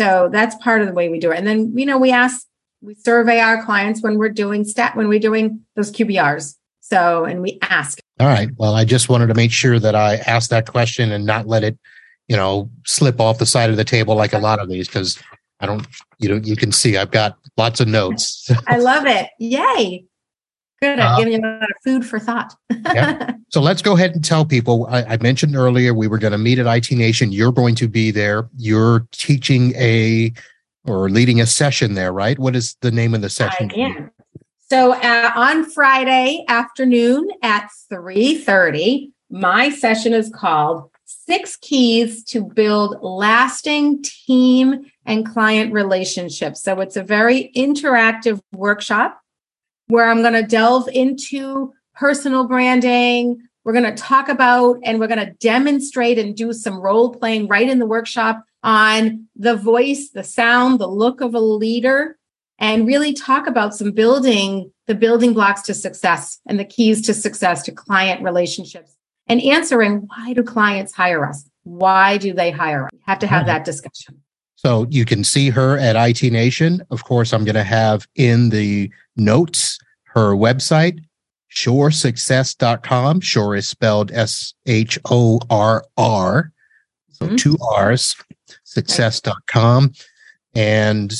So 0.00 0.28
that's 0.32 0.56
part 0.56 0.80
of 0.80 0.88
the 0.88 0.94
way 0.94 1.08
we 1.08 1.18
do 1.18 1.30
it. 1.30 1.38
And 1.38 1.46
then 1.46 1.76
you 1.76 1.86
know 1.86 1.98
we 1.98 2.10
ask 2.10 2.46
we 2.80 2.94
survey 2.94 3.40
our 3.40 3.64
clients 3.64 4.02
when 4.02 4.18
we're 4.18 4.28
doing 4.28 4.64
stat 4.64 4.96
when 4.96 5.08
we're 5.08 5.18
doing 5.18 5.60
those 5.74 5.90
qbrs 5.90 6.54
so 6.80 7.24
and 7.24 7.42
we 7.42 7.58
ask. 7.62 7.98
All 8.20 8.26
right. 8.26 8.50
Well 8.56 8.74
i 8.74 8.84
just 8.84 9.08
wanted 9.08 9.28
to 9.28 9.34
make 9.34 9.52
sure 9.52 9.78
that 9.78 9.94
i 9.94 10.16
asked 10.16 10.50
that 10.50 10.66
question 10.66 11.12
and 11.12 11.24
not 11.24 11.46
let 11.46 11.62
it 11.62 11.78
you 12.26 12.36
know 12.36 12.70
slip 12.84 13.20
off 13.20 13.38
the 13.38 13.46
side 13.46 13.70
of 13.70 13.76
the 13.76 13.84
table 13.84 14.16
like 14.16 14.32
a 14.32 14.38
lot 14.38 14.58
of 14.58 14.68
these 14.68 14.88
because 14.88 15.18
i 15.60 15.66
don't 15.66 15.86
you 16.18 16.28
know 16.28 16.36
you 16.36 16.56
can 16.56 16.72
see 16.72 16.96
i've 16.96 17.10
got 17.10 17.36
lots 17.56 17.80
of 17.80 17.88
notes. 17.88 18.50
I 18.66 18.78
love 18.78 19.06
it. 19.06 19.30
Yay 19.38 20.08
Good. 20.80 21.00
I'm 21.00 21.14
uh, 21.14 21.18
giving 21.18 21.32
you 21.32 21.40
a 21.40 21.46
lot 21.60 21.70
of 21.70 21.76
food 21.82 22.06
for 22.06 22.18
thought. 22.18 22.54
yeah. 22.70 23.32
So 23.50 23.62
let's 23.62 23.80
go 23.80 23.94
ahead 23.94 24.10
and 24.10 24.22
tell 24.22 24.44
people. 24.44 24.86
I, 24.90 25.04
I 25.04 25.16
mentioned 25.22 25.56
earlier 25.56 25.94
we 25.94 26.06
were 26.06 26.18
going 26.18 26.32
to 26.32 26.38
meet 26.38 26.58
at 26.58 26.66
IT 26.66 26.94
Nation. 26.94 27.32
You're 27.32 27.50
going 27.50 27.74
to 27.76 27.88
be 27.88 28.10
there. 28.10 28.46
You're 28.58 29.08
teaching 29.10 29.74
a 29.76 30.34
or 30.86 31.08
leading 31.08 31.40
a 31.40 31.46
session 31.46 31.94
there, 31.94 32.12
right? 32.12 32.38
What 32.38 32.54
is 32.54 32.76
the 32.82 32.90
name 32.90 33.14
of 33.14 33.22
the 33.22 33.30
session? 33.30 33.70
Yeah. 33.74 34.08
So 34.68 34.92
uh, 34.92 35.32
on 35.34 35.64
Friday 35.64 36.44
afternoon 36.46 37.30
at 37.42 37.70
3:30, 37.90 39.12
my 39.30 39.70
session 39.70 40.12
is 40.12 40.30
called 40.30 40.90
Six 41.06 41.56
Keys 41.56 42.22
to 42.24 42.44
Build 42.44 42.98
Lasting 43.00 44.02
Team 44.02 44.90
and 45.06 45.26
Client 45.26 45.72
Relationships. 45.72 46.62
So 46.62 46.80
it's 46.80 46.98
a 46.98 47.02
very 47.02 47.50
interactive 47.56 48.40
workshop 48.52 49.18
where 49.88 50.08
I'm 50.08 50.22
going 50.22 50.34
to 50.34 50.42
delve 50.42 50.88
into 50.88 51.72
personal 51.94 52.46
branding. 52.46 53.42
We're 53.64 53.72
going 53.72 53.84
to 53.84 54.02
talk 54.02 54.28
about 54.28 54.78
and 54.84 55.00
we're 55.00 55.08
going 55.08 55.26
to 55.26 55.32
demonstrate 55.40 56.18
and 56.18 56.36
do 56.36 56.52
some 56.52 56.78
role 56.78 57.14
playing 57.14 57.48
right 57.48 57.68
in 57.68 57.78
the 57.78 57.86
workshop 57.86 58.44
on 58.62 59.26
the 59.36 59.56
voice, 59.56 60.10
the 60.10 60.24
sound, 60.24 60.78
the 60.78 60.86
look 60.86 61.20
of 61.20 61.34
a 61.34 61.40
leader, 61.40 62.18
and 62.58 62.86
really 62.86 63.12
talk 63.12 63.46
about 63.46 63.74
some 63.74 63.92
building 63.92 64.72
the 64.86 64.94
building 64.94 65.34
blocks 65.34 65.62
to 65.62 65.74
success 65.74 66.40
and 66.46 66.58
the 66.58 66.64
keys 66.64 67.02
to 67.02 67.12
success 67.12 67.62
to 67.62 67.70
client 67.70 68.22
relationships 68.22 68.96
and 69.28 69.42
answering 69.42 70.08
why 70.08 70.32
do 70.32 70.42
clients 70.42 70.94
hire 70.94 71.28
us? 71.28 71.48
Why 71.64 72.16
do 72.16 72.32
they 72.32 72.50
hire 72.50 72.86
us? 72.86 72.90
We 72.92 73.00
have 73.06 73.18
to 73.18 73.26
have 73.26 73.44
that 73.46 73.66
discussion. 73.66 74.22
So 74.56 74.86
you 74.90 75.04
can 75.04 75.22
see 75.22 75.50
her 75.50 75.78
at 75.78 75.94
IT 75.94 76.32
Nation. 76.32 76.82
Of 76.90 77.04
course, 77.04 77.32
I'm 77.32 77.44
going 77.44 77.54
to 77.54 77.62
have 77.62 78.08
in 78.16 78.48
the 78.48 78.90
notes 79.18 79.78
her 80.14 80.34
website, 80.34 81.00
shorrsuccess.com. 81.52 83.20
Shorr 83.20 83.56
is 83.56 83.68
spelled 83.68 84.12
S 84.12 84.54
H 84.66 84.98
O 85.10 85.40
R 85.50 85.84
R. 85.96 86.52
So 87.10 87.26
mm-hmm. 87.26 87.36
two 87.36 87.56
R's, 87.74 88.16
success.com. 88.64 89.92
And 90.54 91.12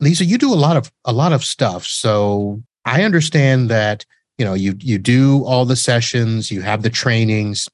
Lisa, 0.00 0.24
you 0.24 0.38
do 0.38 0.52
a 0.52 0.56
lot 0.56 0.76
of 0.76 0.92
a 1.04 1.12
lot 1.12 1.32
of 1.32 1.44
stuff. 1.44 1.84
So 1.84 2.62
I 2.84 3.04
understand 3.04 3.70
that, 3.70 4.04
you 4.38 4.44
know, 4.44 4.54
you 4.54 4.74
you 4.80 4.98
do 4.98 5.44
all 5.44 5.64
the 5.64 5.76
sessions, 5.76 6.50
you 6.50 6.62
have 6.62 6.82
the 6.82 6.90
trainings. 6.90 7.68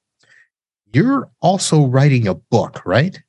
You're 0.92 1.30
also 1.40 1.86
writing 1.86 2.26
a 2.26 2.34
book, 2.34 2.82
right? 2.84 3.20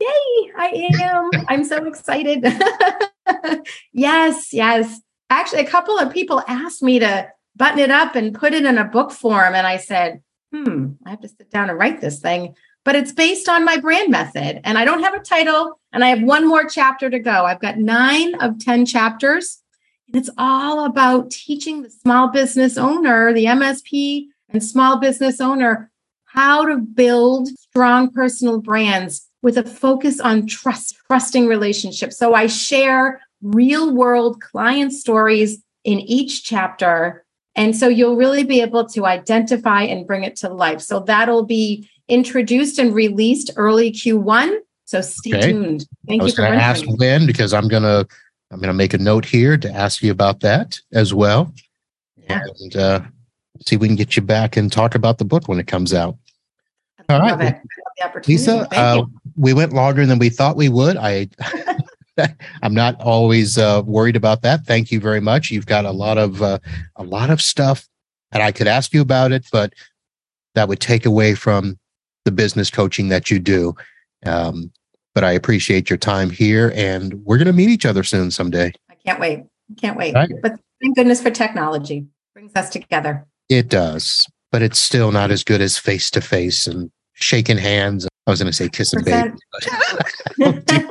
Yay, 0.00 0.52
I 0.56 0.88
am. 1.00 1.30
I'm 1.48 1.64
so 1.64 1.84
excited. 1.86 2.44
yes, 3.92 4.52
yes. 4.52 5.00
Actually, 5.30 5.62
a 5.62 5.70
couple 5.70 5.98
of 5.98 6.12
people 6.12 6.42
asked 6.46 6.82
me 6.82 6.98
to 6.98 7.28
button 7.56 7.78
it 7.78 7.90
up 7.90 8.14
and 8.14 8.34
put 8.34 8.54
it 8.54 8.64
in 8.64 8.78
a 8.78 8.84
book 8.84 9.10
form. 9.10 9.54
And 9.54 9.66
I 9.66 9.76
said, 9.76 10.22
hmm, 10.52 10.92
I 11.04 11.10
have 11.10 11.20
to 11.20 11.28
sit 11.28 11.50
down 11.50 11.70
and 11.70 11.78
write 11.78 12.00
this 12.00 12.20
thing. 12.20 12.54
But 12.84 12.96
it's 12.96 13.12
based 13.12 13.48
on 13.48 13.64
my 13.64 13.78
brand 13.78 14.10
method. 14.10 14.60
And 14.64 14.76
I 14.76 14.84
don't 14.84 15.02
have 15.02 15.14
a 15.14 15.20
title. 15.20 15.80
And 15.92 16.04
I 16.04 16.08
have 16.08 16.22
one 16.22 16.46
more 16.46 16.64
chapter 16.64 17.08
to 17.08 17.18
go. 17.18 17.44
I've 17.44 17.60
got 17.60 17.78
nine 17.78 18.34
of 18.40 18.58
10 18.58 18.86
chapters. 18.86 19.62
And 20.06 20.16
it's 20.16 20.30
all 20.36 20.84
about 20.84 21.30
teaching 21.30 21.82
the 21.82 21.90
small 21.90 22.28
business 22.28 22.76
owner, 22.76 23.32
the 23.32 23.46
MSP 23.46 24.26
and 24.50 24.62
small 24.62 24.98
business 24.98 25.40
owner, 25.40 25.90
how 26.24 26.66
to 26.66 26.76
build 26.76 27.48
strong 27.48 28.10
personal 28.10 28.60
brands 28.60 29.30
with 29.40 29.56
a 29.56 29.62
focus 29.62 30.20
on 30.20 30.46
trust, 30.46 30.96
trusting 31.06 31.46
relationships. 31.46 32.18
So 32.18 32.34
I 32.34 32.48
share 32.48 33.20
real 33.44 33.94
world 33.94 34.40
client 34.40 34.92
stories 34.92 35.62
in 35.84 36.00
each 36.00 36.44
chapter. 36.44 37.24
And 37.54 37.76
so 37.76 37.88
you'll 37.88 38.16
really 38.16 38.42
be 38.42 38.60
able 38.62 38.86
to 38.88 39.06
identify 39.06 39.82
and 39.82 40.06
bring 40.06 40.24
it 40.24 40.34
to 40.36 40.48
life. 40.48 40.80
So 40.80 41.00
that'll 41.00 41.44
be 41.44 41.88
introduced 42.08 42.78
and 42.78 42.92
released 42.92 43.52
early 43.56 43.92
Q1. 43.92 44.58
So 44.86 45.00
stay 45.00 45.36
okay. 45.36 45.52
tuned. 45.52 45.86
Thank 46.08 46.22
I 46.22 46.24
was 46.24 46.34
going 46.34 46.52
to 46.52 46.58
ask 46.58 46.84
when 46.86 47.26
because 47.26 47.54
I'm 47.54 47.68
going 47.68 47.84
to 47.84 48.06
I'm 48.50 48.60
going 48.60 48.68
to 48.68 48.74
make 48.74 48.94
a 48.94 48.98
note 48.98 49.24
here 49.24 49.56
to 49.56 49.70
ask 49.70 50.02
you 50.02 50.12
about 50.12 50.40
that 50.40 50.78
as 50.92 51.12
well, 51.12 51.52
yeah. 52.16 52.40
and 52.60 52.76
uh, 52.76 53.00
see 53.66 53.74
if 53.74 53.80
we 53.80 53.88
can 53.88 53.96
get 53.96 54.14
you 54.14 54.22
back 54.22 54.56
and 54.56 54.70
talk 54.70 54.94
about 54.94 55.18
the 55.18 55.24
book 55.24 55.48
when 55.48 55.58
it 55.58 55.66
comes 55.66 55.92
out. 55.92 56.16
All 57.08 57.18
right, 57.18 57.60
Lisa, 58.28 58.68
uh, 58.72 59.02
we 59.36 59.52
went 59.52 59.72
longer 59.72 60.06
than 60.06 60.18
we 60.18 60.30
thought 60.30 60.56
we 60.56 60.68
would. 60.68 60.96
I, 60.96 61.28
I'm 62.62 62.74
not 62.74 63.00
always 63.00 63.58
uh, 63.58 63.82
worried 63.84 64.16
about 64.16 64.42
that. 64.42 64.64
Thank 64.64 64.90
you 64.90 65.00
very 65.00 65.20
much. 65.20 65.50
You've 65.50 65.66
got 65.66 65.84
a 65.84 65.90
lot 65.90 66.18
of 66.18 66.42
uh, 66.42 66.58
a 66.96 67.04
lot 67.04 67.30
of 67.30 67.40
stuff, 67.40 67.88
and 68.32 68.42
I 68.42 68.52
could 68.52 68.66
ask 68.68 68.92
you 68.92 69.00
about 69.00 69.32
it, 69.32 69.46
but 69.52 69.72
that 70.54 70.68
would 70.68 70.80
take 70.80 71.06
away 71.06 71.34
from 71.34 71.78
the 72.24 72.32
business 72.32 72.70
coaching 72.70 73.08
that 73.08 73.30
you 73.30 73.38
do. 73.38 73.74
Um, 74.24 74.72
but 75.14 75.24
I 75.24 75.32
appreciate 75.32 75.90
your 75.90 75.96
time 75.96 76.30
here, 76.30 76.72
and 76.74 77.14
we're 77.24 77.38
going 77.38 77.46
to 77.46 77.52
meet 77.52 77.68
each 77.68 77.86
other 77.86 78.02
soon 78.02 78.30
someday. 78.30 78.72
I 78.90 78.94
can't 79.04 79.20
wait. 79.20 79.44
Can't 79.80 79.96
wait. 79.96 80.14
Right. 80.14 80.30
But 80.42 80.58
thank 80.82 80.96
goodness 80.96 81.22
for 81.22 81.30
technology 81.30 82.06
brings 82.34 82.52
us 82.56 82.68
together. 82.68 83.26
It 83.48 83.68
does, 83.68 84.26
but 84.50 84.62
it's 84.62 84.78
still 84.78 85.12
not 85.12 85.30
as 85.30 85.44
good 85.44 85.60
as 85.60 85.78
face 85.78 86.10
to 86.12 86.20
face 86.20 86.66
and 86.66 86.90
shaking 87.14 87.58
hands. 87.58 88.08
I 88.26 88.30
was 88.30 88.40
going 88.40 88.50
to 88.50 88.56
say 88.56 88.68
kiss 88.68 88.92
and 88.92 89.04
baby. 89.04 90.90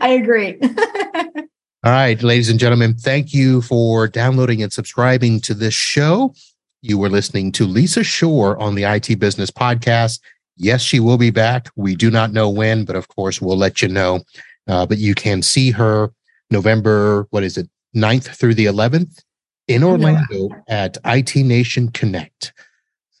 I 0.00 0.08
agree. 0.10 0.58
All 1.84 1.92
right, 1.92 2.20
ladies 2.22 2.50
and 2.50 2.58
gentlemen, 2.58 2.94
thank 2.94 3.32
you 3.32 3.62
for 3.62 4.08
downloading 4.08 4.62
and 4.62 4.72
subscribing 4.72 5.40
to 5.42 5.54
this 5.54 5.74
show. 5.74 6.34
You 6.82 6.98
were 6.98 7.08
listening 7.08 7.52
to 7.52 7.66
Lisa 7.66 8.02
Shorr 8.02 8.58
on 8.60 8.74
the 8.74 8.84
IT 8.84 9.18
Business 9.18 9.50
Podcast. 9.50 10.20
Yes, 10.56 10.82
she 10.82 11.00
will 11.00 11.18
be 11.18 11.30
back. 11.30 11.68
We 11.76 11.94
do 11.94 12.10
not 12.10 12.32
know 12.32 12.50
when, 12.50 12.84
but 12.84 12.96
of 12.96 13.08
course, 13.08 13.40
we'll 13.40 13.56
let 13.56 13.80
you 13.80 13.88
know. 13.88 14.20
Uh, 14.66 14.86
but 14.86 14.98
you 14.98 15.14
can 15.14 15.40
see 15.40 15.70
her 15.70 16.12
November, 16.50 17.26
what 17.30 17.44
is 17.44 17.56
it, 17.56 17.68
9th 17.96 18.26
through 18.36 18.54
the 18.54 18.66
11th 18.66 19.22
in 19.68 19.84
Orlando 19.84 20.48
yeah. 20.50 20.56
at 20.68 20.98
IT 21.04 21.36
Nation 21.36 21.90
Connect. 21.90 22.52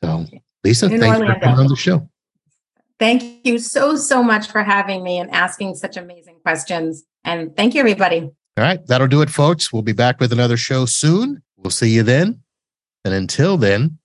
So, 0.02 0.26
Lisa, 0.64 0.86
in 0.86 1.00
thanks 1.00 1.18
Orlando. 1.18 1.34
for 1.34 1.40
coming 1.40 1.60
on 1.60 1.66
the 1.68 1.76
show. 1.76 2.08
Thank 2.98 3.46
you 3.46 3.58
so, 3.58 3.96
so 3.96 4.22
much 4.22 4.48
for 4.48 4.62
having 4.62 5.02
me 5.02 5.18
and 5.18 5.30
asking 5.30 5.76
such 5.76 5.96
amazing 5.96 6.36
questions. 6.42 7.04
And 7.24 7.56
thank 7.56 7.74
you, 7.74 7.80
everybody. 7.80 8.20
All 8.20 8.64
right. 8.64 8.84
That'll 8.86 9.06
do 9.06 9.22
it, 9.22 9.30
folks. 9.30 9.72
We'll 9.72 9.82
be 9.82 9.92
back 9.92 10.18
with 10.18 10.32
another 10.32 10.56
show 10.56 10.84
soon. 10.84 11.42
We'll 11.56 11.70
see 11.70 11.90
you 11.90 12.02
then. 12.02 12.42
And 13.04 13.14
until 13.14 13.56
then, 13.56 13.98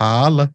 holla. 0.00 0.52